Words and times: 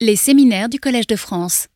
Les 0.00 0.14
séminaires 0.14 0.68
du 0.68 0.78
Collège 0.78 1.08
de 1.08 1.16
France. 1.16 1.66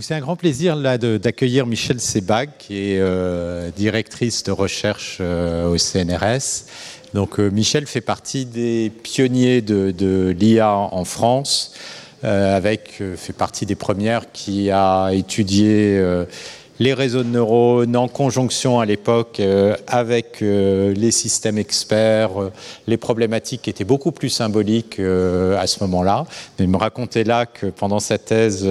C'est 0.00 0.14
un 0.14 0.20
grand 0.20 0.36
plaisir 0.36 0.76
d'accueillir 0.76 1.66
Michel 1.66 2.00
Sebag, 2.00 2.50
qui 2.56 2.76
est 2.76 3.00
euh, 3.00 3.70
directrice 3.74 4.44
de 4.44 4.52
recherche 4.52 5.18
euh, 5.20 5.66
au 5.66 5.76
CNRS. 5.76 6.66
Donc 7.14 7.40
euh, 7.40 7.50
Michel 7.50 7.88
fait 7.88 8.00
partie 8.00 8.46
des 8.46 8.92
pionniers 9.02 9.60
de, 9.60 9.90
de 9.90 10.32
l'IA 10.38 10.70
en 10.70 11.04
France, 11.04 11.74
avec 12.22 13.02
fait 13.16 13.34
partie 13.34 13.66
des 13.66 13.74
premières 13.74 14.32
qui 14.32 14.70
a 14.70 15.10
étudié 15.12 16.00
les 16.80 16.92
réseaux 16.92 17.22
de 17.22 17.28
neurones 17.28 17.96
en 17.96 18.08
conjonction 18.08 18.80
à 18.80 18.86
l'époque 18.86 19.38
euh, 19.38 19.76
avec 19.86 20.42
euh, 20.42 20.92
les 20.94 21.12
systèmes 21.12 21.58
experts, 21.58 22.40
euh, 22.40 22.52
les 22.86 22.96
problématiques 22.96 23.68
étaient 23.68 23.84
beaucoup 23.84 24.12
plus 24.12 24.28
symboliques 24.28 24.98
à 24.98 25.66
ce 25.66 25.80
moment-là. 25.84 26.26
Il 26.58 26.68
me 26.68 26.76
racontait 26.76 27.24
là 27.24 27.46
que 27.46 27.66
pendant 27.66 28.00
sa 28.00 28.18
thèse, 28.18 28.66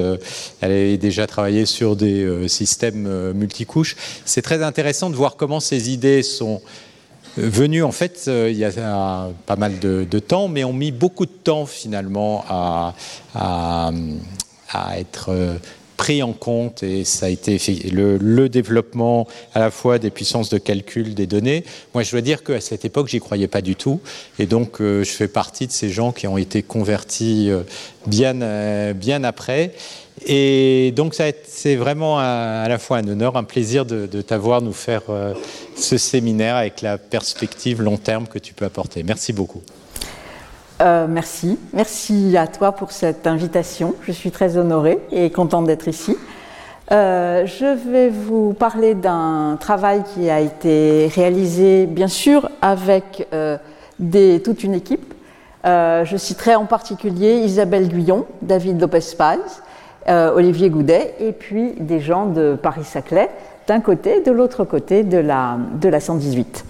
elle 0.62 0.72
avait 0.72 0.98
déjà 0.98 1.28
travaillé 1.28 1.66
sur 1.66 1.96
des 1.96 2.48
systèmes 2.48 3.34
multicouches. 3.34 3.96
C'est 4.26 4.42
très 4.42 4.64
intéressant 4.64 5.10
de 5.10 5.16
voir 5.16 5.36
comment 5.36 5.60
ces 5.60 5.92
idées 5.92 6.24
sont 6.24 6.62
venues 7.38 7.84
en 7.84 7.92
fait 7.92 8.24
il 8.28 8.58
y 8.58 8.66
a 8.66 9.30
pas 9.46 9.56
mal 9.56 9.80
de, 9.80 10.20
temps, 10.20 10.48
mais 10.48 10.64
ont 10.64 10.74
mis 10.74 10.92
beaucoup 10.92 11.26
de 11.26 11.32
temps 11.32 11.66
finalement 11.66 12.46
à, 12.50 13.92
être 14.98 15.32
pris 15.98 16.24
en 16.24 16.34
compte 16.34 16.84
et 16.84 17.04
ça 17.04 17.28
a 17.28 17.30
été 17.30 17.60
le, 17.92 18.50
développement 18.50 19.28
à 19.54 19.60
la 19.60 19.72
fois 19.72 20.00
des 20.00 20.10
puissances 20.10 20.50
de 20.50 20.58
calcul 20.58 21.14
des 21.14 21.28
données. 21.28 21.64
Moi, 21.94 22.04
je 22.04 22.12
dois 22.12 22.22
dire 22.22 22.44
qu'à 22.44 22.62
cette 22.62 22.86
époque, 22.86 23.08
j'y 23.08 23.20
croyais 23.20 23.48
pas 23.48 23.62
du 23.62 23.76
tout. 23.76 24.02
Et 24.40 24.46
donc, 24.46 24.82
euh, 24.82 25.04
je 25.04 25.12
fais 25.12 25.28
partie 25.28 25.68
de 25.68 25.72
ces 25.72 25.90
gens 25.90 26.12
qui 26.12 26.28
ont 26.28 26.38
été 26.38 26.62
convertis 26.62 27.50
euh, 27.50 27.64
bien, 28.06 28.42
euh, 28.42 28.94
bien 28.94 29.24
après. 29.24 29.74
Et 30.26 30.94
donc, 30.96 31.16
c'est 31.16 31.76
vraiment 31.76 32.20
à, 32.20 32.66
la 32.68 32.78
fois 32.78 32.98
un 32.98 33.08
honneur, 33.08 33.36
un 33.36 33.44
plaisir 33.44 33.86
de 33.86 34.22
t'avoir 34.22 34.62
nous 34.62 34.72
faire 34.72 35.02
ce 35.76 35.98
séminaire 35.98 36.56
avec 36.56 36.82
la 36.82 36.98
perspective 36.98 37.82
long 37.82 37.98
terme 37.98 38.28
que 38.28 38.40
tu 38.40 38.54
peux 38.54 38.64
apporter. 38.64 39.02
Merci 39.04 39.34
beaucoup. 39.34 39.64
Euh, 40.82 41.06
merci. 41.08 41.60
Merci 41.74 42.36
à 42.38 42.48
toi 42.48 42.72
pour 42.72 42.92
cette 42.92 43.28
invitation. 43.28 43.94
Je 44.02 44.12
suis 44.12 44.32
très 44.32 44.58
honorée 44.58 45.00
et 45.12 45.30
contente 45.30 45.66
d'être 45.66 45.88
ici. 45.88 46.18
Euh, 46.92 47.46
je 47.46 47.90
vais 47.90 48.10
vous 48.10 48.54
parler 48.54 48.94
d'un 48.96 49.58
travail 49.60 50.04
qui 50.14 50.30
a 50.30 50.40
été 50.40 51.10
réalisé, 51.14 51.86
bien 51.86 52.08
sûr, 52.08 52.50
avec 52.62 53.28
euh, 53.34 53.58
toute 54.44 54.64
une 54.64 54.74
équipe. 54.74 55.14
je 55.64 56.16
citerai 56.18 56.56
en 56.56 56.66
particulier 56.66 57.36
Isabelle 57.36 57.88
Guyon, 57.88 58.26
David 58.42 58.82
Lopez-Paz, 58.82 59.62
Olivier 60.36 60.70
Goudet, 60.70 61.16
et 61.20 61.32
puis 61.32 61.74
des 61.80 62.00
gens 62.00 62.26
de 62.26 62.58
Paris-Saclay, 62.62 63.30
d'un 63.68 63.80
côté, 63.80 64.22
de 64.22 64.32
l'autre 64.32 64.66
côté 64.66 65.04
de 65.04 65.20
la, 65.20 65.58
de 65.80 65.88
la 65.88 66.02
118. 66.02 66.66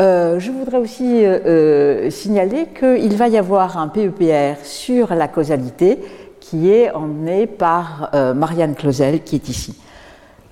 Euh, 0.00 0.40
je 0.40 0.50
voudrais 0.50 0.78
aussi 0.78 1.24
euh, 1.24 1.38
euh, 1.46 2.10
signaler 2.10 2.66
qu'il 2.76 3.16
va 3.16 3.28
y 3.28 3.38
avoir 3.38 3.78
un 3.78 3.86
PEPR 3.86 4.64
sur 4.64 5.14
la 5.14 5.28
causalité 5.28 6.00
qui 6.40 6.70
est 6.70 6.90
emmené 6.90 7.46
par 7.46 8.10
Marianne 8.36 8.74
Clausel 8.74 9.22
qui 9.22 9.36
est 9.36 9.48
ici. 9.48 9.74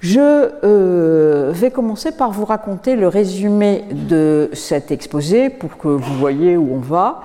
Je 0.00 1.50
vais 1.52 1.70
commencer 1.70 2.12
par 2.12 2.30
vous 2.30 2.46
raconter 2.46 2.96
le 2.96 3.08
résumé 3.08 3.84
de 3.92 4.48
cet 4.54 4.90
exposé 4.90 5.50
pour 5.50 5.76
que 5.76 5.88
vous 5.88 6.14
voyez 6.14 6.56
où 6.56 6.72
on 6.72 6.78
va. 6.78 7.20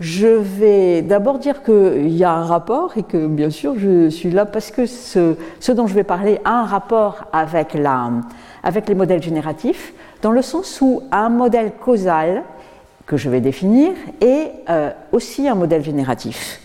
Je 0.00 0.26
vais 0.26 1.02
d'abord 1.02 1.38
dire 1.38 1.62
qu'il 1.62 2.08
y 2.08 2.24
a 2.24 2.32
un 2.32 2.44
rapport 2.44 2.96
et 2.96 3.02
que 3.02 3.26
bien 3.26 3.50
sûr 3.50 3.74
je 3.78 4.08
suis 4.08 4.30
là 4.30 4.46
parce 4.46 4.70
que 4.70 4.86
ce, 4.86 5.34
dont 5.70 5.86
je 5.86 5.94
vais 5.94 6.02
parler 6.02 6.40
a 6.46 6.60
un 6.60 6.64
rapport 6.64 7.26
avec, 7.34 7.74
la, 7.74 8.10
avec 8.62 8.88
les 8.88 8.94
modèles 8.94 9.22
génératifs 9.22 9.92
dans 10.22 10.32
le 10.32 10.42
sens 10.42 10.80
où 10.80 11.02
un 11.12 11.28
modèle 11.28 11.72
causal 11.72 12.44
que 13.06 13.16
je 13.16 13.30
vais 13.30 13.40
définir 13.40 13.92
est 14.20 14.52
euh, 14.68 14.90
aussi 15.12 15.48
un 15.48 15.54
modèle 15.54 15.82
génératif. 15.82 16.60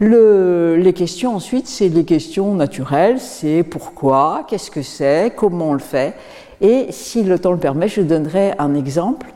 les 0.00 0.92
questions 0.94 1.34
ensuite, 1.34 1.66
c'est 1.66 1.88
les 1.88 2.04
questions 2.04 2.54
naturelles, 2.54 3.20
c'est 3.20 3.62
pourquoi, 3.62 4.44
qu'est-ce 4.48 4.70
que 4.70 4.82
c'est, 4.82 5.32
comment 5.34 5.70
on 5.70 5.72
le 5.72 5.78
fait, 5.78 6.14
et 6.60 6.86
si 6.90 7.22
le 7.22 7.38
temps 7.38 7.52
le 7.52 7.58
permet, 7.58 7.88
je 7.88 8.02
donnerai 8.02 8.52
un 8.58 8.74
exemple 8.74 9.26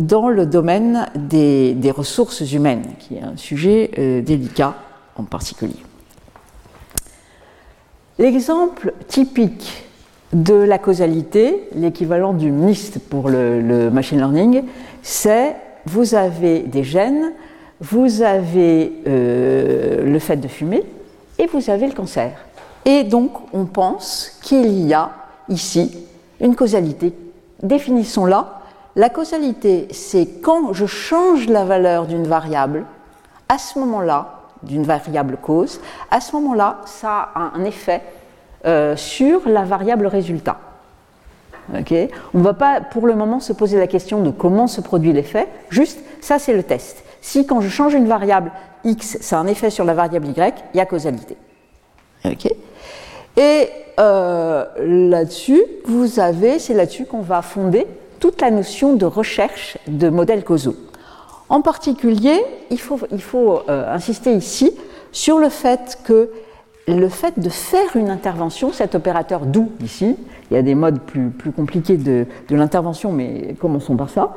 dans 0.00 0.28
le 0.28 0.46
domaine 0.46 1.08
des, 1.14 1.92
ressources 1.94 2.40
humaines, 2.52 2.94
qui 2.98 3.16
est 3.16 3.22
un 3.22 3.36
sujet 3.36 3.90
euh, 3.98 4.22
délicat 4.22 4.74
en 5.16 5.24
particulier. 5.24 5.82
L'exemple 8.18 8.94
typique 9.08 9.84
de 10.32 10.54
la 10.54 10.78
causalité, 10.78 11.68
l'équivalent 11.74 12.32
du 12.32 12.50
MNIST 12.50 12.98
pour 13.10 13.28
le, 13.28 13.90
machine 13.90 14.18
learning, 14.18 14.64
c'est 15.02 15.56
vous 15.86 16.14
avez 16.14 16.60
des 16.60 16.84
gènes, 16.84 17.32
vous 17.80 18.22
avez 18.22 18.92
euh, 19.06 20.04
le 20.04 20.18
fait 20.18 20.36
de 20.36 20.48
fumer 20.48 20.84
et 21.38 21.46
vous 21.46 21.68
avez 21.70 21.86
le 21.86 21.92
cancer. 21.92 22.32
Et 22.84 23.04
donc 23.04 23.32
on 23.52 23.66
pense 23.66 24.38
qu'il 24.42 24.86
y 24.86 24.94
a 24.94 25.10
ici 25.48 26.06
une 26.40 26.56
causalité. 26.56 27.12
Définissons-la. 27.62 28.60
La 28.96 29.08
causalité, 29.08 29.88
c'est 29.90 30.40
quand 30.42 30.72
je 30.72 30.86
change 30.86 31.48
la 31.48 31.64
valeur 31.64 32.06
d'une 32.06 32.26
variable, 32.26 32.84
à 33.48 33.58
ce 33.58 33.78
moment-là, 33.78 34.40
d'une 34.62 34.84
variable 34.84 35.38
cause, 35.40 35.80
à 36.10 36.20
ce 36.20 36.34
moment-là, 36.36 36.80
ça 36.84 37.30
a 37.34 37.52
un 37.54 37.64
effet 37.64 38.02
euh, 38.66 38.96
sur 38.96 39.48
la 39.48 39.64
variable 39.64 40.06
résultat. 40.06 40.58
On 41.72 42.38
ne 42.38 42.42
va 42.42 42.54
pas 42.54 42.80
pour 42.80 43.06
le 43.06 43.14
moment 43.14 43.40
se 43.40 43.52
poser 43.52 43.78
la 43.78 43.86
question 43.86 44.20
de 44.20 44.30
comment 44.30 44.66
se 44.66 44.80
produit 44.80 45.12
l'effet, 45.12 45.48
juste 45.70 46.00
ça 46.20 46.38
c'est 46.38 46.54
le 46.54 46.62
test. 46.62 47.04
Si 47.20 47.46
quand 47.46 47.60
je 47.60 47.68
change 47.68 47.94
une 47.94 48.08
variable 48.08 48.50
x, 48.84 49.18
ça 49.20 49.38
a 49.38 49.40
un 49.40 49.46
effet 49.46 49.70
sur 49.70 49.84
la 49.84 49.94
variable 49.94 50.26
y, 50.26 50.54
il 50.74 50.76
y 50.76 50.80
a 50.80 50.86
causalité. 50.86 51.36
Et 53.36 53.68
euh, 53.98 54.64
là-dessus, 54.78 55.62
vous 55.84 56.20
avez, 56.20 56.58
c'est 56.58 56.74
là-dessus 56.74 57.06
qu'on 57.06 57.20
va 57.20 57.42
fonder 57.42 57.86
toute 58.20 58.40
la 58.40 58.50
notion 58.50 58.94
de 58.94 59.06
recherche 59.06 59.78
de 59.86 60.08
modèles 60.08 60.44
causaux. 60.44 60.76
En 61.48 61.60
particulier, 61.60 62.44
il 62.70 62.80
faut, 62.80 62.98
il 63.10 63.22
faut 63.22 63.62
euh, 63.68 63.92
insister 63.92 64.32
ici 64.34 64.72
sur 65.12 65.38
le 65.38 65.48
fait 65.48 65.98
que 66.04 66.30
le 66.88 67.08
fait 67.08 67.38
de 67.38 67.48
faire 67.48 67.96
une 67.96 68.10
intervention, 68.10 68.72
cet 68.72 68.94
opérateur 68.94 69.46
doux 69.46 69.70
ici, 69.82 70.16
il 70.50 70.54
y 70.54 70.56
a 70.56 70.62
des 70.62 70.74
modes 70.74 71.00
plus, 71.00 71.30
compliqués 71.54 71.96
de, 71.96 72.26
l'intervention, 72.50 73.12
mais 73.12 73.54
commençons 73.60 73.96
par 73.96 74.10
ça, 74.10 74.34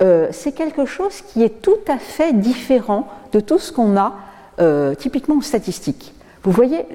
euh, 0.00 0.28
c'est 0.30 0.52
quelque 0.52 0.86
chose 0.86 1.20
qui 1.20 1.42
est 1.42 1.62
tout 1.62 1.78
à 1.86 1.98
fait 1.98 2.32
différent 2.32 3.08
de 3.32 3.40
tout 3.40 3.58
ce 3.58 3.72
qu'on 3.72 3.96
a 3.96 4.14
euh, 4.60 4.94
typiquement 4.94 5.36
en 5.36 5.40
statistique. 5.42 6.14
Vous 6.42 6.50
voyez, 6.50 6.86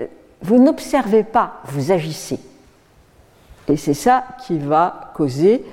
vous 0.41 0.57
n'observez 0.57 1.23
pas, 1.23 1.61
vous 1.65 1.91
agissez. 1.91 2.39
Et 3.67 3.77
c'est 3.77 3.93
ça 3.93 4.23
qui 4.45 4.57
va 4.57 5.11
causer 5.15 5.63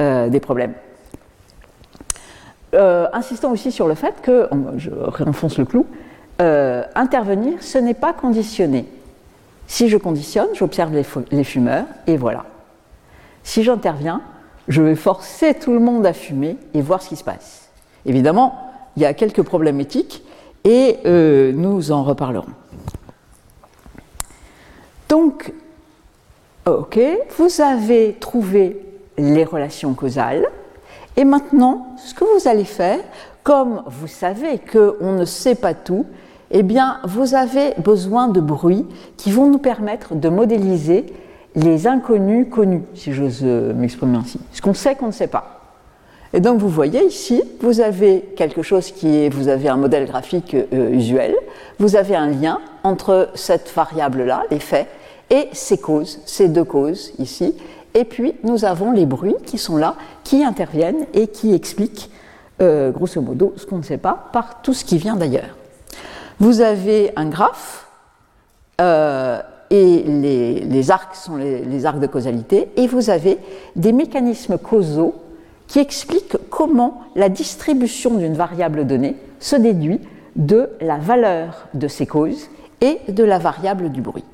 euh, 0.00 0.28
des 0.28 0.40
problèmes. 0.40 0.74
insistons 3.12 3.52
aussi 3.52 3.72
sur 3.72 3.88
le 3.88 3.94
fait 3.94 4.20
que, 4.20 4.48
je 4.76 4.90
réenfonce 4.90 5.58
le 5.58 5.64
clou, 5.64 5.86
euh, 6.40 6.82
intervenir, 6.94 7.62
ce 7.62 7.78
n'est 7.78 7.94
pas 7.94 8.12
conditionné. 8.12 8.86
Si 9.66 9.88
je 9.88 9.96
conditionne, 9.96 10.48
j'observe 10.54 10.92
les, 10.92 11.44
fumeurs 11.44 11.86
et 12.06 12.16
voilà. 12.16 12.44
Si 13.42 13.62
j'interviens, 13.62 14.20
je 14.68 14.82
vais 14.82 14.96
forcer 14.96 15.54
tout 15.54 15.72
le 15.72 15.78
monde 15.78 16.04
à 16.06 16.12
fumer 16.12 16.56
et 16.74 16.82
voir 16.82 17.02
ce 17.02 17.08
qui 17.08 17.16
se 17.16 17.24
passe. 17.24 17.68
Évidemment, 18.04 18.72
il 18.96 19.02
y 19.02 19.06
a 19.06 19.14
quelques 19.14 19.42
problèmes 19.42 19.80
éthiques 19.80 20.22
et 20.64 20.98
euh, 21.06 21.52
nous 21.52 21.92
en 21.92 22.02
reparlerons. 22.02 22.52
Donc, 25.08 25.52
ok, 26.66 26.98
vous 27.38 27.60
avez 27.60 28.16
trouvé 28.18 28.80
les 29.16 29.44
relations 29.44 29.94
causales 29.94 30.46
et 31.16 31.24
maintenant, 31.24 31.94
ce 31.96 32.12
que 32.12 32.24
vous 32.24 32.48
allez 32.48 32.64
faire, 32.64 32.98
comme 33.44 33.82
vous 33.86 34.08
savez 34.08 34.58
qu'on 34.58 35.12
ne 35.12 35.24
sait 35.24 35.54
pas 35.54 35.74
tout, 35.74 36.06
eh 36.56 36.62
bien, 36.62 36.98
vous 37.04 37.34
avez 37.34 37.74
besoin 37.78 38.28
de 38.28 38.40
bruits 38.40 38.86
qui 39.16 39.32
vont 39.32 39.50
nous 39.50 39.58
permettre 39.58 40.14
de 40.14 40.28
modéliser 40.28 41.04
les 41.56 41.88
inconnus 41.88 42.46
connus, 42.48 42.82
si 42.94 43.12
j'ose 43.12 43.40
euh, 43.42 43.74
m'exprimer 43.74 44.16
ainsi, 44.16 44.38
ce 44.52 44.62
qu'on 44.62 44.72
sait 44.72 44.94
qu'on 44.94 45.08
ne 45.08 45.12
sait 45.12 45.26
pas. 45.26 45.60
Et 46.32 46.38
donc 46.38 46.58
vous 46.58 46.68
voyez 46.68 47.04
ici, 47.04 47.42
vous 47.60 47.80
avez 47.80 48.20
quelque 48.36 48.62
chose 48.62 48.92
qui 48.92 49.16
est, 49.16 49.28
vous 49.28 49.48
avez 49.48 49.68
un 49.68 49.76
modèle 49.76 50.06
graphique 50.06 50.54
euh, 50.54 50.90
usuel, 50.90 51.34
vous 51.80 51.96
avez 51.96 52.14
un 52.14 52.28
lien 52.28 52.60
entre 52.84 53.30
cette 53.34 53.70
variable-là, 53.74 54.44
les 54.50 54.60
faits, 54.60 54.86
et 55.30 55.48
ces 55.52 55.78
causes, 55.78 56.20
ces 56.24 56.48
deux 56.48 56.64
causes 56.64 57.12
ici, 57.18 57.54
et 57.94 58.04
puis 58.04 58.34
nous 58.44 58.64
avons 58.64 58.92
les 58.92 59.06
bruits 59.06 59.36
qui 59.44 59.58
sont 59.58 59.76
là, 59.76 59.96
qui 60.22 60.44
interviennent 60.44 61.06
et 61.14 61.26
qui 61.26 61.52
expliquent, 61.52 62.10
euh, 62.62 62.92
grosso 62.92 63.20
modo, 63.20 63.54
ce 63.56 63.66
qu'on 63.66 63.78
ne 63.78 63.82
sait 63.82 63.98
pas 63.98 64.28
par 64.32 64.62
tout 64.62 64.74
ce 64.74 64.84
qui 64.84 64.98
vient 64.98 65.16
d'ailleurs. 65.16 65.56
Vous 66.40 66.60
avez 66.60 67.12
un 67.16 67.26
graphe 67.26 67.88
euh, 68.80 69.40
et 69.70 70.02
les, 70.02 70.90
arcs 70.90 71.14
sont 71.14 71.36
les, 71.36 71.86
arcs 71.86 71.98
de 71.98 72.06
causalité, 72.06 72.68
et 72.76 72.86
vous 72.86 73.10
avez 73.10 73.38
des 73.76 73.92
mécanismes 73.92 74.58
causaux 74.58 75.14
qui 75.66 75.78
expliquent 75.78 76.36
comment 76.50 77.02
la 77.16 77.28
distribution 77.28 78.14
d'une 78.14 78.34
variable 78.34 78.86
donnée 78.86 79.16
se 79.40 79.56
déduit 79.56 80.00
de 80.36 80.70
la 80.80 80.98
valeur 80.98 81.66
de 81.74 81.88
ces 81.88 82.06
causes 82.06 82.48
et 82.80 83.00
de 83.08 83.24
la 83.24 83.38
variable 83.38 83.90
du 83.90 84.02
bruit. 84.02 84.24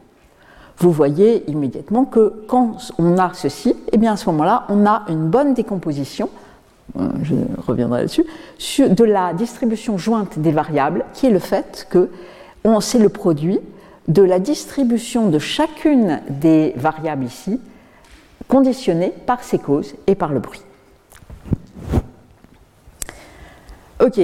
Vous 0.78 0.90
voyez 0.90 1.48
immédiatement 1.48 2.06
que 2.06 2.42
quand 2.48 2.78
on 2.98 3.18
a 3.18 3.32
ceci, 3.34 3.76
eh 3.92 3.98
bien 3.98 4.12
à 4.12 4.16
ce 4.16 4.28
moment-là, 4.30 4.64
on 4.70 4.86
a 4.86 5.04
une 5.08 5.28
bonne 5.28 5.54
décomposition, 5.54 6.30
je 7.22 7.34
reviendrai 7.58 8.00
là-dessus, 8.00 8.24
de 8.78 9.04
la 9.04 9.32
distribution 9.32 9.98
jointe 9.98 10.38
des 10.38 10.52
variables, 10.52 11.04
qui 11.14 11.26
est 11.26 11.30
le 11.30 11.38
fait 11.38 11.86
que 11.90 12.10
c'est 12.80 12.98
le 12.98 13.08
produit 13.08 13.60
de 14.08 14.22
la 14.22 14.38
distribution 14.38 15.28
de 15.28 15.38
chacune 15.38 16.20
des 16.28 16.72
variables 16.76 17.24
ici, 17.24 17.60
conditionnée 18.48 19.12
par 19.26 19.44
ces 19.44 19.58
causes 19.58 19.94
et 20.06 20.14
par 20.14 20.32
le 20.32 20.40
bruit. 20.40 20.62
Ok, 24.02 24.18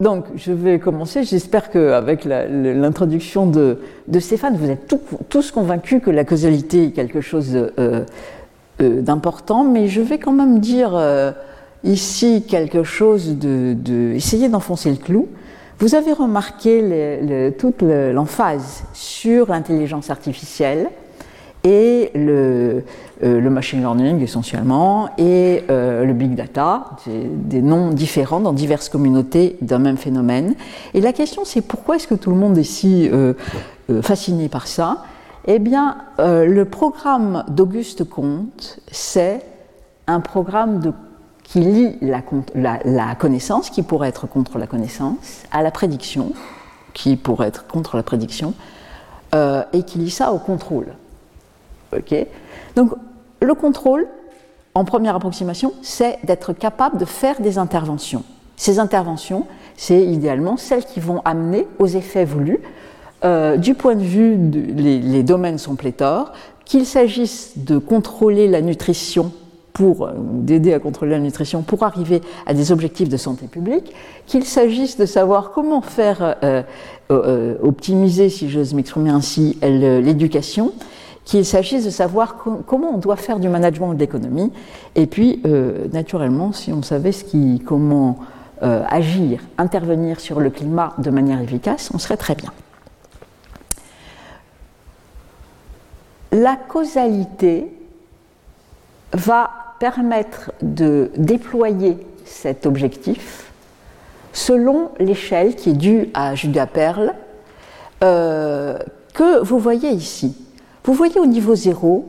donc, 0.00 0.24
je 0.34 0.52
vais 0.52 0.78
commencer. 0.78 1.24
J'espère 1.24 1.70
qu'avec 1.70 2.24
l'introduction 2.24 3.46
de, 3.46 3.78
Stéphane, 4.18 4.56
vous 4.56 4.70
êtes 4.70 4.92
tous 5.28 5.50
convaincus 5.50 6.00
que 6.02 6.10
la 6.10 6.24
causalité 6.24 6.84
est 6.86 6.90
quelque 6.92 7.20
chose 7.20 7.54
euh, 7.54 8.04
euh, 8.80 9.02
d'important, 9.02 9.64
mais 9.64 9.88
je 9.88 10.00
vais 10.00 10.18
quand 10.18 10.32
même 10.32 10.58
dire 10.58 10.96
euh, 10.96 11.32
ici 11.84 12.44
quelque 12.46 12.82
chose 12.82 13.38
de. 13.38 14.12
essayer 14.14 14.48
d'enfoncer 14.48 14.90
le 14.90 14.96
clou. 14.96 15.28
Vous 15.78 15.94
avez 15.94 16.12
remarqué 16.12 17.52
toute 17.58 17.82
l'emphase 17.82 18.84
sur 18.92 19.48
l'intelligence 19.48 20.10
artificielle 20.10 20.90
et 21.64 22.10
le, 22.14 22.84
euh, 23.22 23.50
machine 23.50 23.80
learning 23.80 24.20
essentiellement 24.22 25.10
et 25.18 25.64
euh, 25.70 26.04
le 26.04 26.12
big 26.12 26.34
data, 26.34 26.96
des, 27.06 27.60
noms 27.60 27.90
différents 27.90 28.40
dans 28.40 28.52
diverses 28.52 28.88
communautés 28.88 29.56
d'un 29.60 29.78
même 29.78 29.96
phénomène. 29.96 30.54
Et 30.94 31.00
la 31.00 31.12
question 31.12 31.44
c'est 31.44 31.60
pourquoi 31.60 31.96
est-ce 31.96 32.08
que 32.08 32.14
tout 32.14 32.30
le 32.30 32.36
monde 32.36 32.56
est 32.56 32.62
si 32.62 33.08
euh, 33.10 33.34
fasciné 34.02 34.48
par 34.48 34.66
ça? 34.66 35.04
Eh 35.46 35.58
bien, 35.58 35.96
le 36.18 36.64
programme 36.64 37.44
d'Auguste 37.48 38.04
Comte, 38.04 38.78
c'est 38.92 39.40
un 40.06 40.20
programme 40.20 40.80
de, 40.80 40.92
qui 41.50 41.60
lie 41.60 41.98
la, 42.00 43.14
connaissance, 43.16 43.70
qui 43.70 43.82
pourrait 43.82 44.08
être 44.08 44.28
contre 44.28 44.58
la 44.58 44.68
connaissance, 44.68 45.42
à 45.50 45.62
la 45.62 45.72
prédiction, 45.72 46.32
qui 46.94 47.16
pourrait 47.16 47.48
être 47.48 47.66
contre 47.66 47.96
la 47.96 48.04
prédiction, 48.04 48.54
et 49.34 49.82
qui 49.82 49.98
lie 49.98 50.10
ça 50.10 50.32
au 50.32 50.38
contrôle. 50.38 50.94
Donc, 52.76 52.92
le 53.40 53.54
contrôle, 53.54 54.06
en 54.74 54.84
première 54.84 55.16
approximation, 55.16 55.72
c'est 55.82 56.18
d'être 56.22 56.52
capable 56.52 56.98
de 56.98 57.04
faire 57.04 57.40
des 57.40 57.58
interventions. 57.58 58.22
Ces 58.56 58.78
interventions, 58.78 59.46
c'est 59.76 60.04
idéalement 60.04 60.56
celles 60.56 60.84
qui 60.84 61.00
vont 61.00 61.20
amener 61.24 61.66
aux 61.78 61.86
effets 61.86 62.24
voulus. 62.24 62.60
Euh, 63.24 63.56
du 63.56 63.74
point 63.74 63.96
de 63.96 64.02
vue, 64.02 64.36
les, 64.76 65.22
domaines 65.24 65.58
sont 65.58 65.74
pléthores, 65.74 66.32
qu'il 66.64 66.86
s'agisse 66.86 67.54
de 67.56 67.78
contrôler 67.78 68.46
la 68.46 68.60
nutrition 68.60 69.32
pour 69.80 70.04
euh, 70.04 70.12
d'aider 70.16 70.74
à 70.74 70.78
contrôler 70.78 71.12
la 71.12 71.18
nutrition 71.18 71.62
pour 71.62 71.82
arriver 71.84 72.20
à 72.44 72.52
des 72.52 72.70
objectifs 72.70 73.08
de 73.08 73.16
santé 73.16 73.46
publique, 73.46 73.94
qu'il 74.26 74.44
s'agisse 74.44 74.98
de 74.98 75.06
savoir 75.06 75.52
comment 75.52 75.80
faire 75.80 76.36
euh, 77.10 77.56
optimiser, 77.62 78.28
si 78.28 78.50
j'ose 78.50 78.74
m'exprimer 78.74 79.10
ainsi, 79.10 79.58
l'éducation, 79.62 80.72
qu'il 81.24 81.44
s'agisse 81.44 81.84
de 81.84 81.90
savoir 81.90 82.36
comment 82.66 82.94
on 82.94 82.98
doit 82.98 83.16
faire 83.16 83.40
du 83.40 83.48
management 83.48 83.94
de 83.94 83.98
l'économie, 83.98 84.52
et 84.94 85.06
puis, 85.06 85.40
euh, 85.46 85.88
naturellement, 85.92 86.52
si 86.52 86.72
on 86.72 86.82
savait 86.82 87.12
ce 87.12 87.24
qui, 87.24 87.62
comment 87.64 88.18
euh, 88.62 88.84
agir, 88.88 89.40
intervenir 89.58 90.20
sur 90.20 90.40
le 90.40 90.50
climat 90.50 90.92
de 90.98 91.10
manière 91.10 91.40
efficace, 91.40 91.90
on 91.94 91.98
serait 91.98 92.16
très 92.16 92.34
bien. 92.34 92.52
La 96.32 96.56
causalité 96.56 97.72
va 99.12 99.69
permettre 99.80 100.52
de 100.62 101.10
déployer 101.16 101.98
cet 102.24 102.66
objectif 102.66 103.50
selon 104.32 104.90
l'échelle 105.00 105.56
qui 105.56 105.70
est 105.70 105.74
due 105.74 106.10
à 106.14 106.36
Judas 106.36 106.66
Perle, 106.66 107.14
euh, 108.04 108.78
que 109.14 109.42
vous 109.42 109.58
voyez 109.58 109.90
ici. 109.90 110.36
Vous 110.84 110.92
voyez 110.92 111.18
au 111.18 111.26
niveau 111.26 111.54
zéro, 111.54 112.06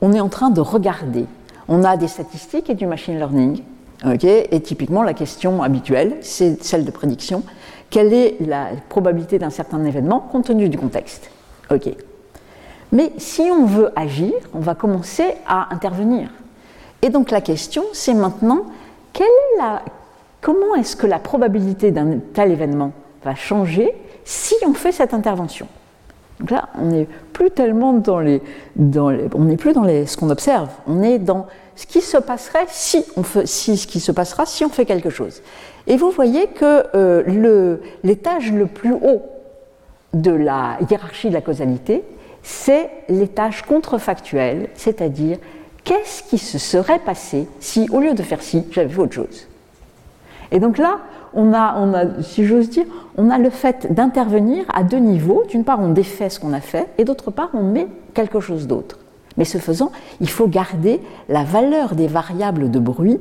on 0.00 0.12
est 0.12 0.20
en 0.20 0.28
train 0.28 0.50
de 0.50 0.60
regarder. 0.60 1.24
On 1.66 1.82
a 1.82 1.96
des 1.96 2.08
statistiques 2.08 2.70
et 2.70 2.74
du 2.74 2.86
machine 2.86 3.16
learning. 3.16 3.62
et 4.04 4.60
typiquement, 4.60 5.02
la 5.02 5.14
question 5.14 5.62
habituelle, 5.62 6.18
c'est 6.20 6.62
celle 6.62 6.84
de 6.84 6.90
prédiction. 6.90 7.42
Quelle 7.88 8.12
est 8.12 8.36
la 8.40 8.68
probabilité 8.90 9.38
d'un 9.38 9.50
certain 9.50 9.82
événement 9.84 10.20
compte 10.20 10.44
tenu 10.44 10.68
du 10.68 10.76
contexte 10.76 11.30
Mais 12.92 13.12
si 13.16 13.42
on 13.42 13.64
veut 13.64 13.90
agir, 13.96 14.32
on 14.52 14.60
va 14.60 14.74
commencer 14.74 15.34
à 15.46 15.72
intervenir. 15.74 16.28
Et 17.04 17.10
donc 17.10 17.30
la 17.30 17.42
question, 17.42 17.84
c'est 17.92 18.14
maintenant, 18.14 18.64
comment 20.40 20.74
est-ce 20.74 20.96
que 20.96 21.06
la 21.06 21.18
probabilité 21.18 21.90
d'un 21.90 22.18
tel 22.32 22.50
événement 22.50 22.92
va 23.22 23.34
changer 23.34 23.92
si 24.24 24.54
on 24.66 24.72
fait 24.72 24.90
cette 24.90 25.12
intervention? 25.12 25.66
Donc 26.40 26.50
là, 26.50 26.70
on 26.80 26.86
n'est 26.86 27.06
plus 27.34 27.50
tellement 27.50 27.92
dans 27.92 28.20
les, 28.20 28.40
on 28.78 29.44
n'est 29.44 29.58
plus 29.58 29.74
dans 29.74 29.82
les, 29.82 30.06
ce 30.06 30.16
qu'on 30.16 30.30
observe, 30.30 30.70
on 30.86 31.02
est 31.02 31.18
dans 31.18 31.46
ce 31.76 31.86
qui 31.86 32.00
se 32.00 32.16
passerait 32.16 32.64
si 32.68 33.04
on 33.18 33.22
fait, 33.22 33.46
si 33.46 33.76
ce 33.76 33.86
qui 33.86 34.00
se 34.00 34.10
passera 34.10 34.46
si 34.46 34.64
on 34.64 34.70
fait 34.70 34.86
quelque 34.86 35.10
chose. 35.10 35.42
Et 35.86 35.98
vous 35.98 36.10
voyez 36.10 36.46
que 36.46 36.84
euh, 36.94 37.76
l'étage 38.02 38.50
le 38.50 38.64
plus 38.64 38.94
haut 38.94 39.20
de 40.14 40.30
la 40.30 40.78
hiérarchie 40.88 41.28
de 41.28 41.34
la 41.34 41.42
causalité, 41.42 42.02
c'est 42.42 42.88
l'étage 43.10 43.60
contrefactuel, 43.60 44.70
c'est-à-dire 44.74 45.36
qu'est-ce 45.84 46.22
qui 46.22 46.38
se 46.38 46.58
serait 46.58 46.98
passé 46.98 47.46
si, 47.60 47.88
au 47.92 48.00
lieu 48.00 48.14
de 48.14 48.22
faire 48.22 48.42
ci, 48.42 48.64
j'avais 48.70 48.88
fait 48.88 49.00
autre 49.00 49.14
chose? 49.14 49.46
Et 50.50 50.58
donc 50.58 50.78
là, 50.78 51.00
on 51.34 51.52
a, 51.52 52.22
si 52.22 52.44
j'ose 52.44 52.70
dire, 52.70 52.84
on 53.16 53.30
a 53.30 53.38
le 53.38 53.50
fait 53.50 53.92
d'intervenir 53.92 54.64
à 54.72 54.82
deux 54.82 54.98
niveaux. 54.98 55.44
D'une 55.48 55.64
part, 55.64 55.80
on 55.80 55.90
défait 55.90 56.30
ce 56.30 56.40
qu'on 56.40 56.52
a 56.52 56.60
fait, 56.60 56.88
et 56.98 57.04
d'autre 57.04 57.30
part, 57.30 57.50
on 57.54 57.62
met 57.62 57.88
quelque 58.14 58.40
chose 58.40 58.66
d'autre. 58.66 58.98
Mais 59.36 59.44
ce 59.44 59.58
faisant, 59.58 59.90
il 60.20 60.28
faut 60.28 60.46
garder 60.46 61.00
la 61.28 61.42
valeur 61.42 61.94
des 61.94 62.06
variables 62.06 62.70
de 62.70 62.78
bruit 62.78 63.18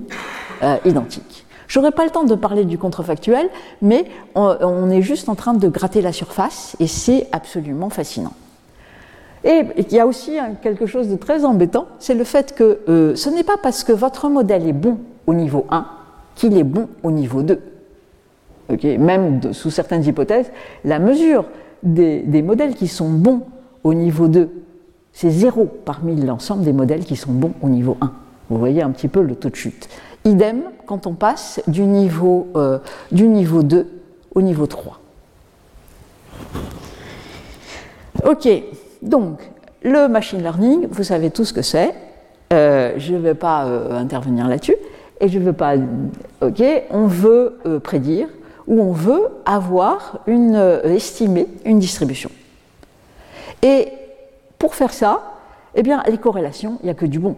euh, 0.62 0.78
identiques. 0.86 1.46
Je 1.68 1.80
n'aurai 1.80 1.92
pas 1.92 2.04
le 2.04 2.12
temps 2.12 2.24
de 2.24 2.36
parler 2.36 2.66
du 2.66 2.78
contrefactuel, 2.78 3.50
mais 3.82 4.06
on, 4.36 4.92
est 4.92 5.02
juste 5.02 5.28
en 5.28 5.34
train 5.34 5.56
de 5.56 5.68
gratter 5.68 6.02
la 6.02 6.14
surface, 6.14 6.76
et 6.80 6.86
c'est 6.86 7.28
absolument 7.32 7.90
fascinant. 7.90 8.34
Et 9.44 9.64
il 9.78 9.92
y 9.92 10.00
a 10.00 10.08
aussi 10.08 10.38
quelque 10.62 10.86
chose 10.86 11.10
de 11.10 11.16
très 11.16 11.44
embêtant, 11.44 11.88
c'est 12.00 12.14
le 12.14 12.24
fait 12.24 12.56
que 12.56 12.80
euh, 12.88 13.16
ce 13.16 13.30
n'est 13.30 13.44
pas 13.44 13.58
parce 13.62 13.84
que 13.84 13.92
votre 13.92 14.30
modèle 14.30 14.68
est 14.68 14.74
bon 14.74 15.00
au 15.28 15.34
niveau 15.34 15.66
1 15.70 15.86
qu'il 16.36 16.58
est 16.58 16.64
bon 16.64 16.88
au 17.04 17.12
niveau 17.12 17.44
2 17.44 17.60
même 18.70 19.54
sous 19.54 19.72
certaines 19.72 20.06
hypothèses, 20.06 20.52
la 20.84 21.00
mesure 21.00 21.46
des, 21.84 22.42
modèles 22.42 22.76
qui 22.76 22.88
sont 22.88 23.10
bons 23.10 23.42
au 23.84 23.94
niveau 23.94 24.28
2, 24.28 24.50
c'est 25.12 25.30
zéro 25.30 25.66
parmi 25.86 26.16
l'ensemble 26.16 26.64
des 26.64 26.74
modèles 26.74 27.04
qui 27.04 27.16
sont 27.16 27.32
bons 27.32 27.54
au 27.62 27.70
niveau 27.70 27.98
1. 28.02 28.12
Vous 28.50 28.58
voyez 28.58 28.82
un 28.82 28.92
petit 28.92 29.08
peu 29.08 29.22
le 29.22 29.36
taux 29.36 29.50
de 29.50 29.56
chute. 29.56 29.90
Idem 30.26 30.64
quand 30.86 31.08
on 31.08 31.14
passe 31.14 31.62
du 31.68 31.84
niveau, 31.84 32.48
euh, 32.56 32.80
du 33.12 33.28
niveau 33.28 33.64
2 33.64 33.88
au 34.36 34.42
niveau 34.42 34.68
3. 34.68 35.00
Ok, 38.26 38.48
donc 39.04 39.40
le 39.84 40.08
machine 40.08 40.42
learning, 40.42 40.88
vous 40.90 41.04
savez 41.04 41.30
tout 41.30 41.46
ce 41.46 41.54
que 41.54 41.62
c'est. 41.62 41.94
Euh, 42.52 42.94
je 42.98 43.14
ne 43.14 43.20
vais 43.20 43.36
pas 43.36 43.66
euh, 43.66 43.98
intervenir 43.98 44.48
là-dessus. 44.48 44.76
Et 45.22 45.28
je 45.30 45.40
ne 45.40 45.44
veux 45.44 45.54
pas. 45.54 45.76
Ok, 46.42 46.64
on 46.90 47.08
veut 47.08 47.58
prédire 47.84 48.28
où 48.68 48.82
on 48.82 48.92
veut 48.92 49.28
avoir 49.46 50.20
une, 50.28 50.56
euh, 50.56 50.84
estimer 50.84 51.48
une 51.66 51.80
distribution. 51.80 52.30
Et 53.62 53.90
pour 54.58 54.76
faire 54.76 54.94
ça, 54.94 55.22
eh 55.76 55.84
bien, 55.84 56.04
les 56.08 56.18
corrélations, 56.18 56.78
il 56.82 56.86
n'y 56.86 56.92
a 56.92 56.94
que 56.94 57.06
du 57.06 57.20
bon. 57.20 57.36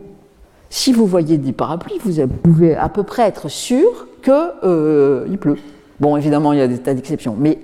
Si 0.70 0.94
vous 0.94 1.06
voyez 1.06 1.38
des 1.38 1.54
parapluies, 1.54 2.00
vous 2.04 2.28
pouvez 2.28 2.76
à 2.76 2.90
peu 2.90 3.04
près 3.04 3.24
être 3.24 3.50
sûr 3.50 4.08
qu'il 4.24 4.34
euh, 4.64 5.38
pleut. 5.38 5.58
Bon, 6.00 6.18
évidemment, 6.18 6.54
il 6.54 6.60
y 6.60 6.62
a 6.62 6.68
des 6.68 6.80
tas 6.80 6.94
d'exceptions, 6.94 7.36
mais 7.38 7.60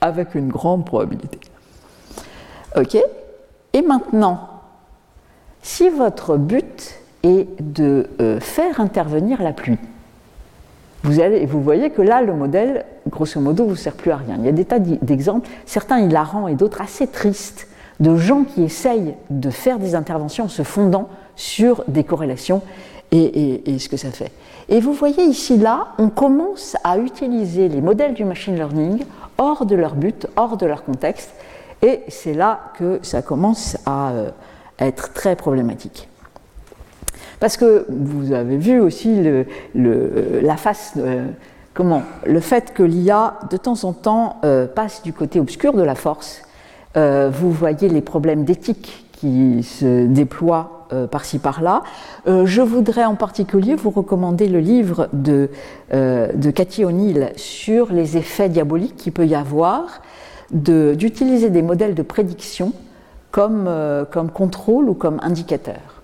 avec 0.00 0.34
une 0.34 0.48
grande 0.48 0.84
probabilité. 0.84 1.38
OK 2.76 2.96
Et 3.72 3.82
maintenant, 3.82 4.48
si 5.62 5.88
votre 5.88 6.36
but 6.36 6.94
est 7.22 7.46
de 7.60 8.08
euh, 8.20 8.40
faire 8.40 8.80
intervenir 8.80 9.42
la 9.42 9.52
pluie, 9.52 9.78
vous, 11.02 11.20
allez, 11.20 11.46
vous 11.46 11.62
voyez 11.62 11.90
que 11.90 12.02
là, 12.02 12.22
le 12.22 12.34
modèle, 12.34 12.84
grosso 13.08 13.40
modo, 13.40 13.64
vous 13.64 13.76
sert 13.76 13.94
plus 13.94 14.10
à 14.10 14.16
rien. 14.16 14.36
Il 14.38 14.44
y 14.44 14.48
a 14.48 14.52
des 14.52 14.64
tas 14.64 14.78
d'exemples, 14.78 15.48
certains 15.64 16.00
hilarants 16.00 16.48
et 16.48 16.54
d'autres 16.54 16.80
assez 16.80 17.06
tristes, 17.06 17.68
de 18.00 18.16
gens 18.16 18.44
qui 18.44 18.62
essayent 18.62 19.14
de 19.28 19.50
faire 19.50 19.78
des 19.78 19.94
interventions 19.94 20.44
en 20.44 20.48
se 20.48 20.62
fondant 20.62 21.08
sur 21.36 21.84
des 21.88 22.04
corrélations 22.04 22.62
et, 23.12 23.78
ce 23.78 23.88
que 23.88 23.96
ça 23.96 24.10
fait. 24.10 24.30
Et 24.68 24.80
vous 24.80 24.92
voyez 24.92 25.24
ici, 25.24 25.58
là, 25.58 25.88
on 25.98 26.08
commence 26.08 26.76
à 26.84 26.98
utiliser 26.98 27.68
les 27.68 27.80
modèles 27.80 28.14
du 28.14 28.24
machine 28.24 28.54
learning 28.54 29.04
hors 29.36 29.66
de 29.66 29.74
leur 29.74 29.94
but, 29.94 30.26
hors 30.36 30.56
de 30.56 30.66
leur 30.66 30.84
contexte, 30.84 31.30
et 31.82 32.02
c'est 32.08 32.34
là 32.34 32.72
que 32.78 32.98
ça 33.02 33.22
commence 33.22 33.76
à 33.86 34.10
euh, 34.10 34.30
être 34.78 35.12
très 35.12 35.36
problématique. 35.36 36.08
Parce 37.38 37.56
que 37.56 37.86
vous 37.88 38.32
avez 38.32 38.58
vu 38.58 38.80
aussi 38.80 39.22
le, 39.22 39.46
la 40.42 40.56
face, 40.58 40.92
euh, 40.98 41.26
comment, 41.72 42.02
le 42.26 42.40
fait 42.40 42.74
que 42.74 42.82
l'IA 42.82 43.38
de 43.50 43.56
temps 43.56 43.84
en 43.84 43.92
temps 43.92 44.36
euh, 44.44 44.66
passe 44.66 45.02
du 45.02 45.14
côté 45.14 45.40
obscur 45.40 45.72
de 45.72 45.82
la 45.82 45.94
force. 45.94 46.42
vous 46.94 47.50
voyez 47.50 47.88
les 47.88 48.02
problèmes 48.02 48.44
d'éthique 48.44 49.06
qui 49.12 49.62
se 49.62 50.06
déploient 50.06 50.88
par-ci 51.12 51.38
par-là. 51.38 51.82
Je 52.26 52.60
voudrais 52.62 53.04
en 53.04 53.14
particulier 53.14 53.76
vous 53.76 53.90
recommander 53.90 54.48
le 54.48 54.58
livre 54.58 55.08
de, 55.12 55.50
de 55.92 56.50
Cathy 56.50 56.84
O'Neill 56.84 57.30
sur 57.36 57.92
les 57.92 58.16
effets 58.16 58.48
diaboliques 58.48 58.96
qu'il 58.96 59.12
peut 59.12 59.26
y 59.26 59.36
avoir 59.36 60.00
d'utiliser 60.52 61.50
des 61.50 61.62
modèles 61.62 61.94
de 61.94 62.02
prédiction 62.02 62.72
comme, 63.30 63.70
comme 64.10 64.30
contrôle 64.30 64.88
ou 64.88 64.94
comme 64.94 65.20
indicateur. 65.22 66.02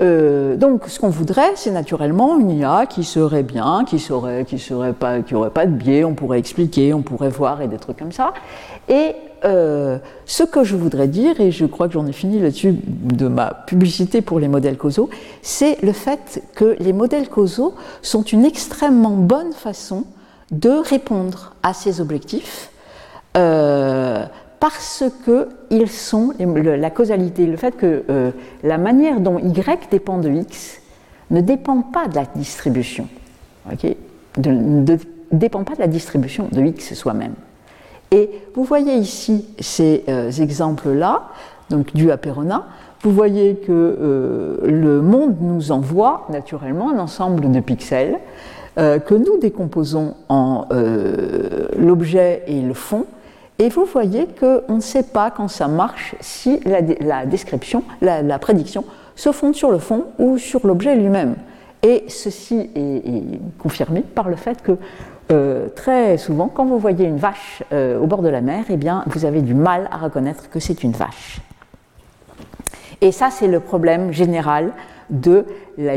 donc, 0.00 0.82
ce 0.86 1.00
qu'on 1.00 1.08
voudrait, 1.08 1.52
c'est 1.54 1.70
naturellement 1.70 2.38
une 2.38 2.50
IA 2.50 2.84
qui 2.86 3.04
serait 3.04 3.42
bien, 3.42 3.84
qui 3.86 3.98
serait, 3.98 4.44
qui 4.44 4.58
serait 4.58 4.92
pas, 4.92 5.20
qui 5.20 5.34
aurait 5.34 5.50
pas 5.50 5.64
de 5.64 5.72
biais, 5.72 6.04
on 6.04 6.14
pourrait 6.14 6.38
expliquer, 6.38 6.92
on 6.92 7.00
pourrait 7.00 7.30
voir 7.30 7.62
et 7.62 7.68
des 7.68 7.78
trucs 7.78 7.98
comme 7.98 8.12
ça. 8.12 8.34
Et 8.88 9.14
euh, 9.44 9.98
ce 10.24 10.42
que 10.42 10.64
je 10.64 10.74
voudrais 10.74 11.06
dire, 11.06 11.38
et 11.40 11.50
je 11.50 11.66
crois 11.66 11.88
que 11.88 11.94
j'en 11.94 12.06
ai 12.06 12.12
fini 12.12 12.40
là-dessus 12.40 12.74
de 12.82 13.28
ma 13.28 13.52
publicité 13.66 14.22
pour 14.22 14.40
les 14.40 14.48
modèles 14.48 14.78
causaux, 14.78 15.10
c'est 15.42 15.80
le 15.82 15.92
fait 15.92 16.42
que 16.54 16.76
les 16.78 16.94
modèles 16.94 17.28
causaux 17.28 17.74
sont 18.00 18.22
une 18.22 18.44
extrêmement 18.44 19.10
bonne 19.10 19.52
façon 19.52 20.04
de 20.50 20.70
répondre 20.70 21.54
à 21.62 21.74
ces 21.74 22.00
objectifs 22.00 22.70
euh, 23.36 24.24
parce 24.60 25.04
que 25.26 25.48
ils 25.70 25.90
sont 25.90 26.32
la 26.38 26.90
causalité, 26.90 27.46
le 27.46 27.56
fait 27.56 27.76
que 27.76 28.04
euh, 28.08 28.30
la 28.62 28.78
manière 28.78 29.20
dont 29.20 29.38
Y 29.38 29.88
dépend 29.90 30.18
de 30.18 30.30
X 30.30 30.80
ne 31.30 31.40
dépend 31.40 31.82
pas 31.82 32.08
de 32.08 32.14
la 32.14 32.24
distribution, 32.34 33.08
ne 34.38 34.96
dépend 35.32 35.64
pas 35.64 35.74
de 35.74 35.80
la 35.80 35.86
distribution 35.86 36.48
de 36.52 36.62
X 36.62 36.94
soi-même. 36.94 37.34
Et 38.14 38.30
vous 38.54 38.62
voyez 38.62 38.94
ici 38.94 39.44
ces 39.58 40.04
euh, 40.08 40.30
exemples-là, 40.30 41.24
donc 41.68 41.94
dus 41.94 42.12
à 42.12 42.16
Perona. 42.16 42.66
Vous 43.02 43.10
voyez 43.10 43.56
que 43.56 43.72
euh, 43.72 44.56
le 44.62 45.02
monde 45.02 45.34
nous 45.40 45.72
envoie 45.72 46.26
naturellement 46.30 46.90
un 46.90 46.98
ensemble 46.98 47.50
de 47.50 47.60
pixels 47.60 48.18
euh, 48.78 49.00
que 49.00 49.14
nous 49.14 49.38
décomposons 49.40 50.14
en 50.28 50.66
l'objet 51.76 52.44
et 52.46 52.60
le 52.60 52.74
fond. 52.74 53.06
Et 53.58 53.68
vous 53.68 53.84
voyez 53.84 54.26
qu'on 54.26 54.76
ne 54.76 54.80
sait 54.80 55.04
pas 55.04 55.30
quand 55.30 55.48
ça 55.48 55.68
marche 55.68 56.16
si 56.20 56.60
la, 56.64 57.24
description, 57.24 57.84
la, 58.00 58.38
prédiction 58.38 58.84
se 59.14 59.30
fonde 59.30 59.54
sur 59.54 59.70
le 59.70 59.78
fond 59.78 60.06
ou 60.18 60.38
sur 60.38 60.66
l'objet 60.66 60.96
lui-même. 60.96 61.36
Et 61.82 62.04
ceci 62.08 62.70
est, 62.74 63.40
confirmé 63.58 64.00
par 64.00 64.28
le 64.28 64.36
fait 64.36 64.60
que 64.62 64.76
euh, 65.32 65.68
très 65.68 66.18
souvent, 66.18 66.48
quand 66.48 66.64
vous 66.64 66.78
voyez 66.78 67.06
une 67.06 67.18
vache 67.18 67.62
euh, 67.72 67.98
au 68.00 68.06
bord 68.06 68.22
de 68.22 68.28
la 68.28 68.40
mer, 68.40 68.64
eh 68.70 68.76
bien, 68.76 69.04
vous 69.06 69.24
avez 69.24 69.40
du 69.40 69.54
mal 69.54 69.88
à 69.92 69.98
reconnaître 69.98 70.50
que 70.50 70.58
c'est 70.58 70.82
une 70.82 70.92
vache. 70.92 71.40
Et 73.00 73.12
ça, 73.12 73.30
c'est 73.30 73.46
le 73.46 73.60
problème 73.60 74.12
général 74.12 74.72
de 75.10 75.46
la, 75.78 75.96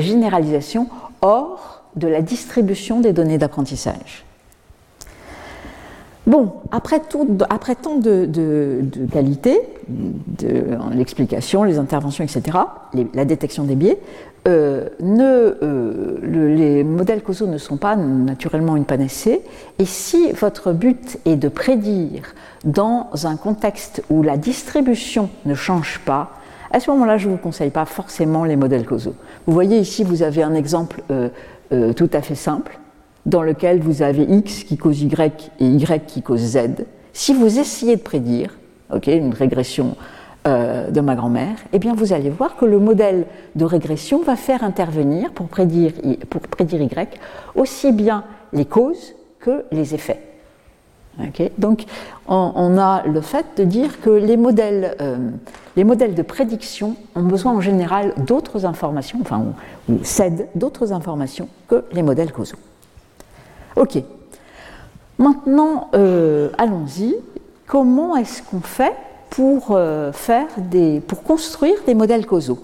généralisation 0.00 0.88
hors 1.20 1.82
de 1.96 2.08
la 2.08 2.22
distribution 2.22 3.00
des 3.00 3.12
données 3.12 3.38
d'apprentissage. 3.38 4.24
Bon, 6.28 6.52
après, 6.72 7.00
tant 7.00 7.24
de, 7.24 8.26
de, 8.26 8.80
de 8.82 9.06
qualité, 9.10 9.58
l'explication, 10.92 11.64
les 11.64 11.78
interventions, 11.78 12.22
etc., 12.22 12.58
la 13.14 13.24
détection 13.24 13.64
des 13.64 13.74
biais, 13.74 13.98
euh, 14.46 14.90
euh, 15.02 16.18
les 16.22 16.84
modèles 16.84 17.22
causaux 17.22 17.46
ne 17.46 17.56
sont 17.56 17.78
pas 17.78 17.96
naturellement 17.96 18.76
une 18.76 18.84
panacée, 18.84 19.40
et 19.78 19.86
si 19.86 20.30
votre 20.32 20.72
but 20.72 21.18
est 21.24 21.36
de 21.36 21.48
prédire 21.48 22.34
dans 22.62 23.08
un 23.24 23.36
contexte 23.36 24.02
où 24.10 24.22
la 24.22 24.36
distribution 24.36 25.30
ne 25.46 25.54
change 25.54 25.98
pas, 26.04 26.32
à 26.70 26.80
ce 26.80 26.90
moment-là, 26.90 27.16
je 27.16 27.28
ne 27.28 27.32
vous 27.32 27.38
conseille 27.38 27.70
pas 27.70 27.86
forcément 27.86 28.44
les 28.44 28.56
modèles 28.56 28.84
causaux. 28.84 29.14
Vous 29.46 29.54
voyez 29.54 29.78
ici, 29.78 30.04
vous 30.04 30.22
avez 30.22 30.42
un 30.42 30.54
exemple 30.54 31.02
euh, 31.10 31.30
tout 31.94 32.10
à 32.12 32.20
fait 32.20 32.34
simple, 32.34 32.78
dans 33.28 33.42
lequel 33.42 33.80
vous 33.80 34.02
avez 34.02 34.22
x 34.22 34.64
qui 34.64 34.76
cause 34.76 35.02
y 35.02 35.08
et 35.60 35.66
y 35.66 36.06
qui 36.06 36.22
cause 36.22 36.40
z. 36.40 36.86
Si 37.12 37.34
vous 37.34 37.58
essayez 37.58 37.96
de 37.96 38.00
prédire, 38.00 38.58
une 39.06 39.34
régression 39.34 39.96
euh, 40.46 40.90
de 40.90 41.00
ma 41.00 41.14
grand-mère, 41.14 41.56
eh 41.72 41.78
bien 41.78 41.94
vous 41.94 42.12
allez 42.12 42.30
voir 42.30 42.56
que 42.56 42.64
le 42.64 42.78
modèle 42.78 43.26
de 43.54 43.64
régression 43.64 44.22
va 44.22 44.34
faire 44.34 44.64
intervenir 44.64 45.32
pour 45.32 45.48
prédire, 45.48 45.92
pour 46.30 46.40
prédire 46.40 46.80
Y 46.80 47.20
aussi 47.54 47.92
bien 47.92 48.24
les 48.52 48.64
causes 48.64 49.14
que 49.40 49.64
les 49.72 49.94
effets. 49.94 50.22
Donc 51.58 51.84
on, 52.28 52.78
a 52.78 53.02
le 53.04 53.20
fait 53.20 53.44
de 53.56 53.64
dire 53.64 54.00
que 54.00 54.10
les 54.10 54.36
modèles, 54.36 54.96
euh, 55.00 55.16
les 55.76 55.84
modèles 55.84 56.14
de 56.14 56.22
prédiction 56.22 56.94
ont 57.16 57.24
besoin 57.24 57.52
en 57.52 57.60
général 57.60 58.14
d'autres 58.18 58.64
informations, 58.64 59.18
enfin, 59.20 59.44
ou, 59.88 59.98
cèdent 60.04 60.46
d'autres 60.54 60.92
informations 60.92 61.48
que 61.66 61.84
les 61.92 62.02
modèles 62.02 62.30
causaux. 62.30 62.58
Ok. 63.78 64.02
Maintenant, 65.18 65.88
euh, 65.94 66.50
allons-y. 66.58 67.14
Comment 67.66 68.16
est-ce 68.16 68.42
qu'on 68.42 68.60
fait 68.60 68.94
pour, 69.30 69.68
euh, 69.70 70.10
faire 70.12 70.46
des, 70.56 71.00
pour 71.00 71.22
construire 71.22 71.76
des 71.86 71.94
modèles 71.94 72.26
causaux? 72.26 72.58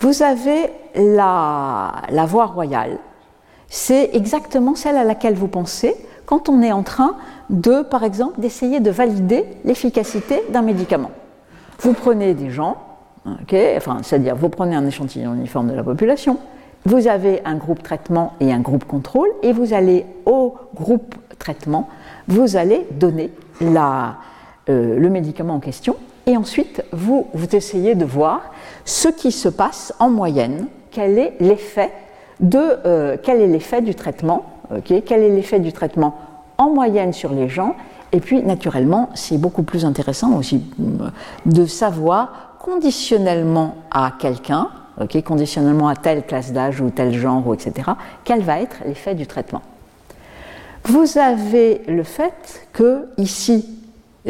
Vous 0.00 0.22
avez 0.22 0.70
la, 0.94 1.92
la 2.10 2.26
voie 2.26 2.46
royale. 2.46 2.98
C'est 3.68 4.10
exactement 4.14 4.74
celle 4.74 4.96
à 4.96 5.04
laquelle 5.04 5.34
vous 5.34 5.48
pensez 5.48 5.96
quand 6.24 6.48
on 6.48 6.62
est 6.62 6.72
en 6.72 6.82
train 6.82 7.16
de, 7.50 7.82
par 7.82 8.04
exemple, 8.04 8.40
d'essayer 8.40 8.80
de 8.80 8.90
valider 8.90 9.44
l'efficacité 9.64 10.42
d'un 10.50 10.62
médicament. 10.62 11.10
Vous 11.80 11.94
prenez 11.94 12.34
des 12.34 12.50
gens, 12.50 12.76
enfin, 13.76 13.98
c'est-à-dire 14.02 14.36
vous 14.36 14.48
prenez 14.48 14.76
un 14.76 14.86
échantillon 14.86 15.34
uniforme 15.34 15.68
de 15.68 15.74
la 15.74 15.82
population, 15.82 16.38
vous 16.84 17.06
avez 17.06 17.42
un 17.44 17.56
groupe 17.56 17.82
traitement 17.82 18.34
et 18.40 18.52
un 18.52 18.60
groupe 18.60 18.84
contrôle, 18.84 19.28
et 19.42 19.52
vous 19.52 19.74
allez 19.74 20.06
au 20.26 20.54
groupe 20.74 21.14
traitement, 21.38 21.88
vous 22.26 22.56
allez 22.56 22.86
donner 22.92 23.30
euh, 23.62 24.12
le 24.68 25.10
médicament 25.10 25.54
en 25.54 25.60
question, 25.60 25.96
et 26.26 26.36
ensuite 26.36 26.84
vous, 26.92 27.26
vous 27.34 27.56
essayez 27.56 27.94
de 27.94 28.04
voir 28.04 28.50
ce 28.84 29.08
qui 29.08 29.32
se 29.32 29.48
passe 29.48 29.94
en 29.98 30.10
moyenne, 30.10 30.66
quel 30.90 31.18
est 31.18 31.34
l'effet 31.40 31.92
euh, 32.54 33.16
du 33.80 33.94
traitement, 33.94 34.46
quel 34.84 35.22
est 35.22 35.30
l'effet 35.30 35.60
du 35.60 35.72
traitement 35.72 36.14
en 36.58 36.70
moyenne 36.70 37.12
sur 37.12 37.32
les 37.32 37.48
gens, 37.48 37.76
et 38.12 38.20
puis 38.20 38.42
naturellement 38.42 39.10
c'est 39.14 39.38
beaucoup 39.38 39.62
plus 39.62 39.84
intéressant 39.84 40.36
aussi 40.36 40.64
euh, 40.80 41.08
de 41.46 41.66
savoir 41.66 42.56
conditionnellement 42.58 43.76
à 43.90 44.12
quelqu'un, 44.18 44.68
conditionnellement 45.24 45.88
à 45.88 45.96
telle 45.96 46.24
classe 46.24 46.52
d'âge 46.52 46.80
ou 46.80 46.90
tel 46.90 47.14
genre, 47.14 47.54
etc., 47.54 47.90
quel 48.24 48.42
va 48.42 48.60
être 48.60 48.78
l'effet 48.86 49.14
du 49.14 49.26
traitement? 49.26 49.62
Vous 50.84 51.18
avez 51.18 51.82
le 51.86 52.02
fait 52.02 52.66
que 52.72 53.06
ici 53.16 53.78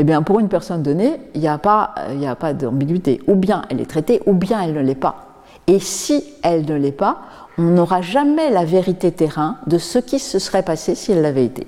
eh 0.00 0.04
bien, 0.04 0.22
pour 0.22 0.38
une 0.38 0.48
personne 0.48 0.82
donnée, 0.82 1.14
il 1.34 1.40
n'y 1.40 1.48
a 1.48 1.58
pas, 1.58 1.94
a 2.24 2.34
pas 2.36 2.52
d'ambiguïté. 2.52 3.20
Ou 3.26 3.34
bien 3.34 3.64
elle 3.68 3.80
est 3.80 3.90
traitée, 3.90 4.22
ou 4.26 4.32
bien 4.32 4.60
elle 4.62 4.74
ne 4.74 4.80
l'est 4.80 4.94
pas. 4.94 5.26
Et 5.66 5.80
si 5.80 6.24
elle 6.42 6.64
ne 6.66 6.74
l'est 6.74 6.92
pas, 6.92 7.18
on 7.58 7.62
n'aura 7.62 8.00
jamais 8.00 8.50
la 8.50 8.64
vérité 8.64 9.10
terrain 9.10 9.56
de 9.66 9.76
ce 9.76 9.98
qui 9.98 10.20
se 10.20 10.38
serait 10.38 10.62
passé 10.62 10.94
si 10.94 11.10
elle 11.10 11.22
l'avait 11.22 11.44
été. 11.44 11.66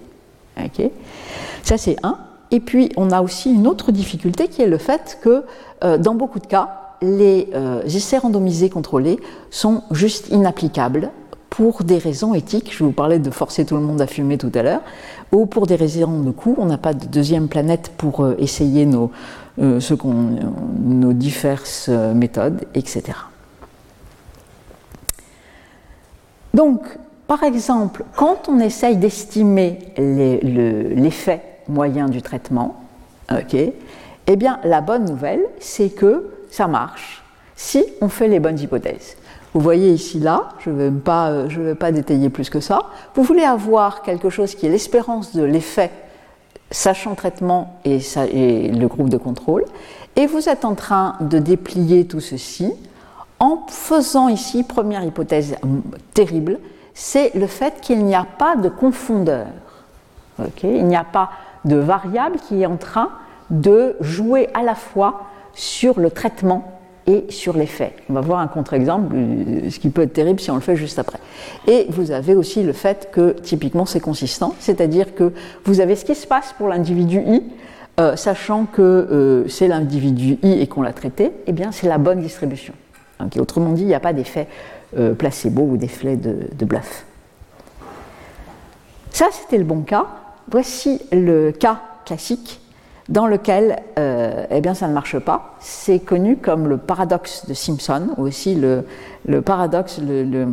Ça, 1.65 1.77
c'est 1.77 1.97
un. 2.05 2.19
Et 2.53 2.61
puis, 2.61 2.93
on 2.97 3.11
a 3.11 3.21
aussi 3.21 3.53
une 3.53 3.67
autre 3.67 3.91
difficulté 3.91 4.49
qui 4.49 4.63
est 4.63 4.69
le 4.69 4.79
fait 4.79 5.19
que, 5.23 5.45
euh, 5.83 5.99
dans 5.99 6.15
beaucoup 6.15 6.39
de 6.39 6.47
cas, 6.47 6.80
les 7.03 7.49
euh, 7.55 7.83
essais 7.85 8.19
randomisés 8.19 8.71
contrôlés 8.71 9.19
sont 9.51 9.83
juste 9.91 10.29
inapplicables 10.29 11.11
pour 11.49 11.83
des 11.83 11.99
raisons 11.99 12.33
éthiques, 12.33 12.73
je 12.73 12.85
vous 12.85 12.93
parlais 12.93 13.19
de 13.19 13.31
forcer 13.31 13.65
tout 13.65 13.75
le 13.75 13.83
monde 13.83 14.01
à 14.01 14.07
fumer 14.07 14.39
tout 14.39 14.53
à 14.55 14.63
l'heure, 14.63 14.83
ou 15.33 15.47
pour 15.47 15.67
des 15.67 15.75
raisons 15.75 16.21
de 16.21 16.31
coût, 16.31 16.55
on 16.59 16.67
n'a 16.67 16.79
pas 16.79 16.95
de 16.95 17.07
deuxième 17.07 17.49
planète 17.49 17.93
pour 17.97 18.21
euh, 18.21 18.37
essayer 18.39 18.87
nos, 18.87 19.11
euh, 19.61 19.81
diverses 21.13 21.89
méthodes, 21.89 22.65
etc. 22.75 23.03
Donc, 26.55 26.83
par 27.27 27.43
exemple, 27.43 28.05
quand 28.17 28.49
on 28.49 28.61
essaye 28.61 28.97
d'estimer 28.97 29.79
l'effet 29.99 31.43
moyen 31.69 32.09
du 32.09 32.23
traitement, 32.23 32.77
Eh 34.27 34.37
bien, 34.37 34.61
la 34.65 34.81
bonne 34.81 35.05
nouvelle, 35.05 35.43
c'est 35.59 35.91
que 35.91 36.40
ça 36.51 36.67
marche 36.67 37.23
si 37.57 37.85
on 38.01 38.09
fait 38.09 38.29
les 38.29 38.41
bonnes 38.41 38.59
hypothèses. 38.59 39.17
Vous 39.53 39.61
voyez 39.61 39.91
ici 39.93 40.21
là, 40.21 40.51
je 40.61 40.71
ne 40.71 40.77
vais, 40.77 40.91
pas, 40.91 41.43
vais 41.43 41.75
pas 41.75 41.93
détailler 41.93 42.31
plus 42.31 42.49
que 42.51 42.61
ça. 42.61 42.83
Vous 43.15 43.23
voulez 43.23 43.43
avoir 43.43 44.03
quelque 44.03 44.31
chose 44.31 44.55
qui 44.55 44.67
est 44.67 44.71
l'espérance 44.71 45.35
de 45.35 45.43
l'effet 45.43 45.91
sachant 46.71 47.15
traitement 47.15 47.81
et, 47.85 47.99
le 48.73 48.87
groupe 48.87 49.09
de 49.09 49.17
contrôle, 49.17 49.65
et 50.17 50.27
vous 50.27 50.49
êtes 50.49 50.65
en 50.65 50.75
train 50.75 51.17
de 51.21 51.39
déplier 51.39 52.07
tout 52.07 52.21
ceci 52.21 52.73
en 53.39 53.65
faisant 53.69 54.29
ici, 54.29 54.63
première 54.63 55.03
hypothèse 55.03 55.57
terrible, 56.15 56.59
c'est 56.95 57.35
le 57.35 57.47
fait 57.47 57.81
qu'il 57.81 58.05
n'y 58.05 58.15
a 58.15 58.25
pas 58.25 58.57
de 58.57 58.69
confondeur. 58.69 59.47
il 60.63 60.87
n'y 60.87 60.97
a 60.97 61.05
pas 61.05 61.31
de 61.65 61.77
variable 61.77 62.39
qui 62.39 62.63
est 62.63 62.67
en 62.67 62.77
train 62.77 63.11
de 63.51 63.97
jouer 64.01 64.49
à 64.55 64.63
la 64.63 64.75
fois 64.75 65.23
sur 65.55 66.01
le 66.01 66.11
traitement 66.11 66.81
et 67.07 67.27
sur 67.31 67.57
l'effet. 67.57 67.95
On 68.09 68.13
va 68.13 68.21
voir 68.21 68.41
un 68.41 68.47
contre-exemple, 68.47 69.15
ce 69.69 69.79
qui 69.79 69.91
peut 69.91 70.03
être 70.03 70.13
terrible 70.13 70.41
si 70.41 70.51
on 70.51 70.55
le 70.55 70.61
fait 70.61 70.77
juste 70.77 70.99
après. 70.99 71.19
Et 71.67 71.87
vous 71.91 72.11
avez 72.11 72.35
aussi 72.35 72.63
le 72.63 72.73
fait 72.73 73.09
que 73.11 73.33
typiquement 73.33 73.87
c'est 73.87 74.01
consistant, 74.01 74.55
c'est-à-dire 74.59 75.15
que 75.15 75.33
vous 75.65 75.81
avez 75.81 75.97
ce 75.97 76.05
qui 76.05 76.15
se 76.15 76.27
passe 76.27 76.55
pour 76.57 76.69
l'individu 76.69 77.23
I, 77.27 77.43
euh, 77.99 78.17
sachant 78.17 78.67
que 78.67 78.83
euh, 78.83 79.49
c'est 79.49 79.69
l'individu 79.69 80.39
I 80.43 80.61
et 80.61 80.67
qu'on 80.67 80.83
l'a 80.83 80.93
traité, 80.93 81.33
eh 81.47 81.53
bien 81.53 81.73
c'est 81.73 81.89
la 81.89 81.99
bonne 81.99 82.21
distribution. 82.21 82.75
autrement 83.39 83.73
dit, 83.73 83.83
il 83.83 83.89
n'y 83.89 83.95
a 83.95 84.01
pas 84.01 84.13
d'effet 84.13 84.47
euh, 84.97 85.15
placebo 85.15 85.63
ou 85.63 85.77
d'effet 85.77 86.17
de, 86.17 86.49
de 86.57 86.65
bluff. 86.65 87.05
Ça, 89.11 89.27
c'était 89.33 89.59
le 89.59 89.65
bon 89.65 89.83
cas. 89.83 90.07
Voici 90.51 91.01
le 91.13 91.51
cas 91.51 91.81
classique 92.05 92.61
dans 93.11 93.27
lequel 93.27 93.83
euh, 93.99 94.47
eh 94.51 94.61
bien, 94.61 94.73
ça 94.73 94.89
ne 94.89 94.95
marche 94.95 95.19
pas. 95.19 95.57
C'est 95.59 95.99
connu 95.99 96.37
comme 96.37 96.69
le 96.69 96.79
paradoxe 96.79 97.47
de 97.47 97.55
Simpson, 97.55 98.09
ou 98.17 98.23
aussi 98.23 98.55
le, 98.55 98.85
paradoxe, 99.43 100.01
le, 100.01 100.47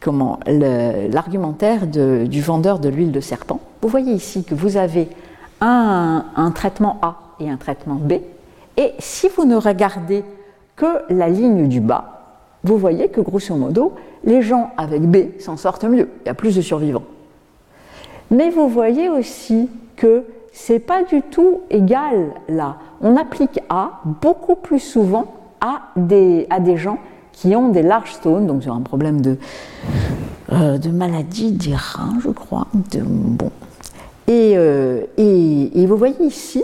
comment, 0.00 0.38
l'argumentaire 0.46 1.86
du 1.86 2.42
vendeur 2.42 2.80
de 2.80 2.88
l'huile 2.88 3.12
de 3.12 3.20
serpent. 3.20 3.60
Vous 3.80 3.88
voyez 3.88 4.12
ici 4.12 4.44
que 4.44 4.54
vous 4.54 4.76
avez 4.76 5.08
un, 5.60 6.24
un, 6.34 6.50
traitement 6.50 6.98
A 7.02 7.16
et 7.38 7.48
un 7.48 7.56
traitement 7.56 7.94
B, 7.94 8.14
et 8.76 8.92
si 8.98 9.28
vous 9.28 9.44
ne 9.44 9.56
regardez 9.56 10.24
que 10.74 11.02
la 11.08 11.28
ligne 11.28 11.68
du 11.68 11.80
bas, 11.80 12.22
vous 12.64 12.78
voyez 12.78 13.08
que 13.08 13.20
grosso 13.20 13.54
modo, 13.54 13.92
les 14.24 14.42
gens 14.42 14.70
avec 14.76 15.02
B 15.02 15.38
s'en 15.40 15.56
sortent 15.56 15.84
mieux, 15.84 16.08
il 16.24 16.26
y 16.26 16.30
a 16.30 16.34
plus 16.34 16.56
de 16.56 16.62
survivants. 16.62 17.04
Mais 18.30 18.50
vous 18.50 18.68
voyez 18.68 19.08
aussi 19.08 19.68
que 19.94 20.24
c'est 20.52 20.78
pas 20.78 21.02
du 21.02 21.22
tout 21.22 21.62
égal 21.70 22.32
là. 22.48 22.76
On 23.00 23.16
applique 23.16 23.60
A 23.68 24.00
beaucoup 24.20 24.54
plus 24.54 24.78
souvent 24.80 25.34
à 25.60 25.82
des, 25.96 26.46
à 26.50 26.60
des 26.60 26.76
gens 26.76 26.98
qui 27.32 27.56
ont 27.56 27.70
des 27.70 27.82
larges 27.82 28.12
stones, 28.12 28.46
donc 28.46 28.62
ont 28.68 28.74
un 28.74 28.82
problème 28.82 29.20
de, 29.22 29.38
euh, 30.52 30.76
de 30.76 30.90
maladie 30.90 31.52
des 31.52 31.74
reins, 31.74 32.18
je 32.22 32.28
crois. 32.28 32.66
De, 32.92 33.00
bon. 33.02 33.50
Et, 34.28 34.52
euh, 34.56 35.04
et, 35.16 35.86
vous 35.86 35.96
voyez 35.96 36.22
ici, 36.24 36.62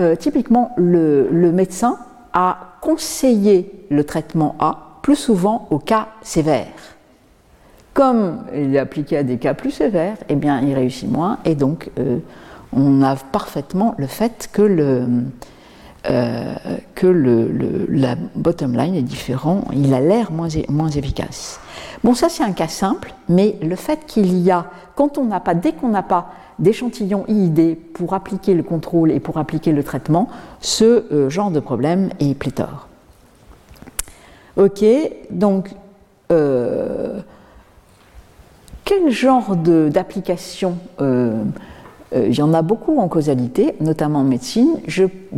euh, 0.00 0.16
typiquement, 0.16 0.72
le, 0.76 1.28
le, 1.30 1.52
médecin 1.52 1.98
a 2.32 2.76
conseillé 2.80 3.86
le 3.90 4.04
traitement 4.04 4.56
A 4.58 4.98
plus 5.02 5.16
souvent 5.16 5.68
aux 5.70 5.78
cas 5.78 6.08
sévères. 6.22 6.66
Comme 7.94 8.44
il 8.54 8.74
est 8.74 8.78
appliqué 8.78 9.18
à 9.18 9.22
des 9.22 9.38
cas 9.38 9.54
plus 9.54 9.70
sévères, 9.70 10.16
eh 10.28 10.34
bien, 10.34 10.60
il 10.60 10.74
réussit 10.74 11.10
moins, 11.10 11.38
et 11.44 11.54
donc 11.54 11.90
on 12.72 13.02
a 13.02 13.16
parfaitement 13.16 13.94
le 13.98 14.06
fait 14.06 14.48
que, 14.52 14.62
le, 14.62 15.06
euh, 16.10 16.54
le, 17.02 17.86
la 17.88 18.16
bottom 18.34 18.76
line 18.76 18.94
est 18.94 19.02
différent, 19.02 19.64
il 19.72 19.92
a 19.92 20.00
l'air 20.00 20.30
moins, 20.32 20.48
efficace. 20.48 21.60
Bon, 22.04 22.14
ça 22.14 22.28
c'est 22.28 22.42
un 22.42 22.52
cas 22.52 22.68
simple, 22.68 23.12
mais 23.28 23.56
le 23.62 23.76
fait 23.76 24.06
qu'il 24.06 24.38
y 24.38 24.50
a, 24.50 24.66
quand 24.94 25.18
on 25.18 25.24
n'a 25.24 25.40
pas, 25.40 25.54
dès 25.54 25.72
qu'on 25.72 25.88
n'a 25.88 26.02
pas 26.02 26.30
d'échantillon 26.58 27.24
IID 27.28 27.76
pour 27.94 28.14
appliquer 28.14 28.54
le 28.54 28.62
contrôle 28.62 29.10
et 29.10 29.20
pour 29.20 29.38
appliquer 29.38 29.72
le 29.72 29.82
traitement, 29.82 30.28
ce 30.60 31.12
euh, 31.12 31.30
genre 31.30 31.50
de 31.50 31.60
problème 31.60 32.10
est 32.20 32.34
pléthore. 32.34 32.86
Ok, 34.56 34.84
donc 35.30 35.70
euh, 36.32 37.20
quel 38.84 39.10
genre 39.10 39.56
d'application 39.56 40.76
il 42.14 42.36
y 42.36 42.42
en 42.42 42.52
a 42.54 42.62
beaucoup 42.62 42.98
en 42.98 43.08
causalité, 43.08 43.74
notamment 43.80 44.20
en 44.20 44.24
médecine. 44.24 44.80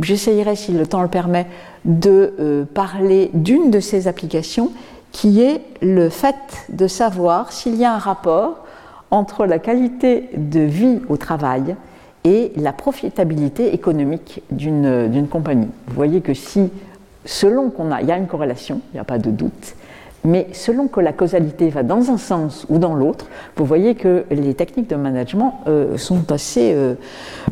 J'essayerai, 0.01 0.55
si 0.55 0.71
le 0.71 0.87
temps 0.87 1.01
le 1.01 1.07
permet, 1.07 1.45
de 1.85 2.33
euh, 2.39 2.65
parler 2.65 3.29
d'une 3.33 3.69
de 3.71 3.79
ces 3.79 4.07
applications 4.07 4.71
qui 5.11 5.41
est 5.41 5.61
le 5.81 6.09
fait 6.09 6.35
de 6.69 6.87
savoir 6.87 7.51
s'il 7.51 7.75
y 7.75 7.85
a 7.85 7.93
un 7.93 7.99
rapport 7.99 8.65
entre 9.11 9.45
la 9.45 9.59
qualité 9.59 10.29
de 10.35 10.61
vie 10.61 10.99
au 11.07 11.17
travail 11.17 11.75
et 12.23 12.51
la 12.55 12.73
profitabilité 12.73 13.73
économique 13.73 14.41
d'une 14.49 15.27
compagnie. 15.29 15.69
Vous 15.87 15.95
voyez 15.95 16.21
que 16.21 16.33
si, 16.33 16.71
selon 17.25 17.69
qu'on 17.69 17.91
a, 17.91 18.01
il 18.01 18.07
y 18.07 18.11
a 18.11 18.17
une 18.17 18.27
corrélation, 18.27 18.81
il 18.91 18.95
n'y 18.95 18.99
a 18.99 19.03
pas 19.03 19.19
de 19.19 19.29
doute, 19.29 19.75
mais 20.23 20.47
selon 20.53 20.87
que 20.87 20.99
la 20.99 21.11
causalité 21.11 21.69
va 21.69 21.83
dans 21.83 22.09
un 22.09 22.17
sens 22.17 22.65
ou 22.69 22.77
dans 22.77 22.93
l'autre, 22.93 23.27
vous 23.57 23.65
voyez 23.65 23.95
que 23.95 24.25
les 24.31 24.53
techniques 24.53 24.89
de 24.89 24.95
management 24.95 25.61
euh, 25.67 25.97
sont, 25.97 26.31
assez, 26.31 26.73
euh, 26.73 26.95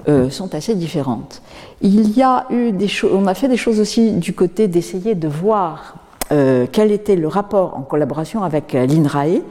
euh, 0.07 0.29
sont 0.29 0.55
assez 0.55 0.75
différentes. 0.75 1.41
Il 1.81 2.17
y 2.17 2.23
a 2.23 2.45
eu 2.49 2.71
des 2.71 2.87
on 3.11 3.27
a 3.27 3.33
fait 3.33 3.47
des 3.47 3.57
choses 3.57 3.79
aussi 3.79 4.13
du 4.13 4.33
côté 4.33 4.67
d'essayer 4.67 5.15
de 5.15 5.27
voir 5.27 5.95
quel 6.71 6.93
était 6.93 7.17
le 7.17 7.27
rapport 7.27 7.75
en 7.75 7.81
collaboration 7.81 8.41
avec 8.41 8.71
l'INRAE, 8.71 9.41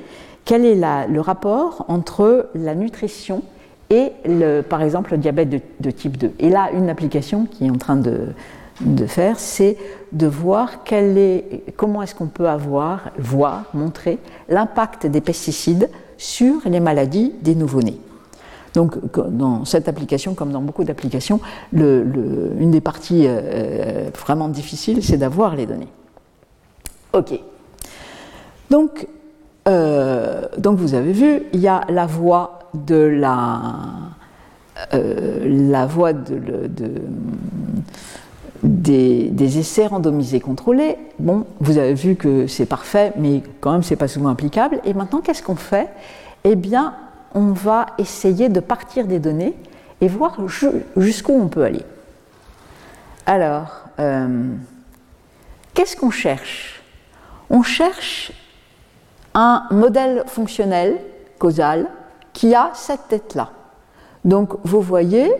quel 0.47 0.65
est 0.65 0.81
le 1.09 1.21
rapport 1.21 1.85
entre 1.89 2.47
la 2.55 2.75
nutrition 2.75 3.43
et 3.91 4.13
le, 4.25 4.63
par 4.63 4.81
exemple 4.81 5.11
le 5.11 5.19
diabète 5.19 5.51
de, 5.51 5.61
de 5.81 5.91
type 5.91 6.17
2. 6.17 6.33
Et 6.39 6.49
là, 6.49 6.71
une 6.73 6.89
application 6.89 7.45
qui 7.45 7.67
est 7.67 7.71
en 7.71 7.77
train 7.77 7.97
de, 7.97 8.29
de 8.81 9.07
faire, 9.07 9.39
c'est 9.39 9.77
de 10.13 10.27
voir 10.27 10.85
est, 10.91 11.75
comment 11.77 12.03
est-ce 12.03 12.15
qu'on 12.15 12.27
peut 12.27 12.49
avoir, 12.49 13.11
voir, 13.19 13.65
montrer 13.75 14.19
l'impact 14.49 15.07
des 15.07 15.21
pesticides 15.21 15.91
sur 16.17 16.61
les 16.67 16.81
maladies 16.81 17.33
des 17.43 17.55
nouveau-nés. 17.55 18.01
Donc, 18.75 18.97
dans 19.31 19.65
cette 19.65 19.89
application, 19.89 20.35
comme 20.35 20.53
dans 20.53 20.61
beaucoup 20.61 20.85
d'applications, 20.85 21.41
une 21.73 22.71
des 22.71 22.81
parties 22.81 23.25
euh, 23.27 24.11
vraiment 24.17 24.49
difficiles, 24.49 25.03
c'est 25.03 25.17
d'avoir 25.17 25.57
les 25.57 25.67
données. 25.67 25.89
OK. 27.13 27.41
Donc, 28.71 29.09
euh, 29.69 30.43
donc, 30.57 30.79
vous 30.79 30.95
avez 30.95 31.13
vu, 31.13 31.43
il 31.53 31.61
y 31.61 31.69
a 31.69 31.85
la 31.89 32.07
voie 32.07 32.61
de 32.75 32.95
la, 32.95 33.61
euh, 34.95 35.71
la 35.71 35.87
voie 35.87 36.13
de, 36.13 36.69
de 36.69 36.93
des, 38.63 39.59
essais 39.59 39.87
randomisés 39.87 40.41
contrôlés. 40.41 40.97
Bon, 41.19 41.47
vous 41.61 41.79
avez 41.79 41.95
vu 41.95 42.17
que 42.17 42.47
c'est 42.47 42.67
parfait, 42.67 43.13
mais 43.17 43.43
quand 43.61 43.73
même, 43.73 43.83
c'est 43.83 43.97
pas 43.97 44.09
souvent 44.09 44.29
applicable. 44.29 44.81
Et 44.85 44.95
maintenant, 44.95 45.21
qu'est-ce 45.21 45.43
qu'on 45.43 45.57
fait? 45.57 45.89
Eh 46.45 46.57
bien, 46.57 46.95
on 47.35 47.53
va 47.53 47.87
essayer 47.99 48.49
de 48.49 48.61
partir 48.61 49.07
des 49.07 49.19
données 49.19 49.55
et 50.01 50.09
voir 50.09 50.37
jusqu'où 50.97 51.33
on 51.33 51.49
peut 51.49 51.65
aller. 51.65 51.85
Alors, 53.27 53.83
euh, 53.99 54.55
qu'est-ce 55.75 55.97
qu'on 55.97 56.11
cherche? 56.11 56.83
On 57.49 57.63
cherche 57.63 58.33
un 59.35 59.65
modèle 59.71 60.25
fonctionnel, 60.27 60.97
causal, 61.39 61.87
qui 62.33 62.55
a 62.55 62.71
cette 62.75 63.09
tête-là. 63.09 63.51
Donc, 64.25 64.55
vous 64.65 64.81
voyez, 64.81 65.31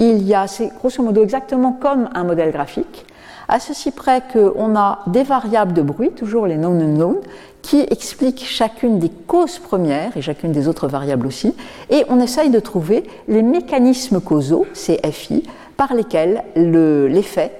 il 0.00 0.26
y 0.26 0.34
a, 0.34 0.46
c'est 0.46 0.72
grosso 0.78 1.02
modo 1.02 1.22
exactement 1.22 1.72
comme 1.72 2.08
un 2.14 2.24
modèle 2.24 2.50
graphique, 2.50 3.06
à 3.48 3.60
ceci 3.60 3.90
près 3.90 4.22
qu'on 4.32 4.76
a 4.76 5.00
des 5.06 5.22
variables 5.22 5.72
de 5.72 5.82
bruit, 5.82 6.10
toujours 6.10 6.46
les 6.46 6.56
known 6.56 6.80
unknown, 6.80 7.16
qui 7.62 7.80
expliquent 7.90 8.44
chacune 8.44 8.98
des 8.98 9.10
causes 9.10 9.58
premières 9.58 10.16
et 10.16 10.22
chacune 10.22 10.52
des 10.52 10.66
autres 10.68 10.88
variables 10.88 11.26
aussi, 11.26 11.54
et 11.90 12.04
on 12.08 12.20
essaye 12.20 12.50
de 12.50 12.60
trouver 12.60 13.04
les 13.28 13.42
mécanismes 13.42 14.20
causaux, 14.20 14.66
ces 14.72 14.98
FI, 15.12 15.42
par 15.76 15.94
lesquels 15.94 16.42
l'effet, 16.56 17.52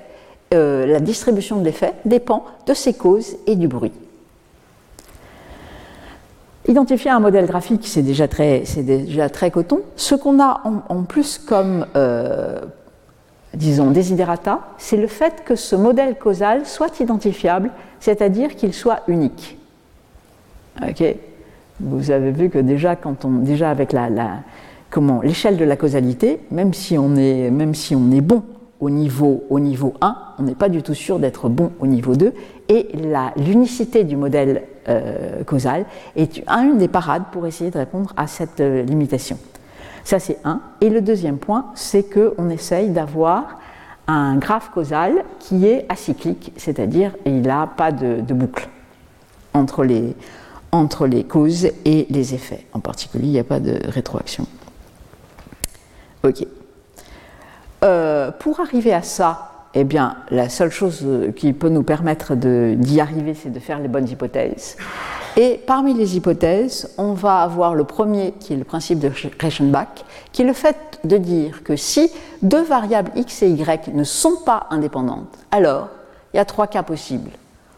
euh, 0.55 0.87
la 0.87 1.00
distribution 1.00 1.59
de 1.59 1.64
l'effet 1.64 1.94
dépend 2.05 2.44
de 2.66 2.74
ces 2.74 2.94
causes 2.94 3.37
et 3.46 3.57
du 3.57 3.68
bruit. 3.68 3.92
Identifier 6.68 7.10
un 7.10 7.20
modèle 7.20 7.46
graphique, 7.46 7.82
c'est 7.84 8.02
déjà 8.02 8.26
déjà 8.26 9.28
très 9.30 9.50
coton. 9.50 9.80
Ce 9.96 10.14
qu'on 10.14 10.40
a 10.40 10.60
en, 10.88 11.02
plus 11.02 11.38
comme, 11.38 11.86
euh, 11.96 12.60
disons, 13.54 13.90
desiderata, 13.90 14.60
c'est 14.76 14.98
le 14.98 15.06
fait 15.06 15.42
que 15.44 15.56
ce 15.56 15.74
modèle 15.74 16.16
causal 16.16 16.66
soit 16.66 17.00
identifiable, 17.00 17.70
c'est-à-dire 17.98 18.56
qu'il 18.56 18.74
soit 18.74 19.00
unique. 19.08 19.58
Ok? 20.86 21.02
Vous 21.80 22.10
avez 22.10 22.30
vu 22.30 22.50
que 22.50 22.58
déjà, 22.58 22.94
quand 22.94 23.24
on, 23.24 23.30
déjà 23.30 23.70
avec 23.70 23.92
la 23.92 24.10
comment 24.90 25.22
l'échelle 25.22 25.56
de 25.56 25.64
la 25.64 25.76
causalité, 25.76 26.40
même 26.50 26.74
si 26.74 26.98
on 26.98 27.16
est, 27.16 27.50
même 27.50 27.74
si 27.74 27.94
on 27.94 28.10
est 28.10 28.20
bon 28.20 28.42
au 28.80 28.90
niveau, 28.90 29.44
au 29.48 29.60
niveau 29.60 29.94
1, 30.00 30.16
on 30.38 30.42
n'est 30.42 30.54
pas 30.54 30.68
du 30.68 30.82
tout 30.82 30.94
sûr 30.94 31.18
d'être 31.18 31.48
bon 31.48 31.70
au 31.80 31.86
niveau 31.86 32.16
2, 32.16 32.32
et 32.68 32.88
l'unicité 33.36 34.04
du 34.04 34.16
modèle 34.16 34.62
euh, 34.90 35.44
causal 35.44 35.87
est 36.16 36.42
une 36.48 36.79
des 36.79 36.88
parades 36.88 37.24
pour 37.33 37.46
essayer 37.46 37.70
de 37.70 37.79
répondre 37.79 38.12
à 38.16 38.26
cette 38.26 38.61
euh, 38.61 38.83
limitation. 38.83 39.38
Ça, 40.05 40.18
c'est 40.18 40.38
un. 40.44 40.61
Et 40.81 40.90
le 40.90 41.00
deuxième 41.00 41.38
point, 41.38 41.66
c'est 41.74 42.03
qu'on 42.03 42.50
essaye 42.50 42.90
d'avoir 42.90 43.59
un 44.07 44.37
graphe 44.37 44.70
causal 44.70 45.24
qui 45.38 45.66
est 45.66 45.87
acyclique, 45.88 46.53
c'est-à-dire 46.57 47.12
il 47.24 47.42
n'a 47.42 47.68
pas 47.68 47.92
de, 47.92 48.20
boucle 48.35 48.68
entre 49.55 49.85
les, 49.85 50.16
entre 50.72 51.07
les 51.07 51.24
causes 51.24 51.68
et 51.85 52.07
les 52.11 52.35
effets. 52.35 52.66
En 52.72 52.81
particulier, 52.81 53.26
il 53.26 53.33
n'y 53.33 53.38
a 53.38 53.44
pas 53.44 53.61
de 53.61 53.79
rétroaction. 53.88 54.46
Ok. 56.24 56.44
Euh, 57.85 58.31
pour 58.33 58.61
arriver 58.61 58.92
à 58.92 59.03
ça, 59.03 59.49
eh 59.74 59.85
bien, 59.85 60.16
la 60.30 60.48
seule 60.48 60.70
chose 60.70 61.06
qui 61.37 61.52
peut 61.52 61.68
nous 61.68 61.83
permettre 61.83 62.35
d'y 62.35 63.00
arriver, 63.00 63.35
c'est 63.35 63.50
de 63.50 63.61
faire 63.61 63.78
les 63.78 63.88
bonnes 63.88 64.09
hypothèses. 64.09 64.76
Et 65.37 65.61
parmi 65.64 65.94
les 65.94 66.16
hypothèses, 66.16 66.92
on 66.98 67.12
va 67.12 67.42
avoir 67.42 67.74
le 67.74 67.85
premier, 67.85 68.35
qui 68.40 68.52
est 68.52 68.56
le 68.56 68.64
principe 68.64 68.98
de 68.98 69.11
Reichenbach, 69.40 70.04
qui 70.33 70.42
est 70.42 70.44
le 70.44 70.52
fait 70.52 70.98
de 71.04 71.16
dire 71.16 71.62
que 71.62 71.76
si 71.76 72.11
deux 72.42 72.62
variables 72.62 73.12
x 73.14 73.42
et 73.42 73.48
y 73.48 73.94
ne 73.94 74.02
sont 74.02 74.37
pas 74.44 74.66
indépendantes, 74.70 75.38
alors 75.52 75.88
il 76.35 76.38
y 76.38 76.40
a 76.40 76.44
trois 76.44 76.66
cas 76.66 76.83
possibles. 76.83 77.30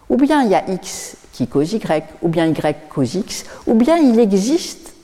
Ou 0.08 0.16
bien 0.16 0.42
il 0.42 0.50
y 0.50 0.54
a 0.54 0.68
x 0.70 1.16
qui 1.32 1.46
cause 1.46 1.72
y, 1.74 2.04
ou 2.22 2.28
bien 2.28 2.46
y 2.46 2.74
cause 2.88 3.14
x, 3.16 3.44
ou 3.66 3.74
bien 3.74 3.98
il 3.98 4.18
existe 4.18 4.94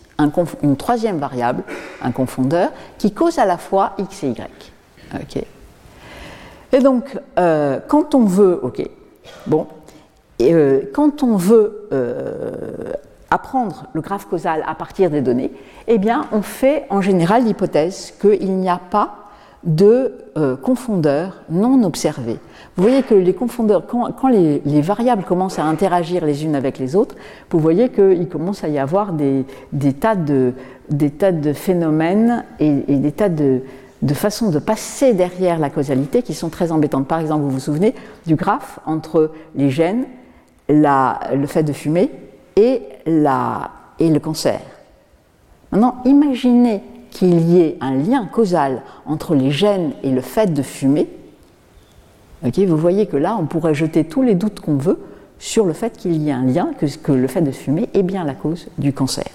une 0.63 0.77
troisième 0.77 1.19
variable, 1.19 1.63
un 2.03 2.13
confondeur, 2.13 2.71
qui 2.97 3.13
cause 3.13 3.39
à 3.39 3.45
la 3.45 3.59
fois 3.59 3.93
x 3.99 4.25
et 4.25 4.31
y. 4.31 5.47
Et 6.73 6.81
donc, 6.81 7.19
euh, 7.39 7.79
quand 7.89 8.15
on 8.15 8.25
veut, 8.25 8.61
ok, 8.63 8.83
bon, 9.47 9.67
euh, 10.43 10.83
quand 10.93 11.23
on 11.23 11.37
veut 11.37 11.89
euh, 11.93 12.93
apprendre 13.31 13.87
le 13.95 14.01
graphe 14.01 14.27
causal 14.27 14.63
à 14.67 14.75
partir 14.75 15.11
des 15.11 15.23
données, 15.23 15.53
eh 15.87 15.99
bien, 15.99 16.27
on 16.33 16.43
fait 16.43 16.85
en 16.91 17.01
général 17.01 17.45
l'hypothèse 17.45 18.13
qu'il 18.21 18.55
n'y 18.57 18.69
a 18.69 18.79
pas 18.79 19.15
de 19.65 20.15
confondeurs 20.63 21.43
non 21.51 21.83
observés. 21.83 22.39
Vous 22.77 22.83
voyez 22.85 23.03
que 23.03 23.17
les 23.17 23.35
confondeurs, 23.35 23.87
quand, 23.89 24.29
les, 24.29 24.81
variables 24.81 25.25
commencent 25.25 25.59
à 25.59 25.65
interagir 25.65 26.25
les 26.25 26.45
unes 26.45 26.55
avec 26.55 26.79
les 26.79 26.95
autres, 26.95 27.17
vous 27.51 27.59
voyez 27.59 27.89
qu'il 27.89 28.29
commence 28.29 28.63
à 28.63 28.69
y 28.69 28.79
avoir 28.79 29.13
des 29.13 29.45
tas 29.99 30.15
de 30.15 30.53
phénomènes 31.55 32.45
et 32.61 32.97
des 32.97 33.11
tas 33.11 33.29
de, 33.29 33.63
de 34.03 34.15
façon 34.15 34.51
de 34.51 34.59
passer 34.59 35.13
derrière 35.13 35.59
la 35.59 35.71
causalité 35.71 36.23
qui 36.23 36.35
sont 36.35 36.51
très 36.51 36.71
embêtantes. 36.71 37.09
Par 37.09 37.21
exemple, 37.21 37.43
vous 37.43 37.51
vous 37.51 37.61
souvenez 37.61 37.95
du 38.27 38.37
graphe 38.37 38.79
entre 38.87 39.33
les 39.55 39.71
gènes, 39.71 40.07
le 40.69 41.47
fait 41.47 41.63
de 41.63 41.73
fumer 41.73 42.11
et, 42.57 42.83
le 43.07 44.19
cancer. 44.19 44.61
Maintenant, 45.73 45.97
imaginez 46.05 46.83
qu'il 47.11 47.41
y 47.41 47.61
ait 47.61 47.77
un 47.81 47.97
lien 47.97 48.27
causal 48.27 48.83
entre 49.07 49.35
les 49.35 49.51
gènes 49.51 49.93
et 50.03 50.11
le 50.11 50.21
fait 50.21 50.53
de 50.53 50.63
fumer. 50.63 51.09
vous 52.43 52.77
voyez 52.77 53.07
que 53.07 53.17
là, 53.17 53.37
on 53.39 53.47
pourrait 53.47 53.75
jeter 53.75 54.05
tous 54.05 54.23
les 54.23 54.35
doutes 54.35 54.61
qu'on 54.61 54.77
veut 54.77 55.01
sur 55.39 55.65
le 55.65 55.73
fait 55.73 55.97
qu'il 55.97 56.17
y 56.23 56.29
ait 56.29 56.33
un 56.33 56.45
lien, 56.45 56.71
que, 56.79 56.87
que 56.87 57.13
le 57.13 57.29
fait 57.29 57.43
de 57.43 57.51
fumer 57.51 57.89
est 57.95 58.03
bien 58.03 58.25
la 58.25 58.35
cause 58.35 58.69
du 58.77 58.93
cancer. 58.93 59.27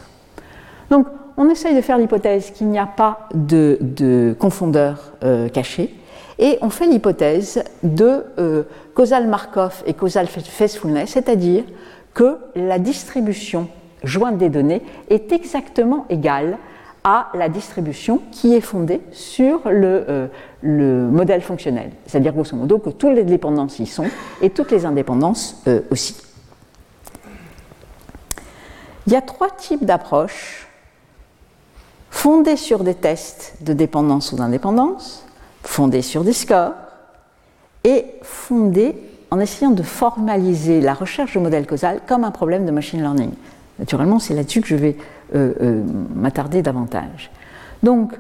Donc, 0.90 1.08
on 1.38 1.50
essaye 1.50 1.76
de 1.76 1.82
faire 1.82 1.98
l'hypothèse 1.98 2.52
qu'il 2.52 2.68
n'y 2.68 2.80
a 2.80 2.86
pas 2.86 3.28
de, 3.34 4.36
confondeur 4.40 5.14
euh, 5.24 5.50
caché, 5.50 5.94
et 6.40 6.58
on 6.62 6.70
fait 6.70 6.88
l'hypothèse 6.88 7.64
de 7.84 8.26
euh, 8.40 8.64
causal 8.94 9.28
Markov 9.28 9.84
et 9.86 9.94
causal 9.94 10.28
Faithfulness, 10.28 11.12
c'est-à-dire 11.12 11.64
que 12.14 12.38
la 12.56 12.80
distribution 12.80 13.68
jointe 14.04 14.38
des 14.38 14.50
données 14.50 14.82
est 15.10 15.32
exactement 15.32 16.06
égale 16.10 16.58
à 17.04 17.30
la 17.34 17.50
distribution 17.50 18.22
qui 18.32 18.56
est 18.56 18.62
fondée 18.62 19.02
sur 19.12 19.70
le, 19.70 20.06
euh, 20.10 20.28
le 20.62 21.08
modèle 21.10 21.42
fonctionnel. 21.42 21.92
C'est-à-dire 22.06 22.34
grosso 22.34 22.56
modo 22.56 22.80
que 22.80 22.90
toutes 22.90 23.14
les 23.14 23.24
dépendances 23.24 23.80
y 23.80 23.86
sont 23.86 24.06
et 24.42 24.50
toutes 24.50 24.72
les 24.72 24.86
indépendances 24.86 25.64
aussi. 25.92 26.16
Il 29.06 29.12
y 29.12 29.18
a 29.18 29.22
trois 29.22 29.50
types 29.50 29.84
d'approches 29.84 30.68
fondé 32.24 32.56
sur 32.56 32.86
des 32.86 32.94
tests 32.94 33.56
de 33.60 33.74
dépendance 33.74 34.32
ou 34.32 34.38
d'indépendance, 34.38 35.26
fondé 35.62 36.02
sur 36.02 36.24
des 36.24 36.32
scores, 36.32 36.72
et 37.84 38.06
fondé 38.22 38.96
en 39.30 39.42
essayant 39.42 39.72
de 39.72 39.84
formaliser 39.84 40.80
la 40.80 40.94
recherche 40.94 41.34
de 41.34 41.42
modèle 41.42 41.68
causal 41.68 42.00
comme 42.08 42.24
un 42.24 42.32
problème 42.32 42.66
de 42.66 42.72
machine 42.72 43.02
learning. 43.02 43.32
Naturellement, 43.78 44.20
c'est 44.20 44.34
là-dessus 44.36 44.62
que 44.62 44.70
je 44.70 44.78
vais 44.78 44.96
euh, 45.36 45.52
euh, 45.62 45.84
m'attarder 46.16 46.62
davantage. 46.62 47.30
Donc, 47.84 48.14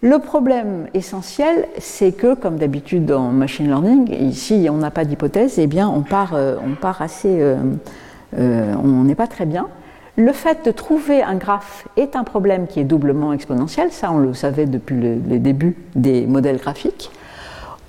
le 0.00 0.18
problème 0.18 0.88
essentiel, 0.92 1.68
c'est 1.78 2.10
que, 2.10 2.34
comme 2.34 2.56
d'habitude 2.56 3.06
dans 3.06 3.30
machine 3.30 3.68
learning, 3.68 4.10
ici 4.20 4.66
on 4.68 4.78
n'a 4.78 4.90
pas 4.90 5.04
d'hypothèse, 5.04 5.60
eh 5.60 5.68
bien 5.68 5.88
on 5.88 6.00
part, 6.00 6.34
euh, 6.34 6.56
on 6.66 6.74
part 6.74 7.02
assez, 7.02 7.40
on 8.36 9.04
n'est 9.04 9.14
pas 9.14 9.28
très 9.28 9.46
bien. 9.46 9.68
Le 10.18 10.32
fait 10.32 10.64
de 10.64 10.72
trouver 10.72 11.22
un 11.22 11.36
graphe 11.36 11.86
est 11.96 12.16
un 12.16 12.24
problème 12.24 12.66
qui 12.66 12.80
est 12.80 12.84
doublement 12.84 13.32
exponentiel, 13.32 13.92
ça 13.92 14.10
on 14.10 14.18
le 14.18 14.34
savait 14.34 14.66
depuis 14.66 14.96
les 15.00 15.38
débuts 15.38 15.76
des 15.94 16.26
modèles 16.26 16.56
graphiques. 16.56 17.12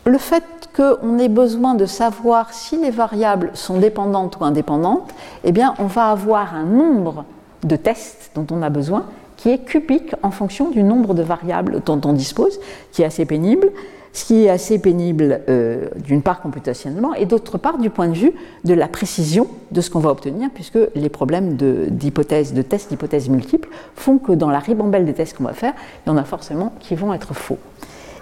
Le 0.06 0.20
fait 0.20 0.44
qu'on 0.76 1.18
ait 1.18 1.28
besoin 1.28 1.74
de 1.74 1.88
savoir 1.88 2.54
si 2.54 2.78
les 2.78 2.92
variables 2.92 3.50
sont 3.56 3.80
dépendantes 3.80 4.38
ou 4.40 4.46
indépendantes, 4.46 5.12
eh 5.44 5.52
bien 5.52 5.74
on 5.80 5.88
va 5.88 6.12
avoir 6.12 6.54
un 6.54 6.66
nombre 6.66 7.26
de 7.64 7.76
tests 7.76 8.30
dont 8.36 8.46
on 8.52 8.62
a 8.62 8.70
besoin 8.70 9.06
qui 9.36 9.50
est 9.50 9.66
cubique 9.66 10.14
en 10.22 10.30
fonction 10.30 10.70
du 10.70 10.84
nombre 10.84 11.16
de 11.16 11.24
variables 11.24 11.82
dont 11.84 12.00
on 12.06 12.14
dispose, 12.14 12.60
qui 12.92 13.02
est 13.02 13.06
assez 13.06 13.26
pénible 13.26 13.72
ce 14.14 14.26
qui 14.26 14.46
est 14.46 14.50
assez 14.50 14.80
pénible 14.80 15.42
euh, 15.50 15.88
d'une 16.04 16.22
part 16.22 16.42
computationnellement 16.42 17.14
et 17.14 17.26
d'autre 17.26 17.58
part 17.58 17.78
du 17.78 17.90
point 17.90 18.08
de 18.08 18.16
vue 18.16 18.34
de 18.64 18.74
la 18.74 18.88
précision 18.88 19.48
de 19.72 19.82
ce 19.82 19.90
qu'on 19.90 20.00
va 20.00 20.10
obtenir, 20.10 20.50
puisque 20.54 20.80
les 20.96 21.10
problèmes 21.10 21.56
d'hypothèses, 21.56 22.54
de, 22.54 22.62
tests 22.62 22.90
d'hypothèses 22.90 23.30
multiples 23.30 23.70
font 23.96 24.18
que 24.18 24.32
dans 24.32 24.50
la 24.50 24.60
ribambelle 24.60 25.06
des 25.06 25.14
tests 25.14 25.38
qu'on 25.38 25.44
va 25.44 25.54
faire, 25.54 25.74
il 26.06 26.10
y 26.10 26.12
en 26.12 26.18
a 26.18 26.24
forcément 26.24 26.74
qui 26.80 26.96
vont 26.96 27.14
être 27.14 27.34
faux. 27.34 27.60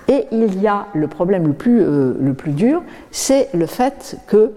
Et 0.09 0.25
il 0.31 0.61
y 0.61 0.67
a 0.67 0.87
le 0.93 1.07
problème 1.07 1.47
le 1.47 1.53
plus, 1.53 1.81
euh, 1.81 2.13
le 2.19 2.33
plus 2.33 2.51
dur, 2.51 2.81
c'est 3.11 3.49
le 3.53 3.65
fait 3.65 4.17
que 4.27 4.51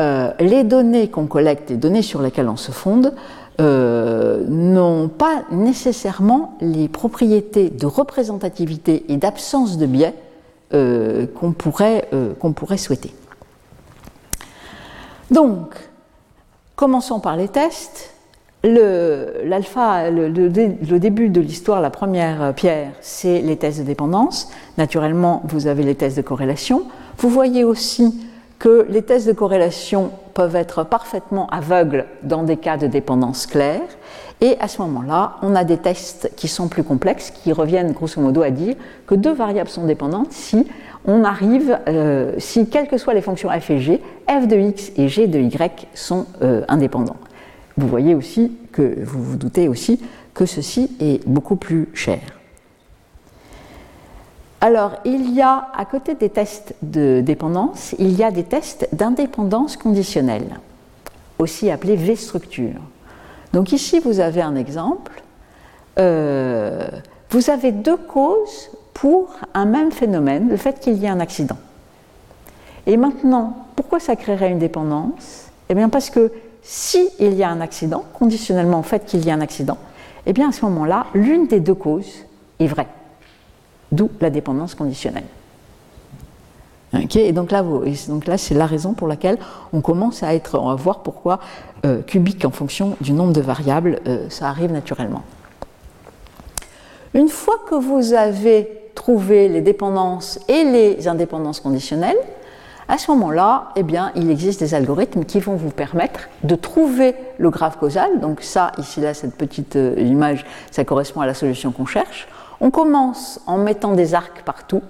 euh, 0.00 0.32
les 0.40 0.64
données 0.64 1.08
qu'on 1.08 1.26
collecte, 1.26 1.70
les 1.70 1.76
données 1.76 2.02
sur 2.02 2.22
lesquelles 2.22 2.48
on 2.48 2.56
se 2.56 2.72
fonde, 2.72 3.14
n'ont 3.58 5.08
pas 5.08 5.42
nécessairement 5.50 6.56
les 6.62 6.88
propriétés 6.88 7.68
de 7.68 7.84
représentativité 7.84 9.04
et 9.12 9.18
d'absence 9.18 9.76
de 9.76 9.84
biais 9.84 10.14
euh, 10.74 11.26
qu'on 11.26 11.52
pourrait, 11.52 12.08
euh, 12.12 12.34
qu'on 12.34 12.52
pourrait 12.52 12.78
souhaiter. 12.78 13.12
Donc, 15.30 15.74
commençons 16.76 17.20
par 17.20 17.36
les 17.36 17.48
tests. 17.48 18.14
L'alpha, 18.62 20.10
le, 20.10 20.28
le, 20.28 20.98
début 20.98 21.30
de 21.30 21.40
l'histoire, 21.40 21.80
la 21.80 21.88
première 21.88 22.52
pierre, 22.54 22.92
c'est 23.00 23.40
les 23.40 23.56
tests 23.56 23.78
de 23.78 23.84
dépendance. 23.84 24.50
Naturellement, 24.76 25.42
vous 25.46 25.66
avez 25.66 25.82
les 25.82 25.94
tests 25.94 26.18
de 26.18 26.22
corrélation. 26.22 26.82
Vous 27.16 27.30
voyez 27.30 27.64
aussi 27.64 28.20
que 28.60 28.86
les 28.90 29.02
tests 29.02 29.26
de 29.26 29.32
corrélation 29.32 30.10
peuvent 30.34 30.54
être 30.54 30.84
parfaitement 30.84 31.48
aveugles 31.48 32.06
dans 32.22 32.42
des 32.42 32.58
cas 32.58 32.76
de 32.76 32.86
dépendance 32.86 33.46
claire. 33.46 33.80
Et 34.40 34.56
à 34.58 34.68
ce 34.68 34.80
moment-là, 34.82 35.36
on 35.42 35.54
a 35.54 35.64
des 35.64 35.76
tests 35.76 36.30
qui 36.34 36.48
sont 36.48 36.68
plus 36.68 36.82
complexes, 36.82 37.30
qui 37.30 37.52
reviennent 37.52 37.92
grosso 37.92 38.20
modo 38.20 38.42
à 38.42 38.50
dire 38.50 38.74
que 39.06 39.14
deux 39.14 39.34
variables 39.34 39.68
sont 39.68 39.84
dépendantes 39.84 40.32
si 40.32 40.66
on 41.04 41.24
arrive, 41.24 41.78
euh, 41.88 42.32
si 42.38 42.68
quelles 42.68 42.88
que 42.88 42.96
soient 42.96 43.14
les 43.14 43.20
fonctions 43.20 43.50
f 43.50 43.70
et 43.70 43.78
g, 43.80 44.02
f 44.28 44.46
de 44.46 44.56
x 44.56 44.92
et 44.96 45.08
g 45.08 45.26
de 45.26 45.38
y 45.38 45.86
sont 45.94 46.26
euh, 46.42 46.64
indépendants. 46.68 47.16
Vous 47.76 47.86
voyez 47.86 48.14
aussi 48.14 48.52
que, 48.72 49.02
vous 49.04 49.22
vous 49.22 49.36
doutez 49.36 49.68
aussi 49.68 50.00
que 50.34 50.46
ceci 50.46 50.90
est 51.00 51.26
beaucoup 51.26 51.56
plus 51.56 51.88
cher. 51.94 52.20
Alors, 54.62 54.96
il 55.06 55.32
y 55.34 55.40
a, 55.40 55.68
à 55.74 55.84
côté 55.86 56.14
des 56.14 56.28
tests 56.28 56.74
de 56.82 57.22
dépendance, 57.22 57.94
il 57.98 58.12
y 58.12 58.22
a 58.22 58.30
des 58.30 58.44
tests 58.44 58.88
d'indépendance 58.92 59.78
conditionnelle, 59.78 60.60
aussi 61.38 61.70
appelés 61.70 61.96
V-structure. 61.96 62.80
Donc 63.52 63.72
ici, 63.72 64.00
vous 64.00 64.20
avez 64.20 64.42
un 64.42 64.56
exemple. 64.56 65.22
Euh, 65.98 66.88
vous 67.30 67.50
avez 67.50 67.72
deux 67.72 67.96
causes 67.96 68.70
pour 68.94 69.30
un 69.54 69.64
même 69.64 69.92
phénomène, 69.92 70.48
le 70.48 70.56
fait 70.56 70.78
qu'il 70.80 70.94
y 70.98 71.06
ait 71.06 71.08
un 71.08 71.20
accident. 71.20 71.56
Et 72.86 72.96
maintenant, 72.96 73.66
pourquoi 73.76 74.00
ça 74.00 74.16
créerait 74.16 74.50
une 74.50 74.58
dépendance? 74.58 75.46
Eh 75.68 75.74
bien 75.74 75.88
parce 75.88 76.10
que 76.10 76.32
s'il 76.62 77.34
y 77.34 77.42
a 77.42 77.48
un 77.48 77.60
accident, 77.60 78.04
conditionnellement 78.12 78.80
au 78.80 78.82
fait 78.82 79.04
qu'il 79.04 79.24
y 79.24 79.28
ait 79.28 79.32
un 79.32 79.40
accident, 79.40 79.78
eh 80.26 80.32
bien 80.32 80.50
à 80.50 80.52
ce 80.52 80.64
moment-là, 80.66 81.06
l'une 81.14 81.46
des 81.46 81.60
deux 81.60 81.74
causes 81.74 82.24
est 82.58 82.66
vraie. 82.66 82.88
D'où 83.92 84.10
la 84.20 84.30
dépendance 84.30 84.74
conditionnelle. 84.74 85.24
Et 86.92 87.32
donc 87.32 87.52
là, 87.52 88.38
c'est 88.38 88.54
la 88.54 88.66
raison 88.66 88.94
pour 88.94 89.06
laquelle 89.06 89.38
on 89.72 89.80
commence 89.80 90.22
à 90.22 90.34
être, 90.34 90.58
on 90.58 90.68
va 90.68 90.74
voir 90.74 91.00
pourquoi 91.00 91.38
euh, 91.86 92.02
cubique 92.02 92.44
en 92.44 92.50
fonction 92.50 92.96
du 93.00 93.12
nombre 93.12 93.32
de 93.32 93.40
variables, 93.40 94.00
euh, 94.06 94.26
ça 94.28 94.48
arrive 94.48 94.72
naturellement. 94.72 95.22
Une 97.14 97.28
fois 97.28 97.56
que 97.68 97.74
vous 97.74 98.12
avez 98.12 98.68
trouvé 98.94 99.48
les 99.48 99.60
dépendances 99.60 100.40
et 100.48 100.64
les 100.64 101.08
indépendances 101.08 101.60
conditionnelles, 101.60 102.18
à 102.88 102.98
ce 102.98 103.12
moment-là, 103.12 103.68
eh 103.76 103.84
bien, 103.84 104.10
il 104.16 104.28
existe 104.30 104.58
des 104.58 104.74
algorithmes 104.74 105.24
qui 105.24 105.38
vont 105.38 105.54
vous 105.54 105.70
permettre 105.70 106.28
de 106.42 106.56
trouver 106.56 107.14
le 107.38 107.50
graphe 107.50 107.78
causal. 107.78 108.18
Donc 108.18 108.42
ça, 108.42 108.72
ici, 108.78 109.00
là, 109.00 109.14
cette 109.14 109.36
petite 109.36 109.76
euh, 109.76 109.94
image, 109.96 110.44
ça 110.72 110.84
correspond 110.84 111.20
à 111.20 111.26
la 111.26 111.34
solution 111.34 111.70
qu'on 111.70 111.86
cherche. 111.86 112.26
On 112.60 112.72
commence 112.72 113.40
en 113.46 113.58
mettant 113.58 113.92
des 113.92 114.14
arcs 114.14 114.42
partout. 114.44 114.82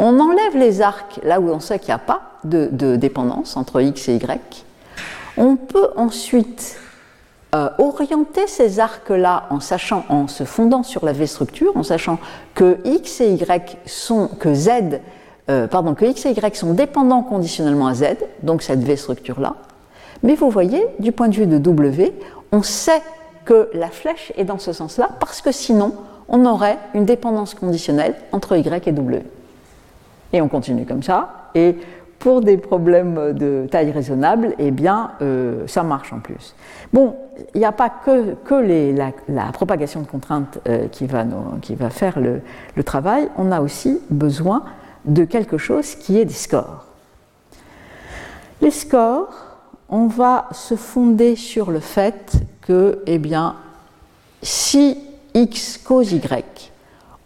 On 0.00 0.18
enlève 0.18 0.56
les 0.56 0.80
arcs 0.80 1.20
là 1.22 1.40
où 1.40 1.50
on 1.50 1.60
sait 1.60 1.78
qu'il 1.78 1.88
n'y 1.88 1.94
a 1.94 1.98
pas 1.98 2.22
de, 2.44 2.96
dépendance 2.96 3.56
entre 3.58 3.82
x 3.82 4.08
et 4.08 4.16
y. 4.16 4.64
On 5.36 5.56
peut 5.56 5.90
ensuite 5.94 6.78
euh, 7.54 7.68
orienter 7.78 8.46
ces 8.46 8.80
arcs-là 8.80 9.46
en 9.50 9.60
sachant, 9.60 10.04
en 10.08 10.26
se 10.26 10.44
fondant 10.44 10.82
sur 10.82 11.04
la 11.04 11.12
V-structure, 11.12 11.76
en 11.76 11.82
sachant 11.82 12.18
que 12.54 12.78
x 12.86 13.20
et 13.20 13.34
y 13.34 13.76
sont, 13.84 14.28
que 14.28 14.54
z, 14.54 14.70
euh, 15.50 15.66
pardon, 15.66 15.94
que 15.94 16.06
x 16.06 16.24
et 16.24 16.30
y 16.30 16.56
sont 16.56 16.72
dépendants 16.72 17.22
conditionnellement 17.22 17.86
à 17.86 17.94
z, 17.94 18.16
donc 18.42 18.62
cette 18.62 18.82
V-structure-là. 18.82 19.56
Mais 20.22 20.34
vous 20.34 20.48
voyez, 20.48 20.82
du 20.98 21.12
point 21.12 21.28
de 21.28 21.34
vue 21.34 21.46
de 21.46 21.58
W, 21.58 22.14
on 22.52 22.62
sait 22.62 23.02
que 23.44 23.68
la 23.74 23.88
flèche 23.88 24.32
est 24.38 24.44
dans 24.44 24.58
ce 24.58 24.72
sens-là 24.72 25.10
parce 25.20 25.42
que 25.42 25.52
sinon, 25.52 25.92
on 26.28 26.46
aurait 26.46 26.78
une 26.94 27.04
dépendance 27.04 27.52
conditionnelle 27.52 28.14
entre 28.32 28.56
y 28.56 28.60
et 28.66 28.92
w. 28.92 29.24
Et 30.32 30.40
on 30.40 30.48
continue 30.48 30.86
comme 30.86 31.02
ça. 31.02 31.50
Et 31.54 31.76
pour 32.20 32.42
des 32.42 32.58
problèmes 32.58 33.32
de 33.32 33.66
taille 33.70 33.90
raisonnable, 33.90 34.54
eh 34.58 34.70
bien, 34.70 35.12
euh, 35.22 35.66
ça 35.66 35.82
marche 35.82 36.12
en 36.12 36.20
plus. 36.20 36.54
Bon, 36.92 37.16
il 37.54 37.58
n'y 37.58 37.64
a 37.64 37.72
pas 37.72 37.88
que, 37.88 38.34
que 38.44 38.54
la, 39.28 39.44
propagation 39.52 40.02
de 40.02 40.06
contraintes 40.06 40.60
euh, 40.68 40.86
qui, 40.88 41.06
va 41.06 41.24
qui, 41.62 41.74
va 41.74 41.88
faire 41.88 42.20
le, 42.20 42.42
le, 42.76 42.84
travail, 42.84 43.28
on 43.38 43.50
a 43.50 43.60
aussi 43.60 44.00
besoin 44.10 44.64
de 45.06 45.24
quelque 45.24 45.56
chose 45.56 45.94
qui 45.94 46.18
est 46.18 46.26
des 46.26 46.34
scores. 46.34 46.84
Les 48.60 48.70
scores, 48.70 49.32
on 49.88 50.06
va 50.06 50.48
se 50.52 50.76
fonder 50.76 51.36
sur 51.36 51.70
le 51.70 51.80
fait 51.80 52.34
que, 52.60 53.02
eh 53.06 53.18
bien, 53.18 53.56
si 54.42 54.98
x 55.32 55.78
cause 55.78 56.12
y 56.12 56.20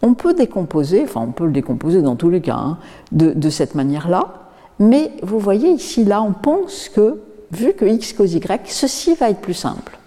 on 0.05 0.13
peut 0.13 0.35
décomposer, 0.35 1.03
enfin 1.03 1.21
on 1.21 1.31
peut 1.31 1.45
le 1.45 1.51
décomposer 1.51 2.01
dans 2.01 2.15
tous 2.15 2.29
les 2.29 2.41
cas, 2.41 2.55
hein, 2.55 2.77
de, 3.11 3.49
cette 3.49 3.73
manière-là, 3.73 4.33
mais 4.79 5.11
vous 5.23 5.39
voyez 5.39 5.69
ici, 5.69 6.05
là, 6.05 6.21
on 6.21 6.31
pense 6.31 6.89
que, 6.89 7.21
vu 7.51 7.73
que 7.73 7.85
x 7.85 8.13
cause 8.13 8.35
y, 8.35 8.61
ceci 8.65 9.15
va 9.15 9.31
être 9.31 9.41
plus 9.41 9.55
simple. 9.55 9.97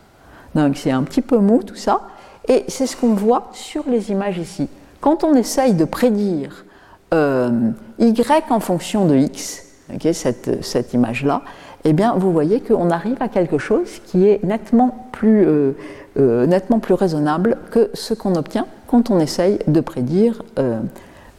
Donc 0.54 0.76
c'est 0.76 0.92
un 0.92 1.02
petit 1.02 1.20
peu 1.20 1.38
mou 1.38 1.62
tout 1.64 1.74
ça, 1.74 2.02
et 2.46 2.64
c'est 2.68 2.87
ce 2.87 2.96
qu'on 2.96 3.14
voit 3.14 3.48
sur 3.52 3.84
les 3.88 4.12
images 4.12 4.38
ici. 4.38 4.68
Quand 5.00 5.24
on 5.24 5.34
essaye 5.34 5.74
de 5.74 5.84
prédire 5.84 6.64
euh, 7.12 7.70
y 7.98 8.14
en 8.50 8.61
fonction 8.61 9.06
de 9.06 9.16
x, 9.16 9.64
cette, 10.12 10.94
image-là, 10.94 11.42
eh 11.84 11.92
bien, 11.92 12.14
vous 12.16 12.30
voyez 12.32 12.61
qu'on 12.61 12.90
arrive 12.90 13.16
à 13.20 13.28
quelque 13.28 13.58
chose 13.58 14.00
qui 14.06 14.28
est 14.28 14.44
nettement 14.44 15.08
plus, 15.11 15.46
euh, 15.46 15.72
euh, 16.18 16.46
nettement 16.46 16.78
plus 16.78 16.94
raisonnable 16.94 17.58
que 17.70 17.90
ce 17.94 18.14
qu'on 18.14 18.34
obtient 18.37 18.66
quand 18.88 19.11
on 19.11 19.20
essaye 19.20 19.59
de 19.68 19.81
prédire 19.81 20.42
euh, 20.59 20.81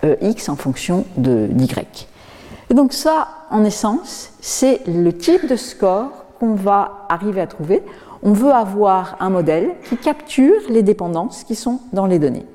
euh, 0.06 0.16
x 0.22 0.48
en 0.48 0.56
fonction 0.56 1.04
d'y. 1.18 1.68
Et 2.70 2.74
donc 2.74 2.94
ça, 2.94 3.28
en 3.50 3.66
essence, 3.66 4.32
c'est 4.40 4.88
le 4.88 5.12
type 5.12 5.48
de 5.48 5.58
score 5.58 6.26
qu'on 6.40 6.54
va 6.54 7.08
arriver 7.10 7.42
à 7.42 7.48
trouver. 7.48 7.84
On 8.24 8.32
veut 8.32 8.52
avoir 8.52 9.18
un 9.20 9.30
modèle 9.30 9.72
qui 9.90 9.98
capture 9.98 10.56
les 10.70 10.84
dépendances 10.84 11.44
qui 11.44 11.56
sont 11.56 11.80
dans 11.92 12.06
les 12.06 12.20
données. 12.20 12.46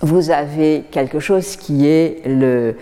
Vous 0.00 0.30
avez 0.30 0.84
quelque 0.90 1.20
chose 1.20 1.56
qui 1.56 1.86
est 1.86 2.22
le 2.26 2.74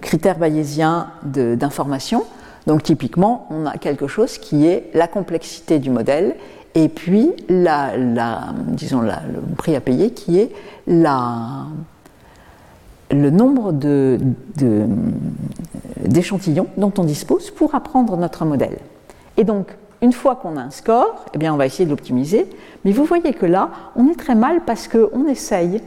critère 0.00 0.38
bayésien 0.38 1.08
d'information. 1.22 2.24
Donc 2.66 2.82
typiquement, 2.82 3.46
on 3.50 3.66
a 3.66 3.76
quelque 3.76 4.06
chose 4.06 4.38
qui 4.38 4.66
est 4.66 4.90
la 4.94 5.06
complexité 5.06 5.78
du 5.78 5.90
modèle 5.90 6.34
et 6.74 6.88
puis 6.88 7.30
disons 7.48 9.00
le 9.00 9.54
prix 9.56 9.76
à 9.76 9.80
payer 9.80 10.10
qui 10.10 10.40
est 10.40 10.50
le 10.86 11.70
nombre 13.30 13.72
d'échantillons 15.98 16.66
dont 16.76 16.92
on 16.98 17.04
dispose 17.04 17.50
pour 17.50 17.74
apprendre 17.74 18.16
notre 18.16 18.44
modèle. 18.44 18.78
Et 19.36 19.44
donc, 19.44 19.68
une 20.02 20.12
fois 20.12 20.36
qu'on 20.36 20.56
a 20.56 20.60
un 20.60 20.70
score, 20.70 21.24
eh 21.32 21.38
bien, 21.38 21.54
on 21.54 21.56
va 21.56 21.66
essayer 21.66 21.86
de 21.86 21.90
l'optimiser. 21.90 22.46
Mais 22.84 22.92
vous 22.92 23.04
voyez 23.04 23.32
que 23.32 23.46
là, 23.46 23.70
on 23.96 24.08
est 24.08 24.18
très 24.18 24.34
mal 24.34 24.60
parce 24.66 24.88
qu'on 24.88 25.26
essaye, 25.28 25.80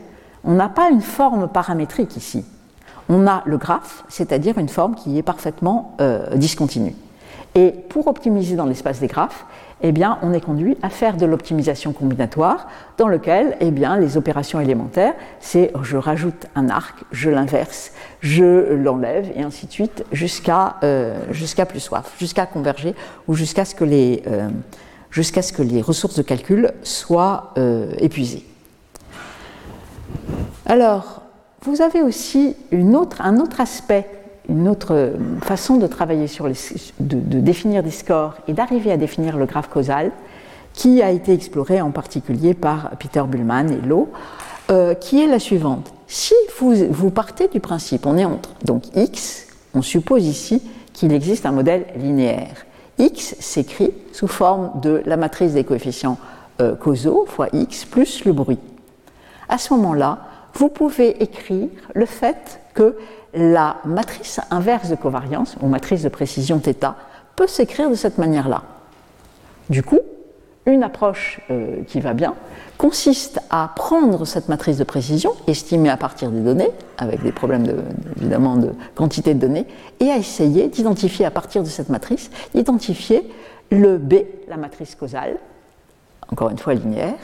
on 0.44 0.54
n'a 0.54 0.70
pas 0.70 0.90
une 0.90 1.02
forme 1.02 1.48
paramétrique 1.48 2.18
ici. 2.18 2.44
On 3.10 3.28
a 3.28 3.44
le 3.46 3.58
graphe, 3.58 4.04
c'est-à-dire 4.10 4.58
une 4.58 4.70
forme 4.70 4.96
qui 4.96 5.18
est 5.18 5.24
parfaitement 5.24 5.96
euh, 6.02 6.36
discontinue. 6.36 6.96
Et 7.56 7.72
pour 7.72 8.08
optimiser 8.08 8.56
dans 8.56 8.66
l'espace 8.66 9.00
des 9.00 9.08
graphes, 9.08 9.46
eh 9.82 9.94
on 10.22 10.34
est 10.34 10.42
conduit 10.42 10.78
à 10.82 10.90
faire 10.90 11.18
de 11.18 11.26
l'optimisation 11.26 11.94
combinatoire, 11.94 12.68
dans 12.98 13.08
lequel 13.08 13.56
eh 13.60 13.72
les 13.72 14.18
opérations 14.18 14.60
élémentaires, 14.60 15.14
c'est 15.40 15.72
je 15.84 15.98
rajoute 15.98 16.48
un 16.56 16.70
arc, 16.70 17.04
je 17.12 17.30
l'inverse, 17.30 17.92
je 18.22 18.74
l'enlève, 18.74 19.32
et 19.36 19.44
ainsi 19.44 19.68
de 19.68 19.72
suite, 19.72 20.04
jusqu'à 20.12 20.78
euh, 20.84 21.20
plus 21.70 21.80
soif, 21.80 22.16
jusqu'à 22.20 22.46
converger, 22.46 22.96
ou 23.28 23.36
jusqu'à 23.36 23.66
ce, 23.66 23.76
que 23.76 23.84
les, 23.84 24.24
euh, 24.28 24.50
ressources 25.86 26.16
de 26.16 26.24
calcul 26.24 26.72
soient 26.82 27.54
euh, 27.58 27.92
épuisées. 28.00 28.46
Alors, 30.66 31.22
vous 31.62 31.82
avez 31.82 32.02
aussi 32.02 32.56
un 33.22 33.38
autre 33.38 33.62
aspect 33.62 34.10
une 34.50 34.68
autre 34.68 35.14
façon 35.42 35.78
de 35.78 35.88
travailler 35.88 36.28
sur 36.28 36.48
les, 36.48 36.56
de, 37.00 37.40
définir 37.40 37.84
des 37.84 37.92
scores 37.92 38.36
et 38.48 38.54
d'arriver 38.54 38.92
à 38.92 38.98
définir 38.98 39.38
le 39.38 39.46
graphe 39.46 39.70
causal, 39.70 40.12
qui 40.74 41.02
a 41.02 41.12
été 41.12 41.34
exploré 41.34 41.82
en 41.82 41.92
particulier 41.92 42.54
par 42.54 42.92
Peter 42.98 43.24
Bullman 43.28 43.68
et 43.70 43.86
Lowe, 43.86 44.10
euh, 44.70 44.94
qui 44.94 45.22
est 45.22 45.28
la 45.28 45.40
suivante. 45.40 45.92
Si 46.08 46.36
vous, 46.60 46.74
vous 46.90 47.10
partez 47.10 47.48
du 47.48 47.60
principe, 47.60 48.06
on 48.06 48.18
est 48.18 48.26
entre 48.26 48.52
donc 48.64 48.84
x, 48.96 49.48
on 49.74 49.82
suppose 49.82 50.26
ici 50.26 50.62
qu'il 50.94 51.14
existe 51.14 51.46
un 51.46 51.52
modèle 51.52 51.86
linéaire. 51.96 52.66
x 52.98 53.36
s'écrit 53.40 53.92
sous 54.14 54.28
forme 54.28 54.72
de 54.82 55.02
la 55.06 55.18
matrice 55.18 55.54
des 55.54 55.64
coefficients 55.64 56.18
euh, 56.62 56.76
causaux 56.76 57.26
fois 57.28 57.48
x 57.54 57.86
plus 57.86 58.26
le 58.26 58.34
bruit. 58.34 58.60
À 59.50 59.58
ce 59.58 59.74
moment-là, 59.74 60.20
vous 60.54 60.70
pouvez 60.70 61.22
écrire 61.22 61.70
le 61.94 62.06
fait 62.06 62.60
que 62.74 62.98
la 63.38 63.78
matrice 63.86 64.40
inverse 64.52 64.90
de 64.90 64.96
covariance, 64.96 65.56
ou 65.62 65.68
matrice 65.68 66.04
de 66.04 66.10
précision 66.10 66.60
θ, 66.60 66.94
peut 67.36 67.48
s'écrire 67.48 67.90
de 67.90 67.96
cette 67.96 68.18
manière-là. 68.18 68.64
Du 69.70 69.84
coup, 69.84 70.00
une 70.66 70.84
approche 70.84 71.40
euh, 71.50 71.84
qui 71.88 72.02
va 72.02 72.14
bien 72.14 72.36
consiste 72.78 73.40
à 73.50 73.72
prendre 73.76 74.26
cette 74.26 74.50
matrice 74.50 74.78
de 74.78 74.84
précision, 74.84 75.34
estimée 75.48 75.90
à 75.90 75.98
partir 75.98 76.30
des 76.30 76.42
données, 76.42 76.70
avec 76.98 77.24
des 77.24 77.32
problèmes 77.32 77.66
évidemment 78.18 78.56
de 78.56 78.72
quantité 78.96 79.34
de 79.34 79.40
données, 79.40 79.66
et 80.00 80.12
à 80.12 80.18
essayer 80.18 80.68
d'identifier 80.68 81.26
à 81.26 81.32
partir 81.32 81.64
de 81.64 81.68
cette 81.68 81.90
matrice, 81.90 82.30
identifier 82.54 83.28
le 83.72 83.98
B, 83.98 84.16
la 84.48 84.58
matrice 84.58 84.96
causale, 84.96 85.38
encore 86.32 86.50
une 86.50 86.58
fois 86.58 86.74
linéaire, 86.74 87.18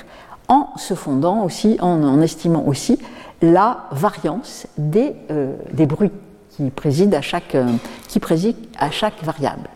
en 0.47 0.69
se 0.77 0.93
fondant 0.93 1.43
aussi, 1.43 1.77
en 1.81 2.21
estimant 2.21 2.63
aussi 2.65 2.99
la 3.43 3.87
variance 3.91 4.65
des, 4.77 5.13
euh, 5.29 5.53
bruits 5.85 6.11
qui 6.49 6.69
président 6.69 7.17
à 7.17 7.21
chaque, 7.21 7.55
euh, 7.55 7.67
qui 8.07 8.19
préside 8.19 8.55
à 8.79 8.89
chaque 8.89 9.21
variable. 9.21 9.67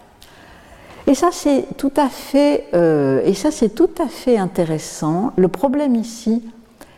Et 1.05 1.15
ça, 1.15 1.29
c'est 1.31 1.65
tout 1.77 1.91
à 1.97 2.07
fait, 2.07 2.65
euh, 2.73 3.33
tout 3.75 3.89
à 4.01 4.07
fait 4.07 4.37
intéressant. 4.37 5.33
Le 5.35 5.47
problème 5.47 5.95
ici, 5.95 6.43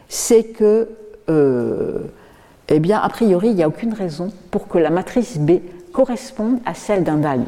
c'est 0.08 0.43
que, 0.43 0.89
eh 1.27 2.79
bien, 2.79 2.99
a 2.99 3.10
priori, 3.10 3.49
il 3.49 3.55
n'y 3.55 3.63
a 3.63 3.67
aucune 3.67 3.93
raison 3.93 4.32
pour 4.51 4.67
que 4.67 4.77
la 4.77 4.89
matrice 4.89 5.38
B 5.38 5.60
corresponde 5.91 6.60
à 6.65 6.73
celle 6.73 7.03
d'un 7.03 7.17
DAG, 7.17 7.41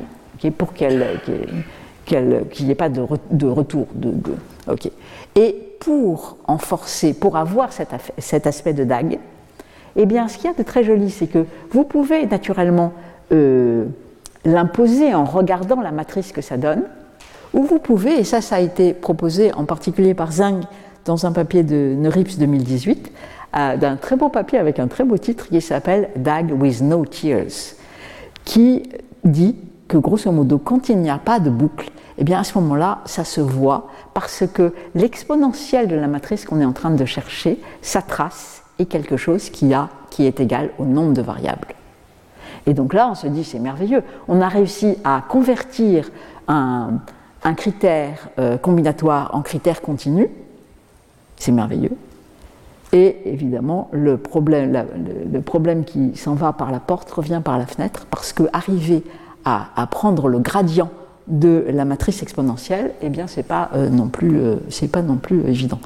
pour 0.57 0.73
qu'elle, 0.73 1.19
qu'il 2.05 2.65
n'y 2.65 2.71
ait 2.71 2.75
pas 2.75 2.89
de, 2.89 3.03
de 3.31 3.47
retour. 3.47 3.88
De 3.95 4.13
Et 5.35 5.55
pour 5.79 6.37
en 6.47 6.57
forcer, 6.57 7.13
pour 7.13 7.37
avoir 7.37 7.69
cet, 7.71 8.47
aspect 8.47 8.73
de 8.73 8.83
DAG, 8.83 9.19
eh 9.95 10.05
bien, 10.05 10.27
ce 10.27 10.37
qu'il 10.37 10.49
y 10.49 10.53
a 10.53 10.57
de 10.57 10.63
très 10.63 10.83
joli, 10.83 11.09
c'est 11.09 11.27
que 11.27 11.45
vous 11.71 11.83
pouvez 11.83 12.25
naturellement 12.25 12.93
euh, 13.31 13.85
l'imposer 14.45 15.13
en 15.13 15.25
regardant 15.25 15.81
la 15.81 15.91
matrice 15.91 16.31
que 16.31 16.41
ça 16.41 16.57
donne, 16.57 16.83
ou 17.53 17.63
vous 17.63 17.79
pouvez, 17.79 18.19
et 18.19 18.23
ça, 18.23 18.41
ça 18.41 18.57
a 18.57 18.59
été 18.59 18.93
proposé 18.93 19.53
en 19.53 19.65
particulier 19.65 20.13
par 20.13 20.31
Zhang 20.31 20.61
dans 21.05 21.25
un 21.25 21.31
papier 21.31 21.63
de 21.63 21.95
Neurips 21.97 22.37
2018, 22.37 23.11
d'un 23.53 23.97
très 23.97 24.15
beau 24.15 24.29
papier 24.29 24.59
avec 24.59 24.79
un 24.79 24.87
très 24.87 25.03
beau 25.03 25.17
titre 25.17 25.49
qui 25.49 25.59
s'appelle 25.59 26.09
DAG 26.15 26.51
with 26.57 26.81
no 26.81 27.05
tears, 27.05 27.75
qui 28.45 28.83
dit 29.23 29.55
que 29.91 29.97
grosso 29.97 30.32
modo, 30.32 30.58
quand 30.58 30.88
il 30.88 30.99
n'y 30.99 31.10
a 31.10 31.17
pas 31.17 31.41
de 31.41 31.49
boucle, 31.49 31.91
eh 32.17 32.23
bien 32.23 32.39
à 32.39 32.45
ce 32.45 32.58
moment-là, 32.60 32.99
ça 33.04 33.25
se 33.25 33.41
voit 33.41 33.88
parce 34.13 34.45
que 34.47 34.73
l'exponentielle 34.95 35.89
de 35.89 35.97
la 35.97 36.08
matrice 36.08 36.45
qu'on 36.45 36.62
est 36.62 36.65
en 36.65 36.71
train 36.71 36.91
de 36.91 37.04
chercher, 37.04 37.60
sa 37.82 38.01
trace 38.01 38.63
est 38.80 38.86
quelque 38.86 39.17
chose 39.17 39.49
qui, 39.49 39.73
est 39.73 40.39
égal 40.39 40.69
au 40.80 40.86
nombre 40.86 41.12
de 41.12 41.21
variables. 41.21 41.67
Et 42.65 42.73
donc 42.73 42.93
là, 42.93 43.10
on 43.12 43.15
se 43.15 43.27
dit, 43.27 43.43
c'est 43.43 43.60
merveilleux. 43.60 44.01
On 44.30 44.39
a 44.39 44.47
réussi 44.47 44.95
à 45.04 45.23
convertir 45.27 46.10
un, 46.47 47.01
critère 47.58 48.30
euh, 48.39 48.58
combinatoire 48.58 49.32
en 49.34 49.41
critère 49.41 49.82
continu. 49.82 50.30
C'est 51.36 51.51
merveilleux. 51.51 51.97
Et 52.93 53.17
évidemment, 53.25 53.89
le 53.91 54.15
problème, 54.15 54.86
le 55.34 55.41
problème 55.41 55.84
qui 55.84 56.15
s'en 56.15 56.36
va 56.36 56.54
par 56.54 56.71
la 56.71 56.80
porte 56.80 57.12
revient 57.12 57.41
par 57.43 57.58
la 57.58 57.65
fenêtre, 57.65 58.06
parce 58.10 58.32
que 58.32 58.43
arriver 58.54 59.04
à, 59.45 59.88
prendre 59.89 60.27
le 60.27 60.39
gradient 60.39 60.89
de 61.27 61.65
la 61.69 61.86
matrice 61.86 62.21
exponentielle, 62.23 62.93
eh 63.01 63.10
bien, 63.10 63.25
pas 63.47 63.69
euh, 63.73 63.89
non 63.89 64.08
plus, 64.08 64.39
euh, 64.39 64.88
pas 64.91 65.01
non 65.01 65.15
plus 65.15 65.41
évident. 65.47 65.80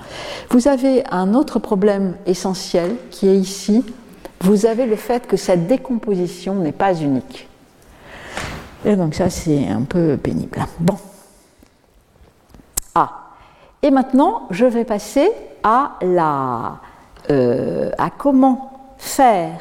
Vous 0.50 0.68
avez 0.68 1.04
un 1.12 1.34
autre 1.34 1.60
problème 1.60 2.15
essentiel 2.26 2.96
qui 3.12 3.28
est 3.28 3.38
ici. 3.38 3.84
Vous 4.41 4.65
avez 4.65 4.86
le 4.86 4.96
fait 4.96 5.28
que 5.28 5.38
cette 5.38 5.68
décomposition 5.68 6.56
n'est 6.56 6.72
pas 6.72 6.94
unique. 6.94 7.48
Et 8.86 8.96
donc 8.96 9.15
ça, 9.15 9.30
c'est 9.30 9.68
un 9.68 9.82
peu 9.82 10.18
pénible. 10.18 10.60
Bon. 10.80 10.98
Ah. 12.94 13.26
Et 13.82 13.91
maintenant, 13.91 14.44
je 14.52 14.65
vais 14.65 14.86
passer 14.86 15.30
à 15.63 15.94
la, 16.02 16.78
euh, 17.32 17.91
à 17.98 18.10
comment 18.10 18.72
faire, 18.98 19.60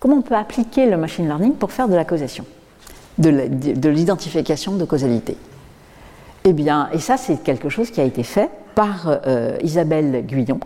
comment 0.00 0.16
on 0.16 0.22
peut 0.22 0.34
appliquer 0.34 0.86
le 0.86 0.96
machine 0.96 1.26
learning 1.26 1.54
pour 1.54 1.72
faire 1.72 1.88
de 1.88 1.94
la 1.94 2.04
causation 2.04 2.44
de 3.18 3.88
l'identification 3.88 4.76
de 4.76 4.84
causalité. 4.84 5.36
Eh 6.44 6.52
bien, 6.52 6.88
et 6.92 6.98
ça, 6.98 7.16
c'est 7.16 7.42
quelque 7.42 7.68
chose 7.68 7.90
qui 7.90 8.00
a 8.00 8.04
été 8.04 8.22
fait 8.22 8.50
par 8.74 9.18
euh, 9.26 9.58
Isabelle 9.62 10.24
Guyon, 10.24 10.60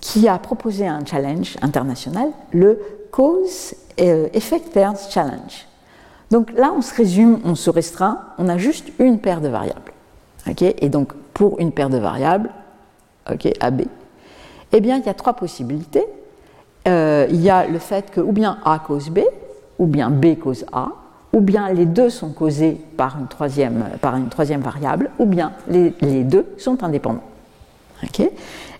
qui 0.00 0.28
a 0.28 0.38
proposé 0.38 0.86
un 0.86 1.04
challenge 1.04 1.56
international, 1.62 2.28
le 2.52 2.80
Cause 3.10 3.74
euh, 4.00 4.28
Effect 4.32 4.72
Pairs 4.72 4.96
Challenge. 5.10 5.66
Donc 6.30 6.52
là, 6.52 6.72
on 6.76 6.82
se 6.82 6.94
résume, 6.94 7.40
on 7.44 7.54
se 7.54 7.70
restreint, 7.70 8.20
on 8.38 8.48
a 8.48 8.56
juste 8.56 8.88
une 8.98 9.18
paire 9.18 9.40
de 9.40 9.48
variables. 9.48 9.92
et 10.60 10.88
donc, 10.88 11.12
pour 11.34 11.60
une 11.60 11.72
paire 11.72 11.90
de 11.90 11.98
variables, 11.98 12.50
ok, 13.30 13.48
AB, 13.60 13.82
eh 14.72 14.80
bien, 14.80 14.98
il 14.98 15.04
y 15.04 15.08
a 15.08 15.14
trois 15.14 15.34
possibilités. 15.34 16.04
Euh, 16.88 17.26
il 17.30 17.40
y 17.40 17.50
a 17.50 17.66
le 17.66 17.78
fait 17.78 18.10
que 18.10 18.20
ou 18.20 18.32
bien 18.32 18.58
A 18.64 18.78
cause 18.78 19.10
B, 19.10 19.20
ou 19.78 19.86
bien 19.86 20.10
B 20.10 20.38
cause 20.38 20.64
A, 20.72 20.88
ou 21.36 21.42
bien 21.42 21.70
les 21.70 21.84
deux 21.84 22.08
sont 22.08 22.30
causés 22.30 22.80
par 22.96 23.18
une 23.20 23.26
troisième, 23.26 23.84
par 24.00 24.16
une 24.16 24.30
troisième 24.30 24.62
variable, 24.62 25.10
ou 25.18 25.26
bien 25.26 25.52
les, 25.68 25.90
deux 26.24 26.46
sont 26.56 26.82
indépendants. 26.82 27.28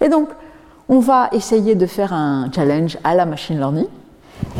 et 0.00 0.08
donc, 0.08 0.30
on 0.88 0.98
va 1.00 1.28
essayer 1.32 1.74
de 1.74 1.84
faire 1.84 2.14
un 2.14 2.50
challenge 2.50 2.96
à 3.04 3.14
la 3.14 3.26
machine 3.26 3.58
learning. 3.58 3.88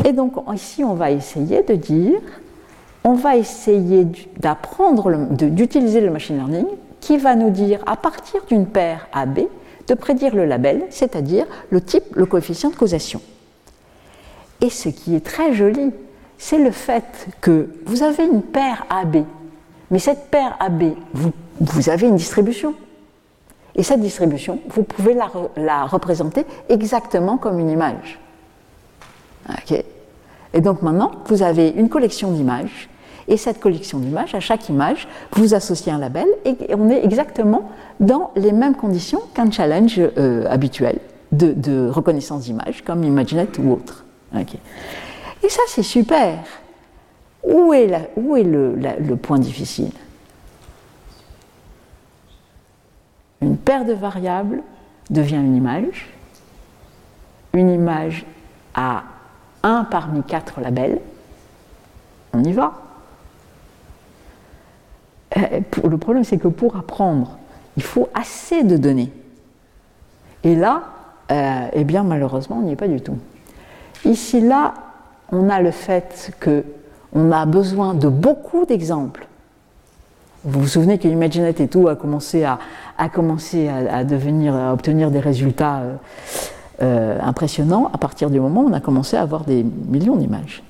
Et 0.05 0.13
donc, 0.13 0.35
ici, 0.53 0.85
on 0.85 0.93
va 0.93 1.11
essayer 1.11 1.63
de 1.63 1.73
dire, 1.73 2.21
on 3.03 3.15
va 3.15 3.37
essayer 3.37 4.07
d'apprendre, 4.41 5.11
d'utiliser 5.31 6.03
le 6.03 6.11
machine 6.11 6.37
learning 6.37 6.67
qui 7.01 7.17
va 7.17 7.35
nous 7.35 7.51
dire, 7.51 7.83
à 7.87 7.97
partir 7.97 8.43
d'une 8.47 8.67
paire 8.67 9.07
AB, 9.15 9.39
de 9.89 9.95
prédire 9.95 10.37
le 10.37 10.45
label, 10.45 10.83
c'est-à-dire 10.91 11.47
le 11.71 11.81
type, 11.81 12.15
le 12.15 12.27
coefficient 12.27 12.69
de 12.69 12.77
causation. 12.77 13.23
Et 14.61 14.69
ce 14.69 14.91
qui 14.91 15.15
est 15.15 15.25
très 15.25 15.55
joli, 15.55 15.93
c'est 16.39 16.59
le 16.59 16.71
fait 16.71 17.29
que 17.41 17.69
vous 17.87 18.03
avez 18.03 18.25
une 18.25 18.43
paire 18.43 18.85
AB, 18.91 19.25
mais 19.91 19.99
cette 19.99 20.31
paire 20.31 20.57
AB, 20.61 20.95
vous, 21.13 21.89
avez 21.89 22.09
une 22.09 22.17
distribution. 22.17 22.75
Et 23.75 23.83
cette 23.83 24.01
distribution, 24.01 24.59
vous 24.69 24.83
pouvez 24.83 25.15
la, 25.57 25.85
représenter 25.85 26.45
exactement 26.69 27.37
comme 27.37 27.59
une 27.59 27.71
image. 27.71 28.19
et 30.53 30.61
donc 30.61 30.83
maintenant, 30.83 31.13
vous 31.27 31.43
avez 31.43 31.69
une 31.71 31.89
collection 31.89 32.33
d'images, 32.33 32.89
et 33.29 33.37
cette 33.37 33.61
collection 33.61 33.99
d'images, 33.99 34.35
à 34.35 34.41
chaque 34.41 34.69
image, 34.69 35.09
vous 35.33 35.55
associez 35.55 35.93
un 35.93 35.99
label, 35.99 36.27
et 36.45 36.57
on 36.75 36.89
est 36.91 37.05
exactement 37.05 37.71
dans 38.01 38.31
les 38.37 38.53
mêmes 38.53 38.77
conditions 38.77 39.21
qu'un 39.35 39.51
challenge 39.51 39.99
euh, 39.99 40.47
habituel 40.49 40.99
de, 41.33 41.89
reconnaissance 41.89 42.43
d'images, 42.43 42.83
comme 42.85 43.05
ImageNet 43.05 43.59
ou 43.59 43.73
autre. 43.73 44.05
Et 45.47 45.49
ça, 45.49 45.63
c'est 45.69 45.85
super. 45.85 46.41
Où 47.45 47.73
est, 47.73 47.87
le, 47.87 49.15
point 49.15 49.39
difficile? 49.39 49.93
Une 53.41 53.57
paire 53.57 53.85
de 53.85 53.93
variables 53.93 54.65
devient 55.09 55.37
une 55.37 55.55
image. 55.55 56.09
Une 57.53 57.71
image 57.71 58.27
a 58.75 59.05
un 59.63 59.85
parmi 59.85 60.25
quatre 60.25 60.61
labels. 60.61 61.01
On 62.33 62.43
y 62.43 62.53
va. 62.53 62.73
Euh, 65.37 65.61
le 65.85 65.97
problème, 65.97 66.25
c'est 66.25 66.39
que 66.39 66.49
pour 66.49 66.75
apprendre, 66.75 67.39
il 67.77 67.85
faut 67.85 68.09
assez 68.15 68.65
de 68.65 68.77
données. 68.77 69.13
Et 70.43 70.57
là, 70.57 70.83
euh, 71.31 71.69
eh 71.73 71.85
bien, 71.85 72.03
malheureusement, 72.03 72.59
on 72.59 72.63
n'y 72.63 72.73
est 72.73 72.77
pas 72.77 72.89
du 72.89 73.01
tout. 73.01 73.19
Ici, 74.05 74.41
là, 74.41 74.75
on 75.33 75.49
a 75.49 75.61
le 75.61 75.71
fait 75.71 76.33
que 76.41 76.65
on 77.13 77.33
a 77.33 77.47
besoin 77.47 77.95
de 77.95 78.09
beaucoup 78.09 78.67
d'exemples. 78.67 79.27
Vous 80.45 80.61
vous 80.61 80.69
souvenez 80.69 80.99
que 80.99 81.09
ImageNet 81.09 81.61
et 81.61 81.69
tout 81.69 81.89
a 81.89 81.97
commencé 81.97 82.45
à, 82.45 82.59
à 82.99 83.09
obtenir 84.73 85.11
des 85.11 85.21
résultats 85.21 85.79
euh, 85.79 85.95
euh, 86.83 87.19
impressionnants 87.23 87.91
à 87.93 87.99
partir 87.99 88.31
du 88.31 88.39
moment 88.39 88.63
où 88.63 88.69
on 88.69 88.73
a 88.73 88.81
commencé 88.81 89.17
à 89.17 89.23
avoir 89.23 89.45
des 89.45 89.65
millions 89.65 90.17
d'images. 90.17 90.63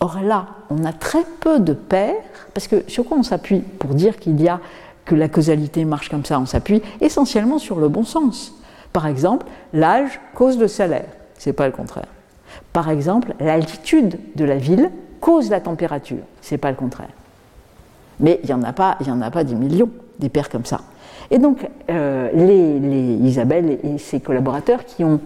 Or 0.00 0.18
là, 0.22 0.46
on 0.68 0.84
a 0.84 0.92
très 0.92 1.24
peu 1.40 1.60
de 1.60 1.72
paires, 1.72 2.14
parce 2.52 2.66
que 2.66 2.84
sur 2.88 3.06
quoi 3.06 3.16
on 3.16 3.22
s'appuie 3.22 3.60
pour 3.60 3.94
dire 3.94 4.18
qu'il 4.18 4.40
y 4.42 4.48
a 4.48 4.60
que 5.04 5.14
la 5.14 5.28
causalité 5.28 5.84
marche 5.84 6.08
comme 6.08 6.24
ça 6.24 6.40
On 6.40 6.46
s'appuie 6.46 6.82
essentiellement 7.00 7.58
sur 7.58 7.78
le 7.78 7.88
bon 7.88 8.04
sens. 8.04 8.52
Par 8.92 9.06
exemple, 9.06 9.46
l'âge 9.72 10.20
cause 10.34 10.58
le 10.58 10.68
salaire. 10.68 11.06
C'est 11.38 11.52
pas 11.52 11.66
le 11.66 11.72
contraire. 11.72 12.08
Par 12.74 12.90
exemple, 12.90 13.34
l'altitude 13.38 14.18
de 14.34 14.44
la 14.44 14.56
ville 14.56 14.90
cause 15.20 15.48
la 15.48 15.60
température. 15.60 16.24
Ce 16.42 16.52
n'est 16.52 16.58
pas 16.58 16.70
le 16.70 16.76
contraire. 16.76 17.08
Mais 18.18 18.40
il 18.42 18.46
n'y 18.48 18.52
en, 18.52 18.64
a 18.64 18.72
pas, 18.72 18.98
en 19.08 19.22
a 19.22 19.30
pas 19.30 19.44
des 19.44 19.54
millions, 19.54 19.88
des 20.18 20.28
paires 20.28 20.50
comme 20.50 20.64
ça. 20.64 20.80
Et 21.30 21.38
donc, 21.38 21.66
euh, 21.88 22.30
les, 22.34 23.14
Isabelle 23.26 23.78
et 23.84 23.98
ses 23.98 24.18
collaborateurs 24.18 24.84
qui 24.84 25.04
ont 25.04 25.20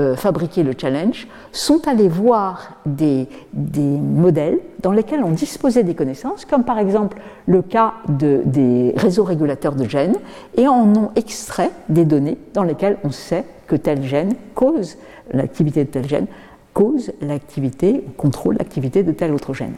euh, 0.00 0.16
fabriqué 0.16 0.62
le 0.62 0.72
challenge 0.76 1.28
sont 1.52 1.86
allés 1.86 2.08
voir 2.08 2.72
des, 2.86 3.28
modèles 3.52 4.58
dans 4.80 4.90
lesquels 4.90 5.22
on 5.22 5.30
disposait 5.30 5.84
des 5.84 5.94
connaissances, 5.94 6.46
comme 6.46 6.64
par 6.64 6.78
exemple 6.78 7.18
le 7.46 7.60
cas 7.60 7.92
des 8.08 8.94
réseaux 8.96 9.24
régulateurs 9.24 9.74
de 9.74 9.84
gènes, 9.84 10.16
et 10.56 10.66
en 10.66 10.90
ont 10.96 11.10
extrait 11.16 11.70
des 11.90 12.06
données 12.06 12.38
dans 12.54 12.64
lesquelles 12.64 12.96
on 13.04 13.10
sait 13.10 13.44
que 13.66 13.76
tel 13.76 14.02
gène 14.02 14.34
cause 14.54 14.96
l'activité 15.32 15.84
de 15.84 15.90
tel 15.90 16.08
gène 16.08 16.26
cause 16.74 17.12
l'activité, 17.22 18.04
contrôle 18.18 18.56
l'activité 18.58 19.02
de 19.02 19.12
tel 19.12 19.32
autre 19.32 19.54
gène. 19.54 19.74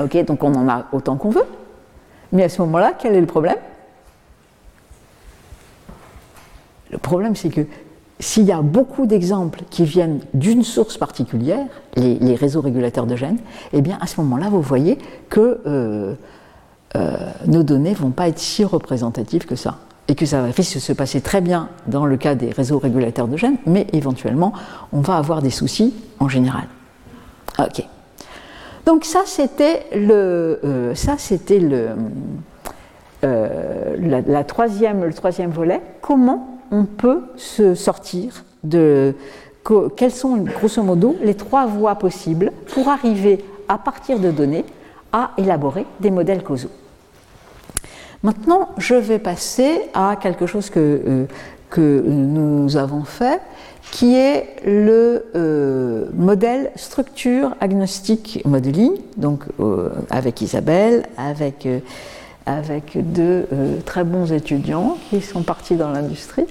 Ok, 0.00 0.24
donc 0.24 0.44
on 0.44 0.54
en 0.54 0.68
a 0.68 0.86
autant 0.92 1.16
qu'on 1.16 1.30
veut. 1.30 1.46
Mais 2.30 2.44
à 2.44 2.48
ce 2.48 2.62
moment-là, 2.62 2.92
quel 2.98 3.14
est 3.14 3.20
le 3.20 3.26
problème? 3.26 3.56
Le 6.90 6.98
problème, 6.98 7.34
c'est 7.34 7.48
que 7.48 7.66
s'il 8.20 8.44
y 8.44 8.52
a 8.52 8.62
beaucoup 8.62 9.06
d'exemples 9.06 9.62
qui 9.70 9.84
viennent 9.84 10.20
d'une 10.32 10.62
source 10.62 10.96
particulière, 10.96 11.66
les, 11.96 12.34
réseaux 12.36 12.60
régulateurs 12.60 13.06
de 13.06 13.16
gènes, 13.16 13.38
eh 13.72 13.80
bien 13.80 13.98
à 14.00 14.06
ce 14.06 14.20
moment-là, 14.20 14.48
vous 14.48 14.62
voyez 14.62 14.98
que 15.28 15.60
euh, 15.66 16.14
euh, 16.94 17.16
nos 17.46 17.62
données 17.62 17.90
ne 17.90 17.96
vont 17.96 18.10
pas 18.10 18.28
être 18.28 18.38
si 18.38 18.64
représentatives 18.64 19.46
que 19.46 19.56
ça 19.56 19.78
et 20.08 20.14
que 20.14 20.26
ça 20.26 20.42
risque 20.42 20.74
de 20.74 20.80
se 20.80 20.92
passer 20.92 21.20
très 21.20 21.40
bien 21.40 21.68
dans 21.86 22.06
le 22.06 22.16
cas 22.16 22.34
des 22.34 22.50
réseaux 22.50 22.78
régulateurs 22.78 23.28
de 23.28 23.36
gènes, 23.36 23.56
mais 23.66 23.86
éventuellement, 23.92 24.52
on 24.92 25.00
va 25.00 25.16
avoir 25.16 25.42
des 25.42 25.50
soucis 25.50 25.94
en 26.18 26.28
général. 26.28 26.64
Ok. 27.58 27.84
Donc 28.86 29.04
ça, 29.04 29.22
c'était 29.26 29.86
le, 29.94 30.58
euh, 30.64 30.94
euh, 33.24 34.22
la, 34.26 34.44
troisième 34.44 35.50
volet. 35.50 35.80
Comment 36.00 36.58
on 36.72 36.84
peut 36.84 37.22
se 37.36 37.74
sortir 37.74 38.44
de 38.64 39.14
quelles 39.96 40.12
sont 40.12 40.38
grosso 40.38 40.82
modo 40.82 41.16
les 41.22 41.34
trois 41.34 41.66
voies 41.66 41.94
possibles 41.94 42.50
pour 42.74 42.88
arriver 42.88 43.44
à 43.68 43.78
partir 43.78 44.18
de 44.18 44.32
données 44.32 44.64
à 45.12 45.30
élaborer 45.38 45.86
des 46.00 46.10
modèles 46.10 46.42
causaux? 46.42 46.70
Maintenant, 48.22 48.68
je 48.78 48.94
vais 48.94 49.18
passer 49.18 49.80
à 49.94 50.16
quelque 50.20 50.46
chose 50.46 50.70
que, 50.70 50.78
euh, 50.78 51.24
que 51.70 52.02
nous 52.06 52.76
avons 52.76 53.02
fait, 53.02 53.40
qui 53.90 54.14
est 54.14 54.56
le 54.64 55.26
euh, 55.34 56.06
modèle 56.14 56.70
structure 56.76 57.56
agnostique 57.60 58.40
modeling, 58.44 58.92
donc 59.16 59.44
euh, 59.58 59.90
avec 60.08 60.40
Isabelle, 60.40 61.06
avec, 61.16 61.68
avec 62.46 63.12
deux 63.12 63.48
très 63.84 64.04
bons 64.04 64.32
étudiants 64.32 64.98
qui 65.10 65.20
sont 65.20 65.42
partis 65.42 65.74
dans 65.74 65.90
l'industrie, 65.90 66.46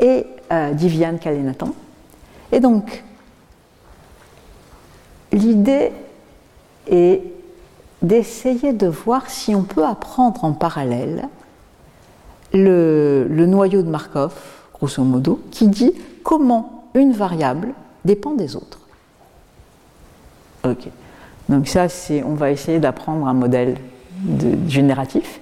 et 0.00 0.26
Diviane 0.72 1.18
Kalenathan. 1.18 1.74
Et 2.50 2.60
donc, 2.60 3.04
l'idée 5.30 5.92
est 6.90 7.22
d'essayer 8.02 8.72
de 8.72 8.86
voir 8.86 9.30
si 9.30 9.54
on 9.54 9.62
peut 9.62 9.84
apprendre 9.84 10.44
en 10.44 10.52
parallèle 10.52 11.28
le, 12.52 13.26
noyau 13.30 13.82
de 13.82 13.88
Markov, 13.88 14.34
grosso 14.74 15.02
modo, 15.02 15.40
qui 15.50 15.68
dit 15.68 15.92
comment 16.22 16.84
une 16.94 17.12
variable 17.12 17.68
dépend 18.04 18.34
des 18.34 18.56
autres. 18.56 18.80
Ok. 20.64 20.88
Donc 21.48 21.68
ça, 21.68 21.88
c'est, 21.88 22.22
on 22.22 22.34
va 22.34 22.50
essayer 22.50 22.78
d'apprendre 22.78 23.26
un 23.26 23.34
modèle 23.34 23.76
génératif 24.68 25.40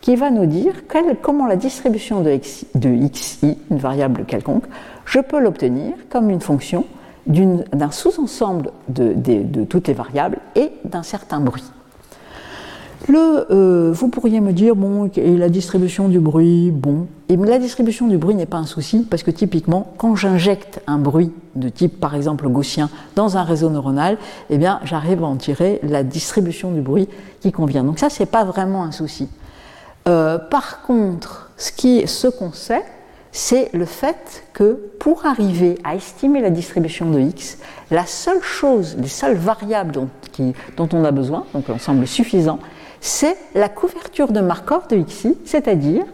qui 0.00 0.16
va 0.16 0.30
nous 0.30 0.46
dire 0.46 0.74
comment 1.22 1.46
la 1.46 1.56
distribution 1.56 2.20
de, 2.22 2.36
xi, 2.36 3.58
une 3.70 3.78
variable 3.78 4.24
quelconque, 4.24 4.64
je 5.04 5.20
peux 5.20 5.40
l'obtenir 5.40 5.94
comme 6.08 6.30
une 6.30 6.40
fonction 6.40 6.84
d'un 7.26 7.90
sous-ensemble 7.90 8.72
de 8.88 9.64
toutes 9.64 9.88
les 9.88 9.94
variables 9.94 10.38
et 10.54 10.70
d'un 10.84 11.02
certain 11.02 11.40
bruit. 11.40 11.64
Euh, 13.10 13.92
vous 13.92 14.08
pourriez 14.08 14.40
me 14.40 14.52
dire, 14.52 14.76
bon, 14.76 15.10
et 15.16 15.36
la 15.36 15.48
distribution 15.48 16.08
du 16.08 16.18
bruit, 16.18 16.70
bon. 16.70 17.06
Et 17.28 17.36
la 17.36 17.58
distribution 17.58 18.06
du 18.06 18.18
bruit 18.18 18.34
n'est 18.34 18.46
pas 18.46 18.58
un 18.58 18.66
souci, 18.66 19.06
parce 19.08 19.22
que 19.22 19.30
typiquement, 19.30 19.92
quand 19.98 20.16
j'injecte 20.16 20.80
un 20.86 20.98
bruit 20.98 21.32
de 21.54 21.68
type, 21.68 22.00
par 22.00 22.14
exemple, 22.14 22.48
gaussien, 22.48 22.90
dans 23.14 23.36
un 23.36 23.42
réseau 23.44 23.70
neuronal, 23.70 24.18
eh 24.50 24.58
bien, 24.58 24.80
j'arrive 24.84 25.22
à 25.22 25.26
en 25.26 25.36
tirer 25.36 25.80
la 25.82 26.02
distribution 26.02 26.72
du 26.72 26.80
bruit 26.80 27.08
qui 27.40 27.52
convient. 27.52 27.84
Donc 27.84 27.98
ça, 27.98 28.10
c'est 28.10 28.26
pas 28.26 28.44
vraiment 28.44 28.84
un 28.84 28.92
souci. 28.92 29.28
Euh, 30.08 30.38
par 30.38 30.82
contre, 30.82 31.50
ce 31.56 32.28
qu'on 32.28 32.52
sait, 32.52 32.84
c'est 33.30 33.70
le 33.74 33.84
fait 33.84 34.44
que 34.52 34.78
pour 34.98 35.26
arriver 35.26 35.78
à 35.84 35.94
estimer 35.94 36.40
la 36.40 36.50
distribution 36.50 37.10
de 37.10 37.20
x, 37.20 37.58
la 37.90 38.06
seule 38.06 38.42
chose, 38.42 38.96
les 38.98 39.08
seules 39.08 39.36
variables 39.36 39.92
dont, 39.92 40.08
dont 40.76 40.88
on 40.92 41.04
a 41.04 41.10
besoin, 41.10 41.44
donc 41.52 41.68
l'ensemble 41.68 42.06
suffisant, 42.06 42.58
c'est 43.00 43.36
la 43.54 43.68
couverture 43.68 44.32
de 44.32 44.40
Markov 44.40 44.88
de 44.88 44.96
Xi, 45.02 45.36
c'est-à-dire 45.44 46.04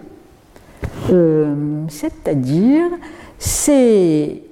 euh, 1.11 1.87
ces, 3.39 4.43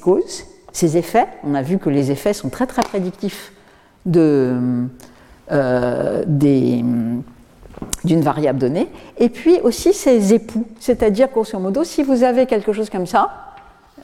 causes, 0.00 0.44
ces 0.72 0.96
effets. 0.96 1.26
On 1.44 1.54
a 1.54 1.62
vu 1.62 1.78
que 1.78 1.90
les 1.90 2.10
effets 2.10 2.32
sont 2.32 2.48
très 2.48 2.66
très 2.66 2.82
prédictifs 2.82 3.52
euh, 4.16 4.86
d'une 6.26 7.22
variable 8.04 8.58
donnée, 8.58 8.88
et 9.18 9.28
puis 9.28 9.60
aussi 9.62 9.92
ces 9.92 10.34
époux, 10.34 10.66
c'est-à-dire 10.80 11.28
grosso 11.28 11.58
modo, 11.58 11.84
si 11.84 12.02
vous 12.02 12.22
avez 12.22 12.46
quelque 12.46 12.72
chose 12.72 12.90
comme 12.90 13.06
ça, 13.06 13.54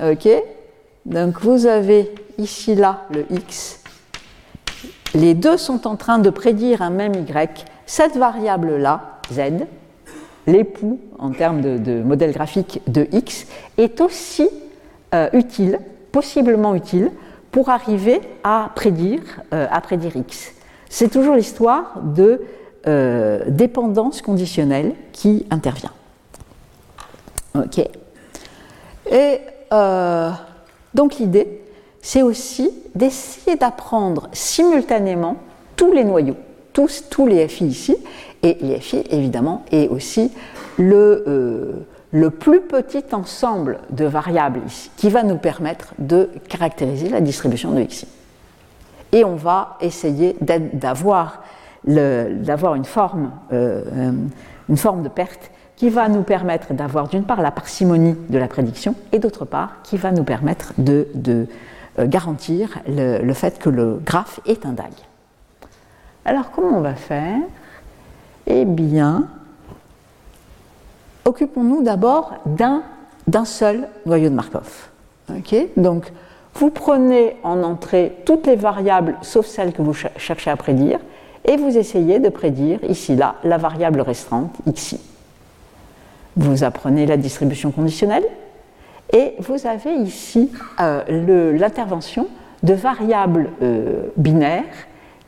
ok, 0.00 0.28
donc 1.06 1.40
vous 1.40 1.66
avez 1.66 2.12
ici 2.38 2.74
là 2.74 3.06
le 3.10 3.24
x, 3.30 3.80
les 5.14 5.34
deux 5.34 5.56
sont 5.56 5.86
en 5.86 5.96
train 5.96 6.18
de 6.18 6.30
prédire 6.30 6.82
un 6.82 6.90
même 6.90 7.14
y, 7.14 7.48
cette 7.88 8.16
variable-là, 8.16 9.18
z, 9.32 9.40
l'époux 10.46 11.00
en 11.18 11.30
termes 11.30 11.62
de, 11.62 12.02
modèle 12.02 12.32
graphique 12.32 12.82
de 12.86 13.08
x, 13.12 13.46
est 13.78 14.02
aussi 14.02 14.46
euh, 15.14 15.30
utile, 15.32 15.80
possiblement 16.12 16.74
utile, 16.74 17.10
pour 17.50 17.70
arriver 17.70 18.20
à 18.44 18.70
prédire, 18.74 19.22
euh, 19.54 19.66
à 19.70 19.80
prédire 19.80 20.14
x. 20.16 20.52
C'est 20.90 21.10
toujours 21.10 21.34
l'histoire 21.34 22.00
de 22.02 22.42
euh, 22.86 23.44
dépendance 23.48 24.20
conditionnelle 24.20 24.94
qui 25.12 25.46
intervient. 25.50 25.92
Ok. 27.54 27.80
Et 29.10 29.40
donc 30.94 31.16
l'idée, 31.18 31.62
c'est 32.02 32.22
aussi 32.22 32.70
d'essayer 32.94 33.56
d'apprendre 33.56 34.28
simultanément 34.32 35.36
tous 35.76 35.92
les 35.92 36.04
noyaux 36.04 36.36
tous, 37.10 37.26
les 37.26 37.48
FI 37.48 37.66
ici, 37.66 37.96
et 38.42 38.56
les 38.60 38.78
FI 38.80 39.04
évidemment 39.10 39.64
est 39.72 39.88
aussi 39.88 40.30
le, 40.78 41.24
euh, 41.26 41.72
le 42.12 42.30
plus 42.30 42.60
petit 42.60 43.04
ensemble 43.12 43.80
de 43.90 44.04
variables 44.04 44.60
ici, 44.66 44.90
qui 44.96 45.10
va 45.10 45.22
nous 45.22 45.38
permettre 45.38 45.94
de 45.98 46.30
caractériser 46.48 47.08
la 47.08 47.20
distribution 47.20 47.72
de 47.72 47.82
xi. 47.82 48.06
Et 49.12 49.24
on 49.24 49.36
va 49.36 49.78
essayer 49.80 50.36
d'avoir 50.40 51.42
une, 51.86 52.84
forme, 52.84 53.32
euh, 53.52 53.82
euh, 53.92 54.12
une 54.68 54.76
forme 54.76 55.02
de 55.02 55.08
perte 55.08 55.50
qui 55.76 55.88
va 55.88 56.08
nous 56.08 56.22
permettre 56.22 56.74
d'avoir 56.74 57.08
d'une 57.08 57.24
part 57.24 57.40
la 57.40 57.50
parcimonie 57.50 58.16
de 58.28 58.38
la 58.38 58.48
prédiction 58.48 58.94
et 59.12 59.18
d'autre 59.18 59.44
part 59.44 59.76
qui 59.82 59.96
va 59.96 60.12
nous 60.12 60.24
permettre 60.24 60.74
de, 60.76 61.08
garantir 61.98 62.78
le, 62.86 63.22
le, 63.22 63.32
fait 63.32 63.58
que 63.58 63.70
le 63.70 64.00
graphe 64.04 64.40
est 64.46 64.66
un 64.66 64.72
DAG. 64.72 64.92
Alors 66.28 66.50
comment 66.50 66.76
on 66.76 66.82
va 66.82 66.94
faire? 66.94 67.38
Eh 68.46 68.66
bien, 68.66 69.28
occupons-nous 71.24 71.82
d'abord 71.82 72.34
d'un 72.44 72.82
seul 73.46 73.88
noyau 74.04 74.28
de 74.28 74.34
Markov. 74.34 74.90
Donc, 75.78 76.12
vous 76.52 76.68
prenez 76.68 77.36
en 77.42 77.62
entrée 77.62 78.14
toutes 78.26 78.46
les 78.46 78.56
variables 78.56 79.16
sauf 79.22 79.46
celles 79.46 79.72
que 79.72 79.80
vous 79.80 79.94
cherchez 79.94 80.50
à 80.50 80.56
prédire 80.56 80.98
et 81.46 81.56
vous 81.56 81.78
essayez 81.78 82.18
de 82.18 82.28
prédire 82.28 82.84
ici, 82.84 83.16
là, 83.16 83.36
la 83.42 83.56
variable 83.56 84.02
restante, 84.02 84.54
xi. 84.70 85.00
Vous 86.36 86.62
apprenez 86.62 87.06
la 87.06 87.16
distribution 87.16 87.70
conditionnelle 87.70 88.26
et 89.14 89.32
vous 89.38 89.66
avez 89.66 89.94
ici 89.94 90.52
euh, 90.78 91.56
l'intervention 91.58 92.28
de 92.62 92.74
variables 92.74 93.48
euh, 93.62 94.08
binaires 94.18 94.64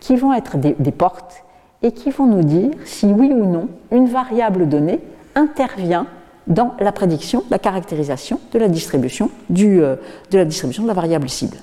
qui 0.01 0.17
vont 0.17 0.33
être 0.33 0.57
des, 0.57 0.75
portes 0.93 1.45
et 1.83 1.93
qui 1.93 2.11
vont 2.11 2.27
nous 2.27 2.43
dire 2.43 2.71
si 2.85 3.07
oui 3.07 3.31
ou 3.33 3.45
non 3.45 3.69
une 3.93 4.09
variable 4.09 4.69
donnée 4.69 5.01
intervient 5.35 6.07
dans 6.47 6.75
la 6.81 6.91
prédiction, 6.91 7.45
la 7.51 7.59
caractérisation 7.59 8.41
de 8.53 8.59
la 8.59 8.69
distribution, 8.69 9.31
euh, 9.57 9.97
de, 10.31 10.39
la 10.39 10.45
distribution 10.45 10.83
de 10.83 10.89
la 10.89 10.95
variable 10.95 11.29
cible. 11.29 11.59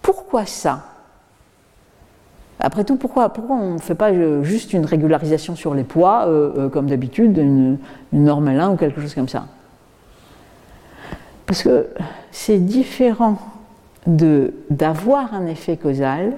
Pourquoi 0.00 0.46
ça? 0.46 0.86
Après 2.60 2.84
tout, 2.84 2.96
pourquoi, 2.96 3.30
on 3.50 3.74
ne 3.74 3.78
fait 3.78 3.96
pas 3.96 4.10
euh, 4.10 4.42
juste 4.42 4.72
une 4.72 4.86
régularisation 4.86 5.56
sur 5.56 5.74
les 5.74 5.84
poids, 5.84 6.26
euh, 6.26 6.68
comme 6.70 6.86
d'habitude, 6.86 7.36
une, 7.36 7.78
norme 8.12 8.48
L1 8.48 8.72
ou 8.72 8.76
quelque 8.76 9.00
chose 9.00 9.14
comme 9.14 9.28
ça? 9.28 9.46
Parce 11.46 11.62
que 11.62 11.88
c'est 12.30 12.58
différent 12.58 13.36
d'avoir 14.06 15.34
un 15.34 15.46
effet 15.46 15.76
causal 15.76 16.32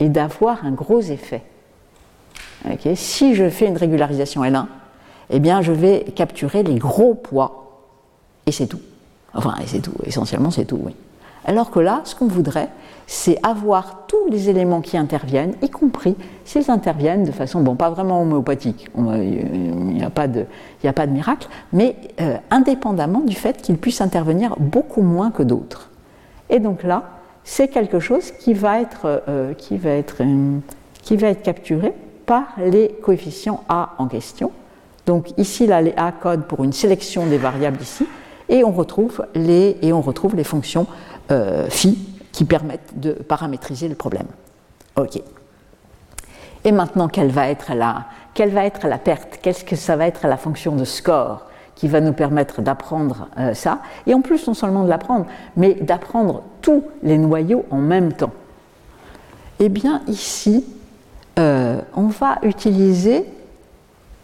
et 0.00 0.08
d'avoir 0.08 0.64
un 0.64 0.72
gros 0.72 1.00
effet. 1.00 1.42
si 2.94 3.34
je 3.34 3.48
fais 3.48 3.66
une 3.66 3.76
régularisation 3.76 4.42
L1, 4.42 4.66
eh 5.30 5.40
bien 5.40 5.62
je 5.62 5.72
vais 5.72 6.04
capturer 6.14 6.62
les 6.62 6.76
gros 6.76 7.14
poids 7.14 7.82
et 8.46 8.52
c'est 8.52 8.66
tout. 8.66 8.80
Enfin, 9.34 9.54
et 9.62 9.66
c'est 9.66 9.80
tout, 9.80 9.94
essentiellement 10.04 10.50
c'est 10.50 10.64
tout, 10.64 10.80
oui. 10.82 10.94
Alors 11.44 11.70
que 11.70 11.80
là, 11.80 12.02
ce 12.04 12.14
qu'on 12.14 12.26
voudrait, 12.26 12.68
c'est 13.06 13.38
avoir 13.42 14.06
tous 14.06 14.28
les 14.30 14.50
éléments 14.50 14.82
qui 14.82 14.98
interviennent, 14.98 15.54
y 15.62 15.70
compris 15.70 16.14
s'ils 16.44 16.70
interviennent 16.70 17.24
de 17.24 17.32
façon, 17.32 17.62
bon, 17.62 17.74
pas 17.74 17.88
vraiment 17.88 18.20
homéopathique, 18.20 18.90
il 18.96 19.94
n'y 19.94 20.02
a, 20.02 20.10
pas 20.10 20.26
de, 20.28 20.44
miracle, 21.10 21.48
mais 21.72 21.96
euh, 22.20 22.36
indépendamment 22.50 23.20
du 23.20 23.34
fait 23.34 23.62
qu'ils 23.62 23.78
puissent 23.78 24.02
intervenir 24.02 24.56
beaucoup 24.58 25.00
moins 25.00 25.30
que 25.30 25.42
d'autres. 25.42 25.90
Et 26.50 26.60
donc 26.60 26.82
là, 26.82 27.17
c'est 27.48 27.68
quelque 27.68 27.98
chose 27.98 28.30
qui 28.32 28.52
va 28.52 28.78
être, 28.78 29.06
euh, 29.06 29.20
euh, 29.26 29.54
qui 29.54 29.78
va 29.78 29.90
être 29.92 31.42
capturé 31.42 31.94
par 32.26 32.44
les 32.58 32.88
coefficients 33.02 33.64
A 33.70 33.94
en 33.96 34.06
question. 34.06 34.52
Donc 35.06 35.30
ici, 35.38 35.66
là, 35.66 35.80
les 35.80 35.94
A 35.96 36.12
codent 36.12 36.44
pour 36.44 36.62
une 36.62 36.74
sélection 36.74 37.26
des 37.26 37.38
variables 37.38 37.80
ici, 37.80 38.06
et 38.50 38.64
on 38.64 38.70
retrouve 38.70 39.24
les, 39.34 39.78
et 39.80 39.94
on 39.94 40.02
retrouve 40.02 40.36
les 40.36 40.44
fonctions 40.44 40.86
euh, 41.30 41.70
phi 41.70 41.98
qui 42.32 42.44
permettent 42.44 43.00
de 43.00 43.12
paramétriser 43.12 43.88
le 43.88 43.94
problème. 43.94 44.26
OK. 44.96 45.18
Et 46.64 46.72
maintenant, 46.72 47.08
quelle 47.08 47.30
va 47.30 47.48
être 47.48 47.72
la, 47.74 48.04
quelle 48.34 48.50
va 48.50 48.66
être 48.66 48.86
la 48.86 48.98
perte? 48.98 49.38
Qu'est-ce 49.40 49.64
que 49.64 49.74
ça 49.74 49.96
va 49.96 50.06
être 50.06 50.26
la 50.26 50.36
fonction 50.36 50.76
de 50.76 50.84
score? 50.84 51.46
Qui 51.78 51.86
va 51.86 52.00
nous 52.00 52.12
permettre 52.12 52.60
d'apprendre 52.60 53.28
euh, 53.38 53.54
ça, 53.54 53.78
et 54.08 54.12
en 54.12 54.20
plus 54.20 54.48
non 54.48 54.54
seulement 54.54 54.82
de 54.82 54.88
l'apprendre, 54.88 55.26
mais 55.56 55.74
d'apprendre 55.74 56.42
tous 56.60 56.82
les 57.04 57.18
noyaux 57.18 57.64
en 57.70 57.78
même 57.78 58.12
temps. 58.12 58.32
Eh 59.60 59.68
bien 59.68 60.02
ici, 60.08 60.64
euh, 61.38 61.80
on 61.94 62.08
va 62.08 62.38
utiliser 62.42 63.24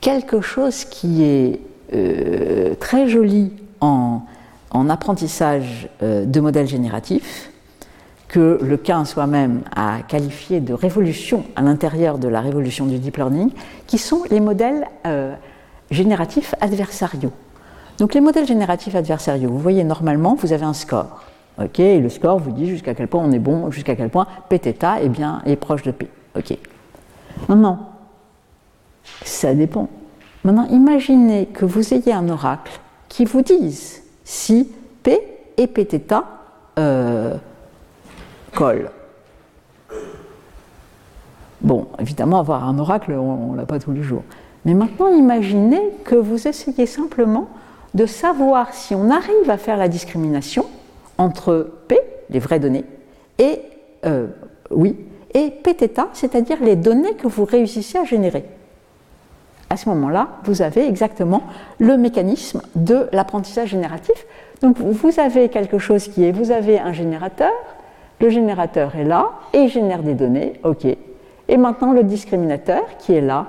quelque 0.01 0.41
chose 0.41 0.85
qui 0.85 1.23
est 1.23 1.61
euh, 1.95 2.75
très 2.81 3.07
joli 3.07 3.53
en, 3.81 4.23
en 4.73 4.91
apprentissage 4.91 5.89
de 6.03 6.41
modèles 6.41 6.67
génératifs, 6.67 7.53
que 8.27 8.59
le 8.61 8.77
15 8.77 9.11
soi-même 9.11 9.61
a 9.77 9.99
qualifié 10.09 10.59
de 10.59 10.75
révolution 10.75 11.45
à 11.55 11.63
l'intérieur 11.63 12.19
de 12.19 12.27
la 12.27 12.41
révolution 12.41 12.87
du 12.87 12.99
deep 12.99 13.17
learning, 13.17 13.53
qui 13.87 13.99
sont 13.99 14.25
les 14.29 14.41
modèles 14.41 14.89
génératifs 15.91 16.55
adversariaux. 16.61 17.33
Donc 17.99 18.15
les 18.15 18.21
modèles 18.21 18.47
génératifs 18.47 18.95
adversariaux, 18.95 19.51
vous 19.51 19.59
voyez 19.59 19.85
normalement, 19.85 20.35
vous 20.35 20.53
avez 20.53 20.65
un 20.65 20.73
score. 20.73 21.23
ok 21.63 21.79
et 21.81 22.01
le 22.01 22.09
score 22.09 22.39
vous 22.39 22.51
dit 22.51 22.67
jusqu'à 22.67 22.95
quel 22.95 23.09
point 23.09 23.23
on 23.25 23.31
est 23.33 23.39
bon, 23.39 23.71
jusqu'à 23.71 23.95
quel 23.95 24.11
point 24.11 24.27
Pθ 24.49 24.85
est, 25.01 25.09
bien, 25.09 25.43
est 25.47 25.57
proche 25.57 25.83
de 25.83 25.93
P. 25.93 26.09
Maintenant, 27.49 27.91
ça 29.25 29.55
dépend. 29.55 29.89
Maintenant, 30.45 30.67
imaginez 30.67 31.47
que 31.47 31.65
vous 31.65 31.95
ayez 31.95 32.13
un 32.13 32.29
oracle 32.29 32.81
qui 33.09 33.25
vous 33.25 33.43
dise 33.43 34.03
si 34.25 34.71
P 35.03 35.21
et 35.57 35.67
Pθ 35.67 36.15
euh, 36.79 37.37
collent. 38.55 38.91
Bon, 41.61 41.87
évidemment, 41.99 42.41
avoir 42.41 42.69
un 42.69 42.79
oracle, 42.79 43.13
on 43.13 43.53
ne 43.53 43.57
l'a 43.57 43.65
pas 43.65 43.79
tous 43.79 43.93
les 43.93 44.03
jours. 44.03 44.23
Mais 44.65 44.75
maintenant, 44.75 45.09
imaginez 45.09 45.83
que 46.05 46.15
vous 46.15 46.49
essayez 46.49 46.87
simplement 46.87 47.49
de 47.93 48.07
savoir 48.07 48.75
si 48.75 48.95
on 48.95 49.11
arrive 49.11 49.49
à 49.49 49.57
faire 49.57 49.77
la 49.77 49.89
discrimination 49.89 50.67
entre 51.19 51.71
P, 51.89 51.99
les 52.31 52.39
vraies 52.39 52.59
données, 52.59 52.85
et 53.39 53.61
euh, 54.05 54.27
oui, 54.71 54.97
et 55.33 55.51
Pθ, 55.51 56.01
c'est-à-dire 56.13 56.59
les 56.63 56.77
données 56.77 57.15
que 57.15 57.27
vous 57.27 57.45
réussissez 57.45 57.99
à 57.99 58.05
générer. 58.05 58.45
À 59.71 59.77
ce 59.77 59.89
moment-là, 59.89 60.29
vous 60.45 60.63
avez 60.63 60.87
exactement 60.87 61.43
le 61.79 61.97
mécanisme 61.97 62.63
de 62.77 63.09
l'apprentissage 63.13 63.71
génératif. 63.71 64.27
Donc 64.63 64.79
vous 64.79 65.19
avez 65.19 65.49
quelque 65.49 65.79
chose 65.79 66.09
qui 66.09 66.25
est, 66.25 66.33
vous 66.33 66.51
avez 66.51 66.79
un 66.79 66.93
générateur, 66.93 67.53
le 68.21 68.29
générateur 68.29 68.95
est 68.95 69.05
là 69.05 69.31
et 69.53 69.63
il 69.63 69.69
génère 69.69 70.03
des 70.03 70.15
données, 70.15 70.55
ok. 70.63 70.87
Et 71.49 71.57
maintenant 71.57 71.93
le 71.93 72.05
discriminateur 72.05 72.83
qui 72.99 73.15
est 73.15 73.21
là 73.21 73.47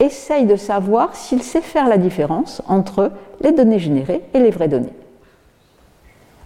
essaye 0.00 0.46
de 0.46 0.56
savoir 0.56 1.14
s'il 1.14 1.42
sait 1.42 1.60
faire 1.60 1.88
la 1.88 1.98
différence 1.98 2.62
entre 2.68 3.12
les 3.40 3.52
données 3.52 3.78
générées 3.78 4.22
et 4.34 4.40
les 4.40 4.50
vraies 4.50 4.68
données. 4.68 4.92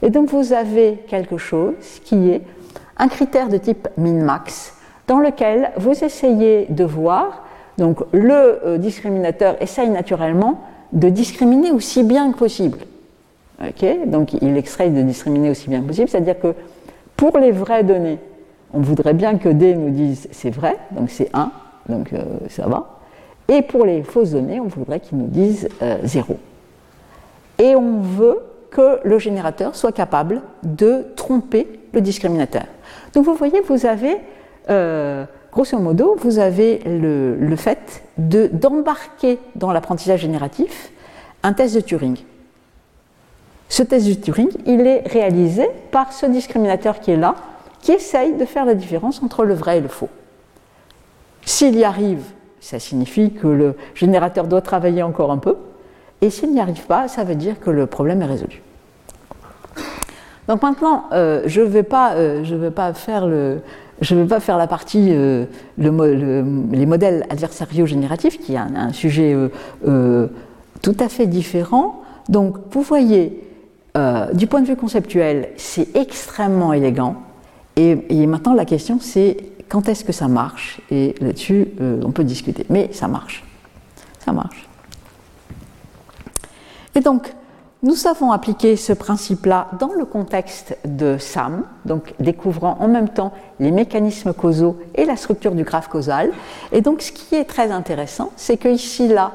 Et 0.03 0.11
donc 0.11 0.29
vous 0.29 0.53
avez 0.53 0.99
quelque 1.09 1.39
chose 1.39 2.01
qui 2.05 2.31
est 2.31 2.43
un 2.97 3.09
critère 3.09 3.49
de 3.49 3.57
type 3.57 3.89
min-max 3.97 4.75
dans 5.07 5.19
lequel 5.19 5.71
vous 5.77 6.05
essayez 6.05 6.67
de 6.69 6.85
voir, 6.85 7.45
donc 7.79 8.01
le 8.13 8.61
euh, 8.65 8.79
discriminateur 8.79 9.57
essaye 9.61 9.89
naturellement 9.89 10.61
de 10.93 11.09
discriminer 11.09 11.71
aussi 11.71 12.03
bien 12.03 12.31
que 12.33 12.39
possible. 12.39 12.79
donc 14.07 14.35
il 14.35 14.57
extrait 14.57 14.91
de 14.91 15.03
discriminer 15.03 15.51
aussi 15.51 15.69
bien 15.69 15.81
que 15.81 15.87
possible, 15.87 16.09
c'est-à-dire 16.09 16.39
que 16.39 16.55
pour 17.17 17.39
les 17.39 17.51
vraies 17.51 17.85
données, 17.85 18.19
on 18.73 18.81
voudrait 18.81 19.15
bien 19.15 19.39
que 19.39 19.49
D 19.49 19.75
nous 19.75 19.91
dise 19.91 20.29
c'est 20.31 20.51
vrai, 20.51 20.77
donc 20.93 21.11
c'est 21.11 21.31
1, 21.35 21.51
donc 21.89 22.13
euh, 22.13 22.23
ça 22.49 22.67
va. 22.67 22.98
Et 23.49 23.63
pour 23.63 23.87
les 23.87 24.03
fausses 24.03 24.33
données, 24.33 24.61
on 24.61 24.67
voudrait 24.67 25.01
qu'il 25.01 25.19
nous 25.19 25.27
dise 25.27 25.69
0. 26.05 26.33
Euh, 26.33 27.65
Et 27.65 27.75
on 27.75 28.01
veut 28.01 28.41
que 28.71 29.01
le 29.05 29.19
générateur 29.19 29.75
soit 29.75 29.93
capable 29.93 30.43
de 30.63 31.07
tromper 31.17 31.67
le 31.93 32.03
discriminateur. 32.03 32.65
Donc 33.15 33.25
vous 33.25 33.35
voyez, 33.35 33.61
vous 33.63 33.87
avez, 33.87 34.19
euh, 34.69 35.25
grosso 35.51 35.79
modo, 35.79 36.17
vous 36.19 36.39
avez 36.39 36.81
le, 36.85 37.57
fait 37.57 38.03
d'embarquer 38.19 39.39
dans 39.55 39.73
l'apprentissage 39.73 40.21
génératif 40.21 40.93
un 41.43 41.55
test 41.55 41.75
de 41.75 41.81
Turing. 41.81 42.19
Ce 43.71 43.83
test 43.83 44.07
de 44.07 44.15
Turing, 44.15 44.51
il 44.67 44.87
est 44.87 45.09
réalisé 45.09 45.69
par 45.91 46.13
ce 46.13 46.27
discriminateur 46.27 47.01
qui 47.01 47.13
est 47.13 47.17
là, 47.17 47.35
qui 47.81 47.93
essaye 47.93 48.35
de 48.35 48.45
faire 48.45 48.65
la 48.65 48.75
différence 48.75 49.23
entre 49.23 49.45
le 49.45 49.55
vrai 49.55 49.79
et 49.79 49.81
le 49.81 49.89
faux. 49.89 50.09
S'il 51.45 51.79
y 51.79 51.85
arrive, 51.85 52.23
ça 52.61 52.79
signifie 52.79 53.33
que 53.33 53.47
le 53.47 53.75
générateur 53.95 54.47
doit 54.47 54.61
travailler 54.61 55.03
encore 55.03 55.31
un 55.31 55.39
peu, 55.39 55.57
et 56.21 56.31
s'il 56.31 56.53
n'y 56.53 56.61
arrive 56.61 56.87
pas, 56.87 57.09
ça 57.09 57.25
veut 57.25 57.35
dire 57.35 57.61
que 57.61 57.71
le 57.71 57.87
problème 57.87 58.23
est 58.23 58.27
résolu. 58.27 58.63
Donc 60.49 60.63
maintenant, 60.63 61.05
euh, 61.13 61.43
je 61.47 61.61
ne 61.61 61.67
euh, 61.67 61.69
vais 61.69 61.83
pas 61.83 62.15
faire 64.41 64.59
la 64.59 64.67
partie 64.67 65.09
euh, 65.11 65.45
les 65.77 66.87
modèles 66.87 67.27
adversariaux 67.29 67.87
génératifs, 67.87 68.41
qui 68.41 68.55
est 68.55 68.59
un, 68.59 68.93
sujet 68.93 69.37
tout 69.85 70.97
à 70.99 71.09
fait 71.09 71.27
différent. 71.27 72.03
Donc 72.29 72.57
vous 72.71 72.83
voyez, 72.83 73.45
du 74.33 74.47
point 74.47 74.63
de 74.63 74.67
vue 74.67 74.77
conceptuel, 74.77 75.51
c'est 75.57 75.95
extrêmement 75.97 76.73
élégant. 76.73 77.17
Et, 77.77 77.99
et, 78.09 78.27
maintenant, 78.27 78.55
la 78.55 78.65
question, 78.65 78.99
c'est 79.01 79.37
quand 79.69 79.89
est-ce 79.89 80.05
que 80.05 80.13
ça 80.13 80.29
marche 80.29 80.81
Et 80.91 81.15
là-dessus, 81.21 81.69
on 81.81 82.11
peut 82.11 82.25
discuter. 82.25 82.67
Mais 82.69 82.91
ça 82.93 83.09
marche. 83.09 83.45
Ça 84.19 84.33
marche. 84.33 84.69
Et 86.95 87.01
donc, 87.01 87.33
nous 87.85 88.09
avons 88.09 88.33
appliqué 88.33 88.75
ce 88.75 88.93
principe-là 88.93 89.69
dans 89.79 89.93
le 89.93 90.05
contexte 90.05 90.77
de 90.85 91.17
SAM, 91.17 91.63
donc 91.85 92.13
découvrant 92.19 92.77
en 92.81 92.89
même 92.89 93.09
temps 93.09 93.33
les 93.61 93.71
mécanismes 93.71 94.33
causaux 94.33 94.79
et 94.97 95.05
la 95.05 95.15
structure 95.15 95.53
du 95.53 95.63
graphe 95.63 95.87
causal. 95.87 96.33
Et 96.73 96.81
donc 96.81 97.03
ce 97.03 97.13
qui 97.13 97.37
est 97.37 97.45
très 97.45 97.71
intéressant, 97.71 98.33
c'est 98.35 98.57
que 98.57 98.69
ici, 98.69 99.07
là, 99.07 99.31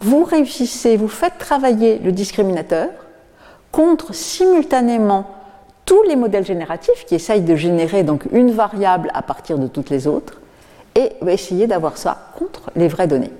vous 0.00 0.24
réussissez, 0.24 0.98
vous 0.98 1.08
faites 1.08 1.38
travailler 1.38 1.98
le 1.98 2.12
discriminateur 2.12 2.90
contre 3.72 4.14
simultanément 4.14 5.24
tous 5.86 6.02
les 6.02 6.16
modèles 6.16 6.44
génératifs 6.44 7.06
qui 7.06 7.14
essayent 7.14 7.40
de 7.40 7.56
générer 7.56 8.02
donc 8.02 8.24
une 8.32 8.50
variable 8.50 9.10
à 9.14 9.22
partir 9.22 9.58
de 9.58 9.66
toutes 9.66 9.88
les 9.88 10.06
autres 10.06 10.40
et 10.94 11.12
essayer 11.26 11.66
d'avoir 11.66 11.96
ça 11.96 12.32
contre 12.36 12.70
les 12.76 12.88
vraies 12.88 13.06
données. 13.06 13.32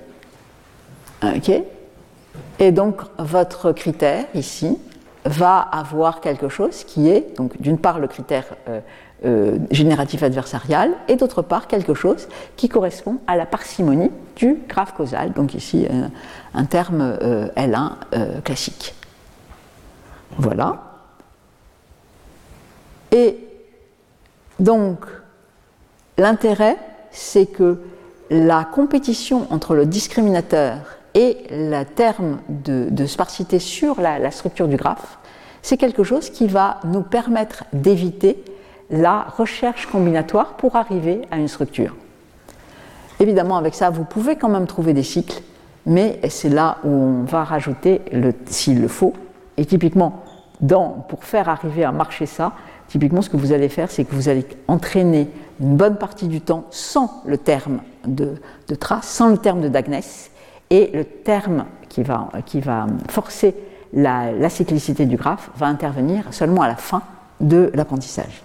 OK 1.23 1.51
et 2.59 2.71
donc, 2.71 3.01
votre 3.19 3.71
critère 3.71 4.25
ici 4.33 4.77
va 5.25 5.59
avoir 5.59 6.21
quelque 6.21 6.49
chose 6.49 6.83
qui 6.83 7.09
est, 7.09 7.35
donc, 7.37 7.59
d'une 7.61 7.77
part, 7.77 7.99
le 7.99 8.07
critère 8.07 8.45
euh, 8.67 8.79
euh, 9.25 9.57
génératif 9.71 10.23
adversarial, 10.23 10.91
et 11.07 11.17
d'autre 11.17 11.41
part, 11.41 11.67
quelque 11.67 11.93
chose 11.93 12.27
qui 12.55 12.69
correspond 12.69 13.17
à 13.27 13.35
la 13.35 13.45
parcimonie 13.45 14.11
du 14.35 14.57
graphe 14.67 14.93
causal, 14.93 15.33
donc 15.33 15.53
ici, 15.53 15.85
euh, 15.89 16.07
un 16.53 16.65
terme 16.65 17.17
L1 17.55 18.41
classique. 18.43 18.95
Voilà. 20.37 20.86
Et 23.11 23.37
donc, 24.59 25.05
l'intérêt, 26.17 26.77
c'est 27.11 27.45
que 27.45 27.79
la 28.29 28.65
compétition 28.65 29.47
entre 29.51 29.75
le 29.75 29.85
discriminateur 29.85 30.97
et 31.13 31.37
le 31.49 31.83
terme 31.83 32.39
de, 32.49 33.05
sparsité 33.05 33.59
sur 33.59 34.01
la, 34.01 34.31
structure 34.31 34.67
du 34.67 34.75
graphe, 34.75 35.17
c'est 35.61 35.77
quelque 35.77 36.03
chose 36.03 36.29
qui 36.29 36.47
va 36.47 36.79
nous 36.85 37.01
permettre 37.01 37.63
d'éviter 37.73 38.43
la 38.89 39.23
recherche 39.37 39.87
combinatoire 39.87 40.53
pour 40.53 40.75
arriver 40.75 41.21
à 41.31 41.37
une 41.37 41.47
structure. 41.47 41.95
Évidemment, 43.19 43.57
avec 43.57 43.73
ça, 43.73 43.89
vous 43.89 44.03
pouvez 44.03 44.35
quand 44.35 44.49
même 44.49 44.67
trouver 44.67 44.93
des 44.93 45.03
cycles, 45.03 45.41
mais 45.85 46.19
c'est 46.29 46.49
là 46.49 46.77
où 46.83 46.89
on 46.89 47.23
va 47.23 47.43
rajouter 47.43 48.01
s'il 48.45 48.81
le 48.81 48.87
faut. 48.87 49.13
Et 49.57 49.65
typiquement, 49.65 50.23
pour 51.09 51.23
faire 51.23 51.49
arriver 51.49 51.83
à 51.83 51.91
marcher 51.91 52.25
ça, 52.25 52.53
typiquement, 52.87 53.21
ce 53.21 53.29
que 53.29 53.37
vous 53.37 53.51
allez 53.51 53.69
faire, 53.69 53.91
c'est 53.91 54.05
que 54.05 54.15
vous 54.15 54.29
allez 54.29 54.45
entraîner 54.67 55.27
une 55.59 55.75
bonne 55.75 55.97
partie 55.97 56.27
du 56.27 56.41
temps 56.41 56.65
sans 56.71 57.23
le 57.25 57.37
terme 57.37 57.79
de, 58.05 58.35
de 58.67 58.75
trace, 58.75 59.07
sans 59.07 59.29
le 59.29 59.37
terme 59.37 59.61
de 59.61 59.67
Dagnès, 59.67 60.31
et 60.69 60.91
le 60.93 61.03
terme 61.03 61.65
qui 61.89 62.03
va, 62.03 62.29
qui 62.45 62.59
va 62.59 62.87
forcer 63.09 63.55
la, 63.93 64.49
cyclicité 64.49 65.05
du 65.05 65.17
graphe 65.17 65.49
va 65.57 65.67
intervenir 65.67 66.25
seulement 66.31 66.61
à 66.61 66.67
la 66.67 66.75
fin 66.75 67.01
de 67.39 67.71
l'apprentissage. 67.73 68.43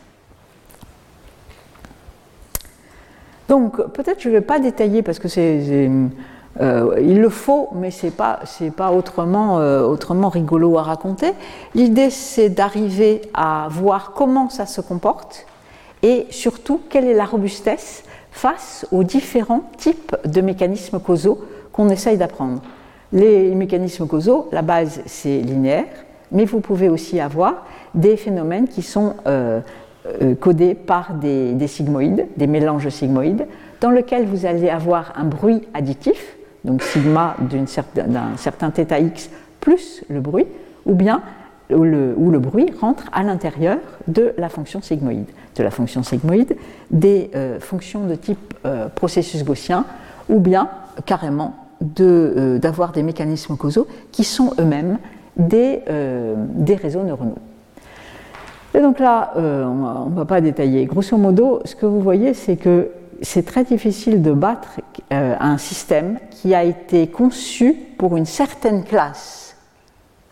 Donc 3.49 3.77
peut-être 3.93 4.21
je 4.23 4.29
ne 4.29 4.35
vais 4.35 4.41
pas 4.41 4.61
détailler 4.61 5.03
parce 5.03 5.19
que 5.19 5.29
c'est, 5.29 5.91
euh, 6.61 6.97
il 7.01 7.21
le 7.21 7.29
faut, 7.31 7.71
mais 7.75 7.91
ce 7.91 8.07
n'est 8.07 8.13
pas, 8.13 8.41
pas 8.77 8.93
autrement, 8.93 9.59
euh, 9.59 9.83
autrement 9.83 10.29
rigolo 10.29 10.77
à 10.79 10.83
raconter. 10.83 11.33
L'idée 11.75 12.11
c'est 12.11 12.51
d'arriver 12.51 13.23
à 13.33 13.69
voir 13.71 14.13
comment 14.13 14.51
ça 14.51 14.67
se 14.67 14.81
comporte 14.81 15.47
et 16.03 16.27
surtout 16.31 16.81
quelle 16.91 17.07
est 17.07 17.15
la 17.15 17.25
robustesse 17.25 18.05
face 18.31 18.87
aux 18.93 19.05
différents 19.05 19.65
types 19.79 20.17
de 20.25 20.41
mécanismes 20.41 21.01
causaux 21.01 21.39
qu'on 21.73 21.89
essaye 21.89 22.19
d'apprendre. 22.19 22.61
Les 23.13 23.55
mécanismes 23.55 24.07
causaux, 24.07 24.49
la 24.53 24.63
base 24.63 25.03
c'est 25.07 25.41
linéaire, 25.41 25.85
mais 26.33 26.45
vous 26.45 26.61
pouvez 26.61 26.89
aussi 26.89 27.21
avoir 27.21 27.67
des 27.95 28.17
phénomènes 28.17 28.69
qui 28.69 28.83
sont 28.83 29.15
euh, 29.27 29.61
codés 30.41 30.75
par 30.75 31.15
des, 31.15 31.67
sigmoïdes, 31.69 32.27
des 32.37 32.47
mélanges 32.47 32.89
sigmoïdes, 32.89 33.47
dans 33.81 33.91
lesquels 33.91 34.27
vous 34.27 34.47
allez 34.47 34.69
avoir 34.69 35.13
un 35.17 35.25
bruit 35.25 35.63
additif, 35.75 36.37
donc 36.65 36.83
sigma 36.83 37.37
d'un 37.41 37.67
certain, 38.37 38.71
θx 38.71 39.31
plus 39.61 40.05
le 40.09 40.21
bruit, 40.21 40.47
ou 40.87 40.95
bien 40.95 41.23
où 41.71 41.85
le, 41.85 42.39
bruit 42.39 42.71
rentre 42.81 43.05
à 43.13 43.23
l'intérieur 43.23 43.79
de 44.09 44.35
la 44.37 44.49
fonction 44.49 44.83
sigmoïde, 44.83 45.29
de 45.57 45.63
la 45.63 45.71
fonction 45.71 46.03
sigmoïde, 46.03 46.57
des 46.91 47.31
euh, 47.35 47.61
fonctions 47.61 48.07
de 48.07 48.15
type 48.15 48.55
euh, 48.67 48.89
processus 48.89 49.45
gaussien, 49.45 49.85
ou 50.29 50.39
bien 50.39 50.69
carrément 51.07 51.55
euh, 52.01 52.59
d'avoir 52.59 52.93
des 52.93 53.03
mécanismes 53.03 53.57
causaux 53.57 53.87
qui 54.11 54.25
sont 54.25 54.53
eux-mêmes 54.59 54.99
des, 55.37 55.81
des 56.37 56.75
réseaux 56.75 57.03
neuronaux. 57.03 57.39
Et 58.75 58.81
donc 58.81 58.99
là, 58.99 59.33
on 59.37 60.11
ne 60.11 60.15
va 60.15 60.27
pas 60.27 60.43
détailler. 60.43 60.85
Grosso 60.85 61.17
modo, 61.17 61.61
ce 61.65 61.75
que 61.75 61.87
vous 61.87 62.01
voyez, 62.01 62.35
c'est 62.35 62.57
que 62.57 62.91
c'est 63.23 63.45
très 63.45 63.65
difficile 63.65 64.21
de 64.21 64.33
battre 64.33 64.81
un 65.11 65.59
système 65.59 66.19
qui 66.31 66.55
a 66.55 66.65
été 66.65 67.07
conçu 67.07 67.75
pour 67.97 68.17
une 68.17 68.27
certaine 68.27 68.85
classe 68.85 69.57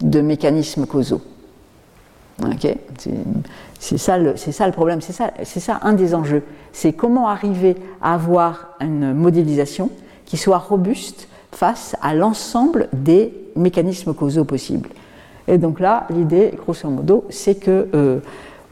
de 0.00 0.20
mécanismes 0.20 0.86
causaux. 0.86 1.22
c'est 3.78 3.98
ça, 3.98 4.18
le 4.18 4.72
problème, 4.72 5.00
c'est 5.00 5.12
ça, 5.12 5.30
ça 5.44 5.80
un 5.82 5.92
des 5.92 6.14
enjeux. 6.14 6.42
C'est 6.72 6.92
comment 6.92 7.28
arriver 7.28 7.76
à 8.02 8.14
avoir 8.14 8.76
une 8.80 9.12
modélisation 9.12 9.90
qui 10.24 10.36
soit 10.36 10.58
robuste 10.58 11.28
face 11.52 11.96
à 12.00 12.14
l'ensemble 12.14 12.88
des 12.92 13.34
mécanismes 13.56 14.14
causaux 14.14 14.44
possibles. 14.44 14.90
Et 15.48 15.58
donc 15.58 15.80
là, 15.80 16.06
l'idée, 16.10 16.52
grosso 16.56 16.88
modo, 16.88 17.24
c'est 17.28 17.56
que 17.56 17.88
euh, 17.94 18.20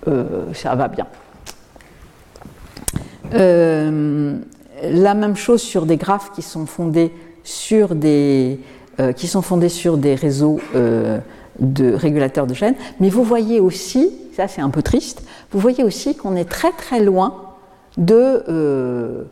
euh, 0.07 0.53
ça 0.55 0.75
va 0.77 0.89
bien. 0.89 1.07
Euh, 3.35 4.37
la 4.83 5.14
même 5.14 5.37
chose 5.37 5.61
sur 5.61 5.87
des 5.87 5.97
graphes 5.97 6.31
qui 6.33 6.43
sont 6.43 6.66
fondés 6.66 7.12
sur 7.45 7.95
des, 7.95 8.61
qui 9.16 9.26
sont 9.26 9.43
fondés 9.43 9.68
sur 9.68 9.97
des 9.97 10.14
réseaux 10.14 10.61
de 11.59 11.93
régulateurs 11.93 12.47
de 12.47 12.55
chaîne, 12.55 12.74
mais 13.01 13.09
vous 13.09 13.24
voyez 13.24 13.61
aussi, 13.61 14.12
ça 14.37 14.47
c'est 14.49 14.61
un 14.61 14.70
peu 14.70 14.83
triste, 14.83 15.22
vous 15.51 15.59
voyez 15.59 15.83
aussi 15.83 16.14
qu'on 16.16 16.37
est 16.37 16.49
très 16.49 16.72
très 16.72 17.01
loin 17.01 17.49
de, 17.97 18.45
euh, 18.49 19.24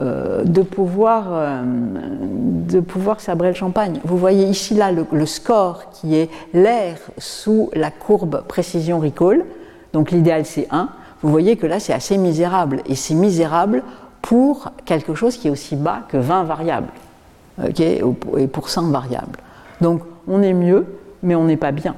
euh, 0.00 0.44
de, 0.44 0.62
pouvoir, 0.62 1.26
euh, 1.30 1.62
de 1.64 2.80
pouvoir 2.80 3.20
sabrer 3.20 3.48
le 3.48 3.54
champagne. 3.54 4.00
Vous 4.04 4.16
voyez 4.16 4.46
ici 4.46 4.74
là 4.74 4.90
le, 4.92 5.26
score 5.26 5.90
qui 5.90 6.16
est 6.16 6.30
l'air 6.52 6.96
sous 7.18 7.70
la 7.74 7.90
courbe 7.90 8.44
précision 8.46 9.00
recall, 9.00 9.44
donc 9.92 10.10
l'idéal 10.10 10.46
c'est 10.46 10.68
1. 10.70 10.88
Vous 11.24 11.30
voyez 11.30 11.56
que 11.56 11.66
là 11.66 11.80
c'est 11.80 11.94
assez 11.94 12.18
misérable, 12.18 12.82
et 12.86 12.94
c'est 12.94 13.14
misérable 13.14 13.82
pour 14.20 14.70
quelque 14.84 15.14
chose 15.14 15.38
qui 15.38 15.48
est 15.48 15.50
aussi 15.50 15.74
bas 15.74 16.02
que 16.08 16.18
20 16.18 16.44
variables, 16.44 16.90
et 17.78 18.02
pour 18.52 18.68
100 18.68 18.90
variables. 18.90 19.38
Donc 19.80 20.02
on 20.28 20.42
est 20.42 20.52
mieux, 20.52 20.84
mais 21.22 21.34
on 21.34 21.44
n'est 21.44 21.56
pas 21.56 21.72
bien. 21.72 21.96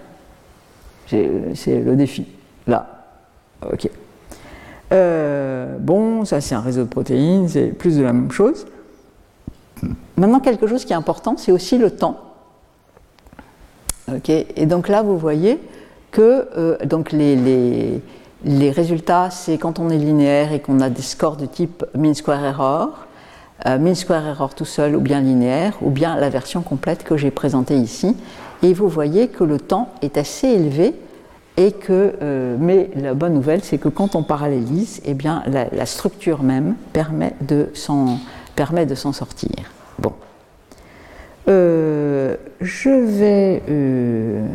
C'est 1.08 1.28
le 1.66 1.96
défi, 1.96 2.26
là. 2.68 3.04
Ok. 3.68 3.90
Euh, 4.92 5.76
bon, 5.80 6.24
ça 6.24 6.40
c'est 6.40 6.54
un 6.54 6.60
réseau 6.60 6.84
de 6.84 6.88
protéines, 6.88 7.48
c'est 7.48 7.66
plus 7.66 7.96
de 7.96 8.04
la 8.04 8.12
même 8.12 8.30
chose. 8.30 8.64
Maintenant, 10.16 10.38
quelque 10.38 10.68
chose 10.68 10.84
qui 10.84 10.92
est 10.92 10.96
important, 10.96 11.36
c'est 11.36 11.50
aussi 11.50 11.78
le 11.78 11.90
temps. 11.90 12.20
Ok. 14.08 14.30
Et 14.30 14.66
donc 14.66 14.86
là, 14.88 15.02
vous 15.02 15.18
voyez 15.18 15.60
que 16.12 16.48
euh, 16.56 16.78
donc 16.84 17.10
les, 17.10 18.00
les 18.44 18.70
résultats, 18.70 19.30
c'est 19.30 19.58
quand 19.58 19.78
on 19.78 19.90
est 19.90 19.98
linéaire 19.98 20.52
et 20.52 20.60
qu'on 20.60 20.80
a 20.80 20.90
des 20.90 21.02
scores 21.02 21.36
de 21.36 21.46
type 21.46 21.84
mean 21.94 22.14
square 22.14 22.44
error, 22.44 23.06
euh, 23.66 23.78
mean 23.78 23.94
square 23.94 24.26
error 24.26 24.54
tout 24.54 24.64
seul 24.64 24.94
ou 24.94 25.00
bien 25.00 25.20
linéaire, 25.20 25.74
ou 25.80 25.90
bien 25.90 26.16
la 26.16 26.28
version 26.28 26.62
complète 26.62 27.02
que 27.02 27.16
j'ai 27.16 27.30
présentée 27.30 27.76
ici. 27.76 28.14
Et 28.62 28.74
vous 28.74 28.88
voyez 28.88 29.28
que 29.28 29.44
le 29.44 29.58
temps 29.58 29.90
est 30.02 30.16
assez 30.16 30.48
élevé 30.48 30.94
et 31.56 31.72
que, 31.72 32.14
euh, 32.22 32.56
mais 32.58 32.90
la 32.96 33.14
bonne 33.14 33.32
nouvelle, 33.32 33.62
c'est 33.62 33.78
que 33.78 33.88
quand 33.88 34.14
on 34.14 34.22
parallélise, 34.22 35.00
eh 35.04 35.14
bien, 35.14 35.42
la, 35.46 35.86
structure 35.86 36.42
même 36.42 36.74
permet 36.92 37.34
de 37.40 37.70
s'en, 37.74 38.18
sortir. 39.12 39.50
Bon. 39.98 40.12
Euh, 41.48 42.36
je 42.60 42.90
vais 42.90 43.62
euh, 43.70 44.46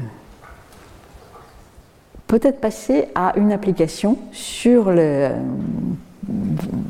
peut-être 2.32 2.62
passer 2.62 3.10
à 3.14 3.34
une 3.36 3.52
application 3.52 4.18
sur 4.32 4.90
le. 4.90 5.32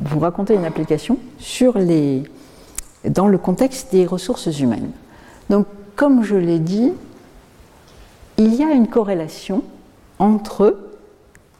Vous 0.05 0.19
raconter 0.19 0.53
une 0.53 0.65
application 0.65 1.17
sur 1.39 1.79
les, 1.79 2.21
dans 3.09 3.27
le 3.27 3.39
contexte 3.39 3.91
des 3.91 4.05
ressources 4.05 4.59
humaines. 4.59 4.91
Donc, 5.49 5.65
comme 5.95 6.23
je 6.23 6.35
l'ai 6.35 6.59
dit, 6.59 6.91
il 8.37 8.53
y 8.53 8.61
a 8.61 8.71
une 8.71 8.87
corrélation 8.87 9.63
entre 10.19 10.77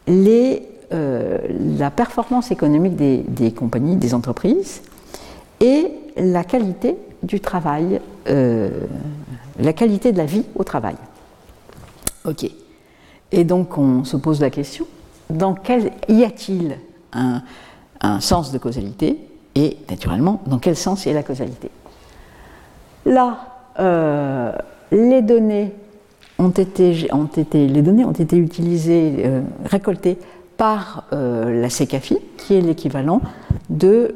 les, 0.06 0.62
euh, 0.94 1.40
la 1.80 1.90
performance 1.90 2.52
économique 2.52 2.96
des, 2.96 3.52
compagnies, 3.52 3.96
des 3.96 4.14
entreprises, 4.14 4.84
et 5.60 5.88
la 6.18 6.44
qualité 6.44 6.98
du 7.24 7.40
travail, 7.40 8.00
euh, 8.30 8.70
la 9.60 9.74
qualité 9.74 10.12
de 10.12 10.20
la 10.20 10.26
vie 10.26 10.46
au 10.54 10.64
travail. 10.64 10.98
Ok. 12.26 12.61
Et 13.32 13.44
donc 13.44 13.78
on 13.78 14.04
se 14.04 14.18
pose 14.18 14.42
la 14.42 14.50
question, 14.50 14.86
dans 15.30 15.54
quel, 15.54 15.92
y 16.10 16.24
a-t-il 16.24 16.78
un, 17.14 17.42
sens 18.20 18.52
de 18.52 18.58
causalité 18.58 19.18
Et 19.56 19.78
naturellement, 19.90 20.42
dans 20.48 20.60
quel 20.60 20.76
sens 20.76 21.08
est 21.08 21.14
la 21.14 21.24
causalité? 21.24 21.70
Là, 23.06 23.38
euh, 23.80 24.52
les 24.92 25.22
données 25.22 25.74
ont 26.40 26.50
été, 26.50 26.94
les 27.54 27.82
données 27.82 28.06
ont 28.06 28.12
été 28.12 28.38
utilisées, 28.38 29.16
euh, 29.20 29.42
récoltées 29.66 30.18
par 30.58 31.06
euh, 31.14 31.62
la 31.62 31.70
CECAFI, 31.70 32.18
qui 32.38 32.56
est 32.56 32.62
l'équivalent 32.62 33.22
de 33.70 34.16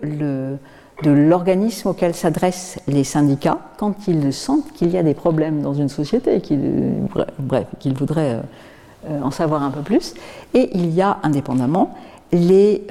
l'organisme 1.04 1.90
auquel 1.90 2.14
s'adressent 2.14 2.80
les 2.88 3.04
syndicats 3.04 3.60
quand 3.78 4.08
ils 4.08 4.34
sentent 4.34 4.72
qu'il 4.74 4.90
y 4.90 4.98
a 4.98 5.04
des 5.04 5.14
problèmes 5.14 5.62
dans 5.62 5.74
une 5.74 5.90
société 5.90 6.42
bref, 7.40 7.66
qu'ils 7.80 7.94
voudraient 7.94 8.42
en 9.24 9.32
savoir 9.32 9.64
un 9.64 9.72
peu 9.72 9.82
plus. 9.82 10.14
Et 10.54 10.70
il 10.76 10.94
y 10.94 11.02
a 11.02 11.18
indépendamment 11.24 11.96
les, 12.32 12.84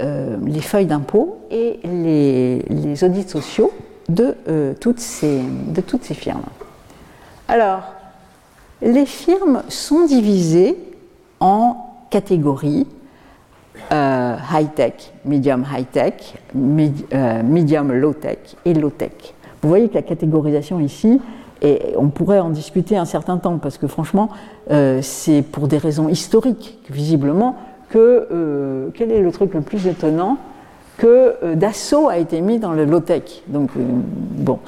les 0.45 0.61
feuilles 0.61 0.87
d'impôt 0.87 1.39
et 1.51 1.81
les, 1.85 3.05
audits 3.05 3.29
sociaux 3.29 3.73
de, 4.09 4.35
toutes 4.81 5.01
ces, 5.01 5.41
de 5.43 5.81
toutes 5.81 6.05
ces 6.05 6.15
firmes. 6.15 6.43
Alors, 7.49 7.83
les 8.81 9.07
firmes 9.07 9.63
sont 9.69 10.07
divisées 10.07 10.77
en 11.41 11.77
catégories 12.11 12.87
euh, 13.93 14.37
high-tech, 14.53 15.13
medium 15.25 15.65
high-tech, 15.71 16.35
euh, 16.55 17.43
medium 17.43 17.93
low-tech 17.93 18.39
et 18.65 18.73
low-tech. 18.73 19.35
Vous 19.61 19.69
voyez 19.69 19.89
que 19.89 19.95
la 19.95 20.03
catégorisation 20.03 20.81
ici, 20.81 21.21
et 21.65 21.95
on 21.97 22.09
pourrait 22.09 22.41
en 22.41 22.51
discuter 22.51 22.97
un 22.97 23.05
certain 23.05 23.39
temps, 23.39 23.59
parce 23.59 23.79
que 23.79 23.87
franchement, 23.87 24.29
euh, 24.71 25.01
c'est 25.03 25.43
pour 25.43 25.67
des 25.67 25.79
raisons 25.79 26.09
historiques, 26.09 26.79
visiblement, 26.91 27.57
que 27.91 28.91
quel 28.95 29.13
est 29.13 29.21
le 29.21 29.31
truc 29.31 29.55
le 29.55 29.61
plus 29.61 29.87
étonnant 29.87 30.37
que 30.99 31.55
Dassault 31.55 32.09
a 32.09 32.19
été 32.19 32.41
mis 32.41 32.59
dans 32.59 32.73
le 32.73 32.85
low-tech. 32.85 33.43
Donc, 33.47 33.71
bon. 33.77 34.59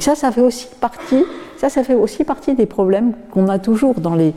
Ça, 0.00 0.16
ça 0.16 0.32
fait 0.32 0.40
aussi 0.40 0.66
partie 0.80 1.24
ça, 1.62 1.68
ça 1.68 1.84
fait 1.84 1.94
aussi 1.94 2.24
partie 2.24 2.56
des 2.56 2.66
problèmes 2.66 3.12
qu'on 3.30 3.46
a 3.46 3.60
toujours 3.60 3.94
dans 4.00 4.16
les, 4.16 4.34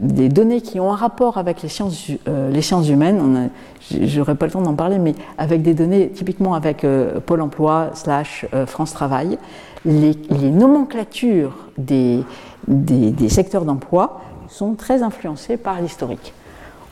données 0.00 0.60
qui 0.60 0.80
ont 0.80 0.92
un 0.92 0.96
rapport 0.96 1.38
avec 1.38 1.62
les 1.62 1.68
sciences, 1.68 2.10
euh, 2.28 2.50
les 2.50 2.62
sciences 2.62 2.88
humaines. 2.88 3.50
Je 3.90 4.22
pas 4.22 4.46
le 4.46 4.52
temps 4.52 4.62
d'en 4.62 4.74
parler, 4.74 4.98
mais 4.98 5.14
avec 5.38 5.62
des 5.62 5.74
données 5.74 6.10
typiquement 6.10 6.54
avec 6.54 6.84
euh, 6.84 7.20
Pôle 7.20 7.40
emploi 7.40 7.90
slash 7.94 8.46
euh, 8.54 8.66
France 8.66 8.92
Travail, 8.92 9.38
les, 9.84 10.16
nomenclatures 10.50 11.54
des, 11.76 12.24
des, 12.66 13.28
secteurs 13.28 13.66
d'emploi 13.66 14.22
sont 14.48 14.74
très 14.74 15.02
influencées 15.02 15.58
par 15.58 15.80
l'historique. 15.80 16.32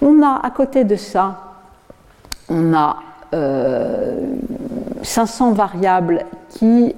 On 0.03 0.23
a 0.23 0.41
à 0.43 0.51
côté 0.51 0.85
de 0.85 0.97
ça, 0.97 1.55
on 2.49 2.75
a 2.75 2.97
500 5.03 5.53
variables 5.53 6.27
qui 6.51 6.95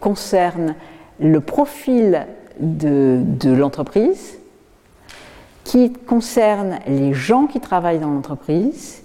concernent 0.00 0.74
le 1.18 1.40
profil 1.40 2.26
de, 2.60 3.24
l'entreprise, 3.44 4.38
qui 5.64 5.92
concerne 5.92 6.78
les 6.86 7.14
gens 7.14 7.46
qui 7.46 7.60
travaillent 7.60 8.00
dans 8.00 8.10
l'entreprise, 8.10 9.02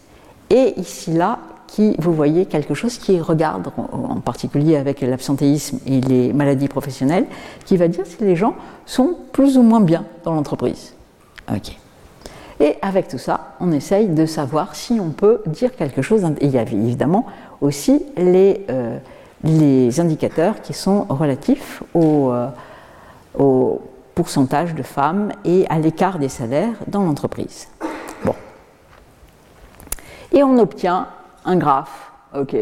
et 0.50 0.74
ici 0.80 1.12
là, 1.12 1.40
qui, 1.68 1.96
vous 2.00 2.14
voyez, 2.14 2.46
quelque 2.46 2.74
chose 2.74 2.98
qui 2.98 3.20
regarde, 3.20 3.70
en 3.78 4.22
particulier 4.22 4.78
avec 4.78 5.02
l'absentéisme 5.02 5.80
et 5.86 6.00
les 6.02 6.34
maladies 6.34 6.70
professionnelles, 6.70 7.26
qui 7.66 7.78
va 7.78 7.88
dire 7.88 8.06
si 8.06 8.24
les 8.24 8.36
gens 8.36 8.56
sont 8.86 9.16
plus 9.34 9.58
ou 9.58 9.62
moins 9.62 9.82
bien 9.82 10.06
dans 10.24 10.34
l'entreprise. 10.34 10.94
Ok. 11.54 11.78
Et 12.60 12.76
avec 12.82 13.08
tout 13.08 13.20
ça, 13.20 13.56
on 13.60 13.72
essaye 13.72 14.08
de 14.08 14.26
savoir 14.26 14.76
si 14.76 15.00
on 15.00 15.10
peut 15.10 15.42
dire 15.46 15.76
quelque 15.76 16.02
chose. 16.02 16.26
il 16.42 16.50
y 16.50 16.58
a 16.58 16.64
évidemment 16.64 17.26
aussi 17.62 18.04
les, 18.16 18.66
euh, 18.70 18.98
les 19.44 20.00
indicateurs 20.00 20.62
qui 20.62 20.74
sont 20.74 21.06
relatifs 21.10 21.84
au, 21.94 22.32
euh, 22.32 22.48
pourcentage 24.18 24.74
de 24.74 24.82
femmes 24.82 25.32
et 25.46 25.68
à 25.70 25.78
l'écart 25.78 26.18
des 26.18 26.28
salaires 26.28 26.74
dans 26.88 27.04
l'entreprise. 27.04 27.68
Bon. 28.26 28.34
Et 30.32 30.42
on 30.44 30.58
obtient 30.58 31.06
un 31.46 31.56
graphe. 31.56 32.12
OK. 32.36 32.56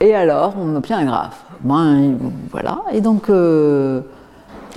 Et 0.00 0.14
alors, 0.16 0.54
on 0.58 0.74
obtient 0.74 0.98
un 0.98 1.04
graphe. 1.04 1.44
Ben, 1.60 2.16
voilà. 2.50 2.82
Et 2.92 3.00
donc, 3.00 3.30
euh, 3.30 4.00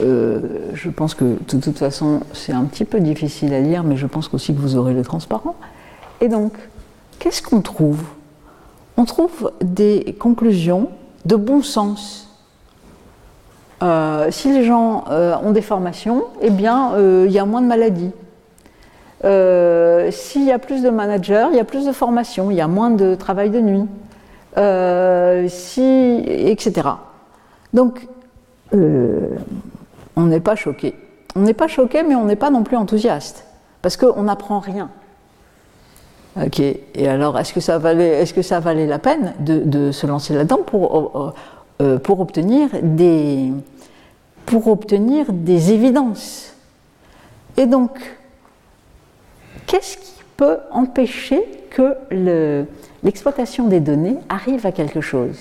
euh, 0.01 0.69
je 0.75 0.91
pense 0.91 1.15
que 1.15 1.23
de 1.23 1.59
toute 1.59 1.79
façon, 1.79 2.19
c'est 2.33 2.53
un 2.53 2.65
petit 2.65 2.85
peu 2.85 2.99
difficile 2.99 3.55
à 3.55 3.59
lire, 3.59 3.83
mais 3.83 3.97
je 3.97 4.05
pense 4.05 4.31
aussi 4.35 4.53
que 4.53 4.59
vous 4.59 4.75
aurez 4.75 4.93
le 4.93 5.01
transparent. 5.01 5.55
Et 6.21 6.27
donc, 6.27 6.53
qu'est-ce 7.17 7.41
qu'on 7.41 7.61
trouve? 7.61 8.03
On 8.97 9.05
trouve 9.05 9.51
des 9.63 10.15
conclusions 10.19 10.89
de 11.25 11.35
bon 11.35 11.63
sens. 11.63 12.32
Euh, 13.83 14.27
si 14.31 14.51
les 14.51 14.63
gens 14.63 15.03
ont 15.43 15.51
des 15.51 15.61
formations, 15.61 16.23
eh 16.41 16.49
bien, 16.49 16.93
il 16.97 17.31
y 17.31 17.39
a 17.39 17.45
moins 17.45 17.61
de 17.61 17.67
maladies. 17.67 18.11
S'il 19.21 20.43
y 20.43 20.51
a 20.51 20.59
plus 20.59 20.81
de 20.81 20.89
managers, 20.89 21.47
il 21.51 21.57
y 21.57 21.59
a 21.59 21.65
plus 21.65 21.85
de 21.85 21.91
formations, 21.91 22.49
il 22.49 22.57
y 22.57 22.61
a 22.61 22.67
moins 22.67 22.89
de 22.89 23.15
travail 23.15 23.49
de 23.49 23.59
nuit. 23.59 23.87
Euh, 24.57 25.47
si, 25.49 26.23
etc. 26.27 26.87
Donc, 27.73 28.07
euh, 28.73 29.29
on 30.15 30.23
n'est 30.23 30.39
pas 30.39 30.55
choqué. 30.55 30.95
On 31.35 31.41
n'est 31.41 31.53
pas 31.53 31.67
choqué, 31.67 32.03
mais 32.03 32.15
on 32.15 32.25
n'est 32.25 32.35
pas 32.35 32.51
non 32.51 32.63
plus 32.63 32.77
enthousiaste, 32.77 33.45
parce 33.81 33.97
qu'on 33.97 34.23
n'apprend 34.23 34.59
rien. 34.59 34.89
Ok. 36.39 36.59
Et 36.59 37.07
alors, 37.07 37.39
est-ce 37.39 37.53
que 37.53 37.61
ça 37.61 37.79
valait, 37.79 38.85
la 38.85 38.99
peine 38.99 39.33
de, 39.39 39.91
se 39.91 40.05
lancer 40.05 40.35
là-dedans 40.35 40.59
pour, 40.65 41.33
euh, 41.81 41.97
pour 41.97 42.19
obtenir 42.19 42.69
des, 42.83 43.51
pour 44.45 44.67
obtenir 44.67 45.31
des 45.31 45.71
évidences. 45.71 46.53
Et 47.57 47.65
donc, 47.65 47.99
qu'est-ce 49.67 49.97
qui 49.97 50.23
peut 50.37 50.57
empêcher 50.71 51.43
que 51.69 51.95
le, 52.11 52.65
l'exploitation 53.03 53.67
des 53.67 53.79
données 53.79 54.17
arrive 54.29 54.65
à 54.65 54.71
quelque 54.71 55.01
chose? 55.01 55.37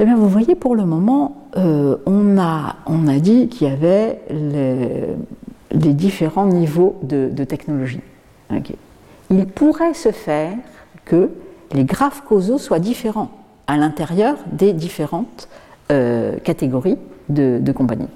Eh 0.00 0.04
bien, 0.04 0.16
vous 0.16 0.28
voyez, 0.28 0.54
pour 0.54 0.76
le 0.76 0.84
moment, 0.84 1.48
euh, 1.56 1.96
on, 2.06 2.38
a, 2.38 2.76
on, 2.86 3.08
a, 3.08 3.18
dit 3.18 3.48
qu'il 3.48 3.66
y 3.66 3.70
avait 3.70 4.20
les, 4.30 5.92
différents 5.92 6.46
niveaux 6.46 6.96
de, 7.02 7.44
technologie. 7.44 8.00
Il 9.30 9.46
pourrait 9.46 9.94
se 9.94 10.12
faire 10.12 10.52
que 11.04 11.30
les 11.72 11.84
graphes 11.84 12.22
causaux 12.22 12.58
soient 12.58 12.78
différents 12.78 13.30
à 13.66 13.76
l'intérieur 13.76 14.36
des 14.52 14.72
différentes 14.72 15.48
euh, 15.90 16.36
catégories 16.38 16.98
de, 17.28 17.58
de 17.60 17.72
compagnies. 17.72 18.08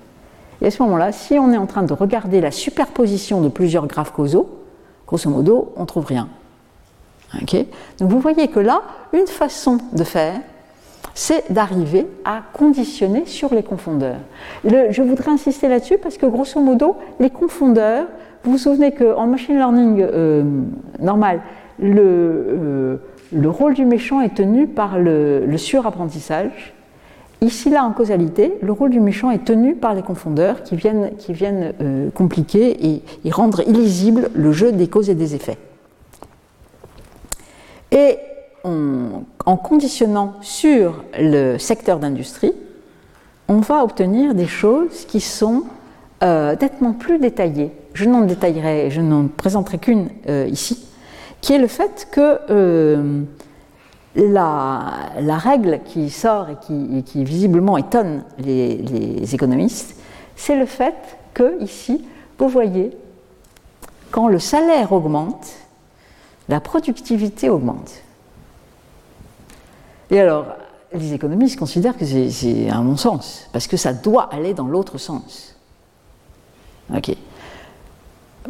Et 0.60 0.66
à 0.66 0.70
ce 0.70 0.82
moment-là, 0.82 1.12
si 1.12 1.38
on 1.38 1.52
est 1.52 1.56
en 1.56 1.66
train 1.66 1.82
de 1.82 1.92
regarder 1.92 2.40
la 2.40 2.50
superposition 2.50 3.40
de 3.40 3.48
plusieurs 3.48 3.86
graphes 3.86 4.12
causaux, 4.12 4.48
grosso 5.06 5.28
modo, 5.28 5.72
on 5.76 5.82
ne 5.82 5.86
trouve 5.86 6.06
rien. 6.06 6.28
Donc 7.98 8.10
vous 8.10 8.20
voyez 8.20 8.48
que 8.48 8.60
là, 8.60 8.82
une 9.12 9.26
façon 9.26 9.78
de 9.92 10.04
faire, 10.04 10.40
c'est 11.14 11.52
d'arriver 11.52 12.06
à 12.24 12.42
conditionner 12.52 13.26
sur 13.26 13.54
les 13.54 13.62
confondeurs. 13.62 14.20
je 14.64 15.02
voudrais 15.02 15.30
insister 15.30 15.68
là-dessus 15.68 15.98
parce 15.98 16.16
que 16.16 16.26
grosso 16.26 16.60
modo, 16.60 16.96
les 17.20 17.30
confondeurs, 17.30 18.06
vous 18.44 18.52
vous 18.52 18.58
souvenez 18.58 18.92
qu'en 18.92 19.26
machine 19.26 19.56
learning 19.56 20.00
euh, 20.00 20.42
normal, 20.98 21.42
euh, 21.82 22.96
le, 23.32 23.48
rôle 23.50 23.74
du 23.74 23.84
méchant 23.84 24.20
est 24.20 24.34
tenu 24.34 24.66
par 24.66 24.98
le, 24.98 25.56
surapprentissage. 25.56 26.74
Ici, 27.42 27.70
là, 27.70 27.84
en 27.84 27.90
causalité, 27.90 28.54
le 28.62 28.70
rôle 28.70 28.90
du 28.90 29.00
méchant 29.00 29.32
est 29.32 29.44
tenu 29.44 29.74
par 29.74 29.94
les 29.94 30.02
confondeurs 30.02 30.62
qui 30.62 30.76
viennent, 30.76 31.10
euh, 31.80 32.08
compliquer 32.10 32.86
et, 32.86 33.02
et 33.24 33.30
rendre 33.32 33.68
illisible 33.68 34.30
le 34.32 34.52
jeu 34.52 34.70
des 34.70 34.86
causes 34.86 35.10
et 35.10 35.16
des 35.16 35.34
effets. 35.34 35.58
Et 37.90 38.16
en 38.64 39.56
conditionnant 39.56 40.34
sur 40.40 41.02
le 41.18 41.58
secteur 41.58 41.98
d'industrie, 41.98 42.52
on 43.48 43.58
va 43.58 43.82
obtenir 43.82 44.36
des 44.36 44.46
choses 44.46 45.04
qui 45.06 45.20
sont 45.20 45.64
euh, 46.22 46.54
nettement 46.60 46.92
plus 46.92 47.18
détaillées. 47.18 47.72
Je 47.92 48.04
n'en 48.04 48.20
détaillerai, 48.20 48.90
je 48.90 49.00
n'en 49.00 49.26
présenterai 49.26 49.78
qu'une 49.78 50.08
euh, 50.28 50.46
ici, 50.48 50.86
qui 51.40 51.52
est 51.54 51.58
le 51.58 51.66
fait 51.66 52.06
que 52.12 52.38
la, 54.14 55.38
règle 55.38 55.80
qui 55.84 56.10
sort 56.10 56.48
et 56.50 57.02
qui, 57.02 57.24
visiblement 57.24 57.76
étonne 57.78 58.24
les, 58.38 59.34
économistes, 59.34 59.96
c'est 60.36 60.56
le 60.56 60.66
fait 60.66 60.94
que 61.34 61.62
ici, 61.62 62.04
vous 62.38 62.48
voyez, 62.48 62.96
quand 64.10 64.28
le 64.28 64.38
salaire 64.38 64.92
augmente, 64.92 65.48
la 66.48 66.60
productivité 66.60 67.48
augmente. 67.48 67.92
Et 70.10 70.20
alors, 70.20 70.46
les 70.92 71.14
économistes 71.14 71.58
considèrent 71.58 71.96
que 71.96 72.04
c'est 72.04 72.68
un 72.68 72.82
non-sens, 72.82 73.48
parce 73.52 73.66
que 73.66 73.76
ça 73.76 73.94
doit 73.94 74.28
aller 74.32 74.52
dans 74.52 74.66
l'autre 74.66 74.98
sens. 74.98 75.56
Ok. 76.94 77.16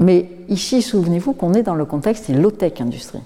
Mais 0.00 0.30
ici, 0.48 0.82
souvenez-vous 0.82 1.34
qu'on 1.34 1.54
est 1.54 1.62
dans 1.62 1.74
le 1.74 1.84
contexte 1.84 2.30
de 2.30 2.38
low-tech 2.38 2.80
industrie. 2.80 3.20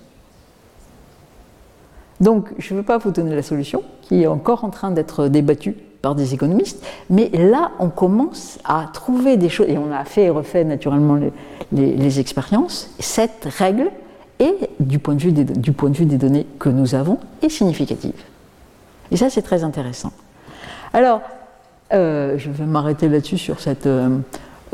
Donc, 2.21 2.49
je 2.59 2.73
ne 2.73 2.79
veux 2.79 2.85
pas 2.85 2.99
vous 2.99 3.11
donner 3.11 3.35
la 3.35 3.43
solution, 3.43 3.83
qui 4.03 4.23
est 4.23 4.27
encore 4.27 4.65
en 4.65 4.71
train 4.71 4.91
d'être 4.91 5.29
débattue 5.29 5.77
par 6.03 6.15
des 6.15 6.35
économistes, 6.35 6.85
mais 7.11 7.31
là, 7.33 7.73
on 7.79 7.89
commence 7.89 8.59
à 8.65 8.87
trouver 8.93 9.37
des 9.37 9.49
choses, 9.49 9.69
et 9.69 9.77
on 9.77 9.93
a 9.93 10.05
fait 10.05 10.25
et 10.25 10.31
refait 10.31 10.65
naturellement 10.65 11.19
les 11.73 12.21
expériences. 12.21 12.91
Cette 12.99 13.45
règle 13.45 13.91
et 14.39 14.55
du 14.81 14.99
point 14.99 15.15
de 15.15 15.23
vue 15.23 15.33
des, 15.33 15.45
du 15.45 15.73
point 15.73 15.91
de 15.91 15.97
vue 15.97 16.05
des 16.05 16.19
données 16.19 16.47
que 16.59 16.69
nous 16.69 16.95
avons 16.95 17.19
est 17.43 17.49
significative. 17.49 18.15
Et 19.11 19.17
ça, 19.17 19.31
c'est 19.31 19.43
très 19.43 19.65
intéressant. 19.65 20.13
Alors, 20.93 21.21
euh, 21.93 22.37
je 22.37 22.51
vais 22.51 22.65
m'arrêter 22.65 23.09
là-dessus 23.09 23.39
sur 23.39 23.61
cette, 23.61 23.87
euh, 23.87 24.19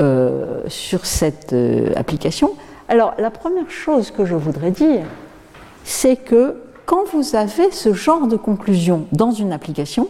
euh, 0.00 0.62
sur 0.68 1.06
cette 1.06 1.54
application. 1.96 2.52
Alors, 2.88 3.14
la 3.18 3.30
première 3.30 3.70
chose 3.70 4.10
que 4.10 4.24
je 4.24 4.34
voudrais 4.34 4.70
dire, 4.70 5.04
c'est 5.84 6.16
que 6.16 6.56
quand 6.92 7.04
vous 7.14 7.36
avez 7.36 7.70
ce 7.70 7.94
genre 7.94 8.26
de 8.26 8.36
conclusion 8.36 9.06
dans 9.12 9.30
une 9.30 9.50
application, 9.50 10.08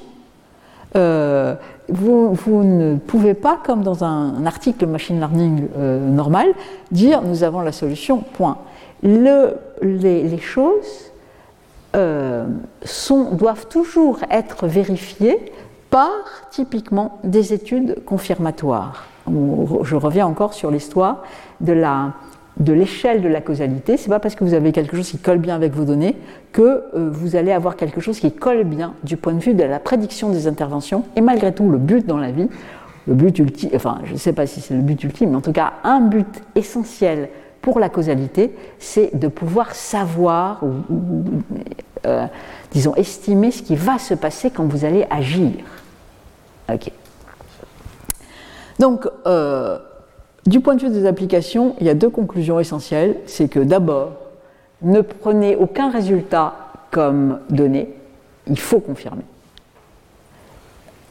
vous, 0.97 2.33
vous, 2.35 2.65
ne 2.65 2.97
pouvez 2.97 3.35
pas, 3.35 3.57
comme 3.65 3.85
dans 3.85 4.03
un, 4.03 4.45
article 4.47 4.87
machine 4.87 5.21
learning 5.21 5.69
normal, 5.77 6.49
dire 6.91 7.23
nous 7.23 7.45
avons 7.45 7.61
la 7.61 7.71
solution, 7.71 8.19
point 8.19 8.59
les, 9.03 10.39
choses 10.39 11.13
euh, 11.95 12.47
doivent 13.33 13.67
toujours 13.69 14.19
être 14.29 14.67
vérifiées 14.67 15.53
par 15.91 16.11
typiquement 16.51 17.19
des 17.25 17.53
études 17.53 18.05
confirmatoires. 18.05 19.05
Je 19.29 19.95
reviens 19.95 20.27
encore 20.27 20.55
sur 20.55 20.71
l'histoire 20.71 21.23
de 21.61 21.73
l'échelle 22.73 23.23
de 23.23 23.29
la 23.29 23.41
causalité. 23.41 23.97
Ce 23.97 24.05
n'est 24.05 24.11
pas 24.11 24.21
parce 24.21 24.35
que 24.35 24.45
vous 24.45 24.55
avez 24.55 24.73
quelque 24.73 24.97
chose 24.97 25.11
qui 25.11 25.19
colle 25.19 25.39
bien 25.39 25.55
avec 25.55 25.73
vos 25.73 25.85
données 25.85 26.17
que 26.53 26.63
euh, 26.95 27.09
vous 27.11 27.37
allez 27.37 27.53
avoir 27.53 27.77
quelque 27.77 28.01
chose 28.01 28.21
qui 28.21 28.33
colle 28.33 28.65
bien 28.65 28.95
du 29.03 29.17
point 29.17 29.33
de 29.33 29.41
vue 29.41 29.55
de 29.55 29.65
la 29.65 29.79
prédiction 29.79 30.31
des 30.31 30.47
interventions. 30.47 31.05
Et 31.17 31.21
malgré 31.21 31.53
tout, 31.53 31.69
le 31.69 31.79
but 31.79 32.07
dans 32.07 32.19
la 32.19 32.31
vie, 32.31 32.49
le 33.07 33.15
but 33.15 33.39
ultime, 33.39 33.71
enfin, 33.75 33.99
je 34.05 34.13
ne 34.13 34.19
sais 34.19 34.33
pas 34.33 34.47
si 34.47 34.61
c'est 34.61 34.75
le 34.75 34.83
but 34.83 35.03
ultime, 35.03 35.31
mais 35.31 35.37
en 35.37 35.41
tout 35.41 35.53
cas, 35.53 35.75
un 35.83 36.01
but 36.01 36.43
essentiel 36.55 37.29
pour 37.61 37.79
la 37.79 37.89
causalité, 37.89 38.55
c'est 38.79 39.17
de 39.17 39.29
pouvoir 39.29 39.75
savoir 39.75 40.63
ou, 40.63 41.25
euh, 42.07 42.27
disons, 42.73 42.95
estimer 42.97 43.51
ce 43.51 43.63
qui 43.63 43.77
va 43.77 43.99
se 43.99 44.15
passer 44.15 44.51
quand 44.51 44.65
vous 44.65 44.85
allez 44.85 45.07
agir. 45.11 45.53
Ok. 46.73 46.91
Donc, 48.79 49.09
euh, 49.27 49.79
du 50.47 50.61
point 50.61 50.75
de 50.75 50.81
vue 50.83 50.91
des 50.91 51.07
applications, 51.07 51.77
il 51.81 51.87
y 51.87 51.91
a 51.91 51.95
deux 51.95 52.11
conclusions 52.11 52.59
essentielles. 52.59 53.17
C'est 53.27 53.49
que 53.49 53.61
d'abord, 53.61 54.13
ne 54.83 55.01
prenez 55.01 55.57
aucun 55.57 55.91
résultat 55.91 56.55
comme 56.91 57.39
donné, 57.49 57.89
il 58.49 58.59
faut 58.59 58.81
confirmer. 58.81 59.23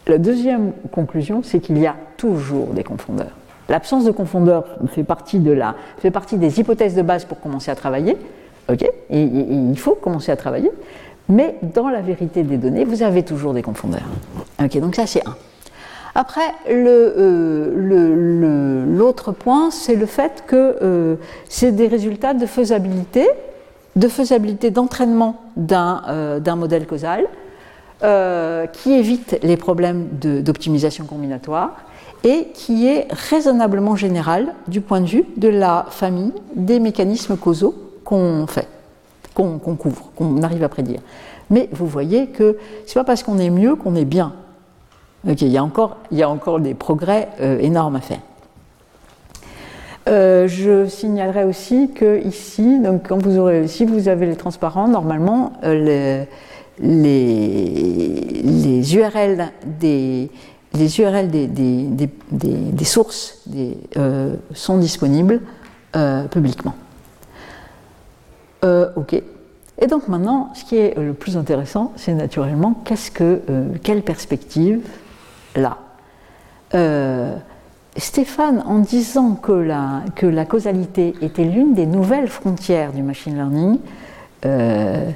La 0.07 0.17
deuxième 0.17 0.73
conclusion, 0.91 1.41
c'est 1.43 1.59
qu'il 1.59 1.77
y 1.77 1.87
a 1.87 1.95
toujours 2.17 2.67
des 2.67 2.83
confondeurs. 2.83 3.31
L'absence 3.69 4.03
de 4.03 4.11
confondeur 4.11 4.65
fait 4.87 5.03
partie, 5.03 5.39
de 5.39 5.57
fait 5.99 6.11
partie 6.11 6.37
des 6.37 6.59
hypothèses 6.59 6.95
de 6.95 7.01
base 7.01 7.25
pour 7.25 7.39
commencer 7.39 7.71
à 7.71 7.75
travailler. 7.75 8.17
ok 8.69 8.85
il 9.09 9.77
faut 9.77 9.95
commencer 9.95 10.31
à 10.31 10.35
travailler. 10.35 10.71
Mais 11.29 11.55
dans 11.61 11.87
la 11.87 12.01
vérité 12.01 12.43
des 12.43 12.57
données, 12.57 12.83
vous 12.83 13.03
avez 13.03 13.23
toujours 13.23 13.53
des 13.53 13.61
confondeurs. 13.61 14.09
Ok, 14.61 14.77
donc 14.79 14.95
ça 14.95 15.07
c'est 15.07 15.25
un. 15.25 15.35
Après, 16.13 16.53
euh, 16.69 18.85
l'autre 18.85 19.31
point, 19.31 19.71
c'est 19.71 19.95
le 19.95 20.05
fait 20.05 20.43
que 20.45 20.77
euh, 20.81 21.15
c'est 21.47 21.71
des 21.71 21.87
résultats 21.87 22.33
de 22.33 22.45
faisabilité, 22.45 23.27
de 23.95 24.07
faisabilité 24.07 24.71
d'entraînement 24.71 25.41
d'un 25.55 26.01
euh, 26.09 26.55
modèle 26.55 26.85
causal, 26.85 27.25
qui 28.73 28.93
évite 28.93 29.37
les 29.43 29.57
problèmes 29.57 30.07
d'optimisation 30.19 31.05
combinatoire 31.05 31.81
et 32.23 32.47
qui 32.51 32.87
est 32.87 33.05
raisonnablement 33.29 33.95
général 33.95 34.55
du 34.67 34.81
point 34.81 35.01
de 35.01 35.05
vue 35.05 35.23
de 35.37 35.47
la 35.47 35.85
famille 35.91 36.33
des 36.55 36.79
mécanismes 36.79 37.37
causaux 37.37 37.75
qu'on 38.03 38.47
fait, 38.47 38.67
qu'on 39.35 39.59
couvre, 39.59 40.09
qu'on 40.15 40.41
arrive 40.41 40.63
à 40.63 40.69
prédire. 40.69 40.99
Mais 41.51 41.69
vous 41.73 41.85
voyez 41.85 42.27
que 42.27 42.57
ce 42.87 42.97
n'est 42.97 43.01
pas 43.01 43.03
parce 43.03 43.21
qu'on 43.21 43.37
est 43.37 43.51
mieux 43.51 43.75
qu'on 43.75 43.95
est 43.95 44.05
bien. 44.05 44.33
Il, 45.25 45.47
y 45.47 45.57
a 45.57 45.63
encore, 45.63 45.97
il 46.11 46.17
y 46.17 46.23
a 46.23 46.29
encore 46.29 46.59
des 46.59 46.73
progrès 46.73 47.29
euh, 47.39 47.59
énormes 47.59 47.95
à 47.95 48.01
faire. 48.01 48.19
Euh, 50.09 50.47
je 50.47 50.87
signalerai 50.87 51.43
aussi 51.43 51.91
que 51.93 52.25
ici, 52.25 52.79
donc 52.79 53.07
quand 53.07 53.21
vous 53.21 53.37
aurez, 53.37 53.67
si 53.67 53.85
vous 53.85 54.07
avez 54.07 54.25
les 54.25 54.35
transparents, 54.35 54.87
normalement 54.87 55.53
euh, 55.63 56.25
les, 56.79 58.41
les, 58.43 58.95
URL 58.95 59.51
des, 59.79 60.31
les 60.73 61.27
des, 61.27 61.47
des, 61.47 62.09
des, 62.31 62.85
sources 62.85 63.45
sont 64.53 64.77
disponibles 64.77 65.41
publiquement. 66.31 66.73
ok. 68.63 69.21
Et 69.83 69.87
donc 69.87 70.07
maintenant, 70.07 70.49
ce 70.55 70.63
qui 70.63 70.77
est 70.77 70.97
le 70.97 71.13
plus 71.13 71.37
intéressant, 71.37 71.91
c'est 71.95 72.13
naturellement 72.13 72.73
qu'est-ce 72.85 73.11
que, 73.11 73.41
quelle 73.83 74.01
perspective 74.01 74.81
là. 75.55 75.77
Stéphane, 77.97 78.63
en 78.65 78.79
disant 78.79 79.35
que 79.35 79.51
la, 79.51 80.45
causalité 80.45 81.13
était 81.21 81.43
l'une 81.43 81.73
des 81.73 81.85
nouvelles 81.85 82.29
frontières 82.29 82.93
du 82.93 83.03
machine 83.03 83.35
learning, 83.35 83.79
euh, 84.45 85.09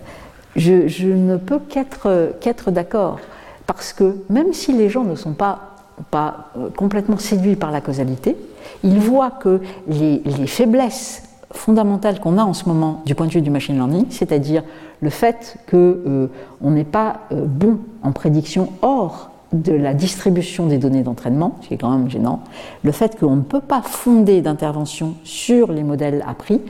je, 0.58 1.08
ne 1.08 1.38
peux 1.38 1.60
qu'être 1.60 2.72
d'accord. 2.72 3.20
Parce 3.66 3.94
que 3.94 4.18
même 4.30 4.52
si 4.52 4.74
les 4.74 4.90
gens 4.90 5.06
ne 5.06 5.16
sont 5.16 5.34
pas, 5.34 5.80
euh, 6.14 6.70
complètement 6.76 7.18
séduits 7.18 7.56
par 7.56 7.72
la 7.72 7.80
causalité, 7.80 8.36
ils 8.84 9.00
voient 9.00 9.32
que 9.32 9.62
les, 9.88 10.22
faiblesses 10.46 11.24
fondamentales 11.52 12.20
qu'on 12.20 12.38
a 12.38 12.44
en 12.44 12.54
ce 12.54 12.68
moment 12.68 13.04
du 13.06 13.16
point 13.16 13.28
de 13.28 13.32
vue 13.32 13.42
du 13.42 13.50
machine 13.50 13.76
learning, 13.76 14.08
c'est-à-dire 14.10 14.64
le 15.00 15.10
fait 15.10 15.58
qu'on 15.72 15.78
euh, 15.78 16.28
n'est 16.62 16.84
pas 16.84 17.22
bon 17.32 17.80
en 18.04 18.12
prédiction 18.12 18.74
hors 18.82 19.32
de 19.54 19.74
la 19.74 19.94
distribution 19.94 20.66
des 20.66 20.78
données 20.78 21.04
d'entraînement, 21.04 21.58
ce 21.62 21.68
qui 21.68 21.74
est 21.76 21.78
quand 21.78 21.92
même 21.92 22.10
gênant, 22.10 22.42
le 22.84 22.92
fait 22.92 23.18
qu'on 23.20 23.36
ne 23.36 23.42
peut 23.42 23.62
pas 23.62 23.82
fonder 23.82 24.42
d'intervention 24.42 25.16
sur 25.24 25.72
les 25.72 25.84
modèles 25.84 26.24
appris, 26.28 26.62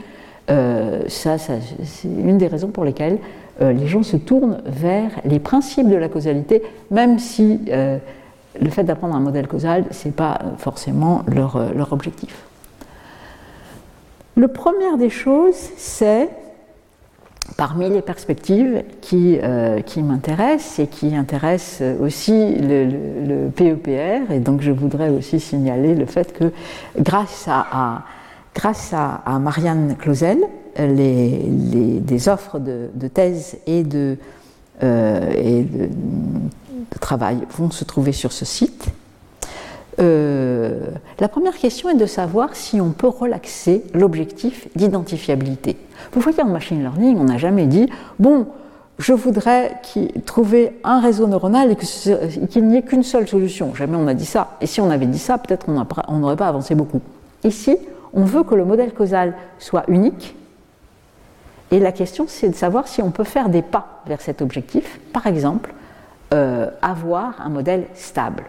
euh, 0.50 1.02
c'est 1.08 1.50
une 2.04 2.38
des 2.38 2.46
raisons 2.46 2.68
pour 2.68 2.84
lesquelles 2.84 3.18
euh, 3.60 3.72
les 3.72 3.86
gens 3.86 4.02
se 4.02 4.16
tournent 4.16 4.58
vers 4.66 5.10
les 5.24 5.40
principes 5.40 5.88
de 5.88 5.96
la 5.96 6.08
causalité, 6.08 6.62
même 6.90 7.18
si 7.18 7.60
euh, 7.68 7.98
le 8.60 8.70
fait 8.70 8.84
d'apprendre 8.84 9.16
un 9.16 9.20
modèle 9.20 9.48
causal, 9.48 9.84
ce 9.90 10.06
n'est 10.06 10.14
pas 10.14 10.38
forcément 10.58 11.22
leur, 11.26 11.74
leur 11.74 11.92
objectif. 11.92 12.44
Le 14.36 14.48
première 14.48 14.98
des 14.98 15.10
choses, 15.10 15.56
c'est 15.76 16.28
parmi 17.56 17.88
les 17.88 18.02
perspectives 18.02 18.82
qui, 19.00 19.38
euh, 19.42 19.80
qui 19.80 20.02
m'intéressent 20.02 20.78
et 20.80 20.86
qui 20.86 21.14
intéressent 21.14 21.82
aussi 22.00 22.54
le, 22.56 23.48
PEPR, 23.54 24.32
et 24.32 24.40
donc 24.40 24.60
je 24.60 24.70
voudrais 24.70 25.08
aussi 25.08 25.40
signaler 25.40 25.94
le 25.94 26.06
fait 26.06 26.32
que 26.32 26.52
grâce 26.98 27.48
à, 27.48 28.02
Marianne 29.38 29.96
Clausel, 29.98 30.38
des 30.78 32.28
offres 32.28 32.58
de, 32.58 33.08
thèse 33.08 33.56
et, 33.66 33.82
de, 33.82 34.16
euh, 34.82 35.62
de, 35.62 35.88
travail 37.00 37.38
vont 37.56 37.70
se 37.70 37.84
trouver 37.84 38.12
sur 38.12 38.32
ce 38.32 38.44
site. 38.44 38.90
Euh, 39.98 40.88
la 41.18 41.28
première 41.28 41.56
question 41.56 41.88
est 41.88 41.96
de 41.96 42.06
savoir 42.06 42.54
si 42.54 42.80
on 42.80 42.90
peut 42.90 43.08
relaxer 43.08 43.82
l'objectif 43.94 44.68
d'identifiabilité. 44.76 45.76
Vous 46.12 46.20
voyez, 46.20 46.42
en 46.42 46.46
machine 46.46 46.80
learning, 46.80 47.18
on 47.18 47.24
n'a 47.24 47.38
jamais 47.38 47.66
dit, 47.66 47.88
bon, 48.18 48.46
je 48.98 49.12
voudrais 49.12 49.80
trouver 50.24 50.78
un 50.82 51.00
réseau 51.00 51.26
neuronal 51.26 51.72
et 51.72 51.76
qu'il 51.76 52.66
n'y 52.66 52.76
ait 52.76 52.82
qu'une 52.82 53.02
seule 53.02 53.28
solution. 53.28 53.74
Jamais 53.74 53.96
on 53.96 54.06
a 54.06 54.14
dit 54.14 54.26
ça. 54.26 54.56
Et 54.60 54.66
si 54.66 54.80
on 54.80 54.90
avait 54.90 55.06
dit 55.06 55.18
ça, 55.18 55.38
peut-être 55.38 55.66
on 55.68 56.18
n'aurait 56.18 56.36
pas 56.36 56.48
avancé 56.48 56.74
beaucoup. 56.74 57.00
Ici, 57.44 57.76
on 58.14 58.24
veut 58.24 58.42
que 58.42 58.54
le 58.54 58.64
modèle 58.64 58.94
causal 58.94 59.34
soit 59.58 59.84
unique. 59.88 60.34
Et 61.70 61.80
la 61.80 61.92
question, 61.92 62.26
c'est 62.28 62.48
de 62.48 62.54
savoir 62.54 62.88
si 62.88 63.02
on 63.02 63.10
peut 63.10 63.24
faire 63.24 63.48
des 63.48 63.62
pas 63.62 64.02
vers 64.06 64.20
cet 64.20 64.40
objectif. 64.40 65.00
Par 65.12 65.26
exemple, 65.26 65.74
euh, 66.32 66.70
avoir 66.80 67.40
un 67.40 67.48
modèle 67.48 67.86
stable. 67.94 68.44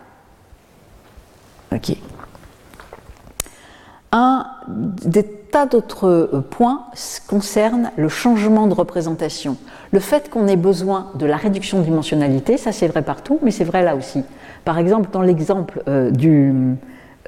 Ok. 1.74 1.98
Un 4.12 4.46
des 4.68 5.24
tas 5.52 5.66
d'autres 5.66 6.08
euh, 6.08 6.42
points 6.42 6.86
concernent 7.28 7.92
le 7.96 8.10
changement 8.10 8.68
de 8.68 8.74
représentation. 8.74 9.58
Le 9.92 10.00
fait 10.00 10.30
qu'on 10.30 10.48
ait 10.48 10.58
besoin 10.58 11.12
de 11.16 11.26
la 11.26 11.38
réduction 11.38 11.80
de 11.80 11.84
dimensionnalité, 11.84 12.58
ça 12.58 12.72
c'est 12.72 12.88
vrai 12.88 13.02
partout, 13.02 13.40
mais 13.42 13.52
c'est 13.52 13.64
vrai 13.64 13.84
là 13.84 13.96
aussi. 13.96 14.24
Par 14.66 14.80
exemple, 14.80 15.10
dans 15.12 15.22
l'exemple 15.22 15.82
euh, 15.88 16.12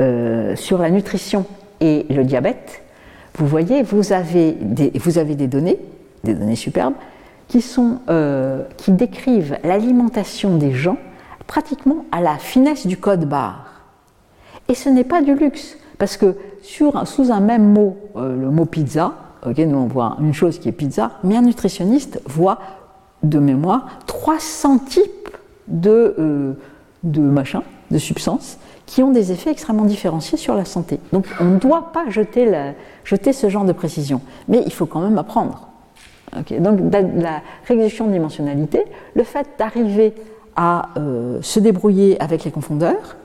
euh, 0.01 0.55
sur 0.55 0.77
la 0.77 0.89
nutrition 0.89 1.45
et 1.81 2.05
le 2.09 2.23
diabète, 2.23 2.83
vous 3.35 3.47
voyez, 3.47 3.83
vous 3.83 4.11
avez 4.11 4.51
des, 4.51 4.91
des 4.91 5.47
données, 5.47 5.79
des 6.23 6.33
données 6.33 6.55
superbes, 6.55 6.95
qui 7.47 8.91
décrivent 8.91 9.57
l'alimentation 9.63 10.57
des 10.57 10.71
gens 10.71 10.97
pratiquement 11.47 12.05
à 12.11 12.21
la 12.21 12.37
finesse 12.37 12.85
du 12.85 12.97
code 12.97 13.25
barre. 13.25 13.81
Et 14.67 14.75
ce 14.75 14.87
n'est 14.87 15.03
pas 15.03 15.21
du 15.21 15.33
luxe. 15.33 15.77
Parce 15.99 16.17
que 16.17 16.35
sous 16.63 17.31
un 17.31 17.39
même 17.41 17.71
mot, 17.73 17.97
euh, 18.15 18.35
le 18.35 18.49
mot 18.49 18.65
pizza, 18.65 19.13
nous 19.45 19.77
on 19.77 19.85
voit 19.85 20.17
une 20.19 20.33
chose 20.33 20.57
qui 20.57 20.69
est 20.69 20.73
pizza, 20.73 21.11
mais 21.23 21.37
un 21.37 21.43
nutritionniste 21.43 22.21
voit 22.25 22.59
de 23.21 23.37
mémoire 23.37 23.99
300 24.07 24.79
types 24.79 25.29
de, 25.67 26.15
euh, 26.17 26.53
de 27.03 27.21
machins, 27.21 27.61
de 27.91 27.97
substances, 27.97 28.57
qui 28.85 29.03
ont 29.03 29.11
des 29.11 29.31
effets 29.31 29.51
extrêmement 29.51 29.85
différenciés 29.85 30.37
sur 30.37 30.55
la 30.55 30.65
santé. 30.65 30.99
Donc 31.13 31.25
on 31.39 31.45
ne 31.45 31.59
doit 31.59 31.91
pas 31.91 32.09
jeter, 32.09 32.73
jeter 33.03 33.33
ce 33.33 33.49
genre 33.49 33.65
de 33.65 33.73
précision, 33.73 34.21
mais 34.47 34.63
il 34.65 34.73
faut 34.73 34.87
quand 34.87 35.01
même 35.01 35.17
apprendre. 35.17 35.67
Donc 36.59 36.79
la 36.91 37.41
réduction 37.67 38.07
de 38.07 38.13
dimensionnalité, 38.13 38.85
le 39.15 39.23
fait 39.23 39.47
d'arriver 39.59 40.13
à 40.55 40.89
euh, 40.97 41.39
se 41.41 41.59
débrouiller 41.59 42.21
avec 42.21 42.43
les 42.43 42.51
confondeurs, 42.51 43.17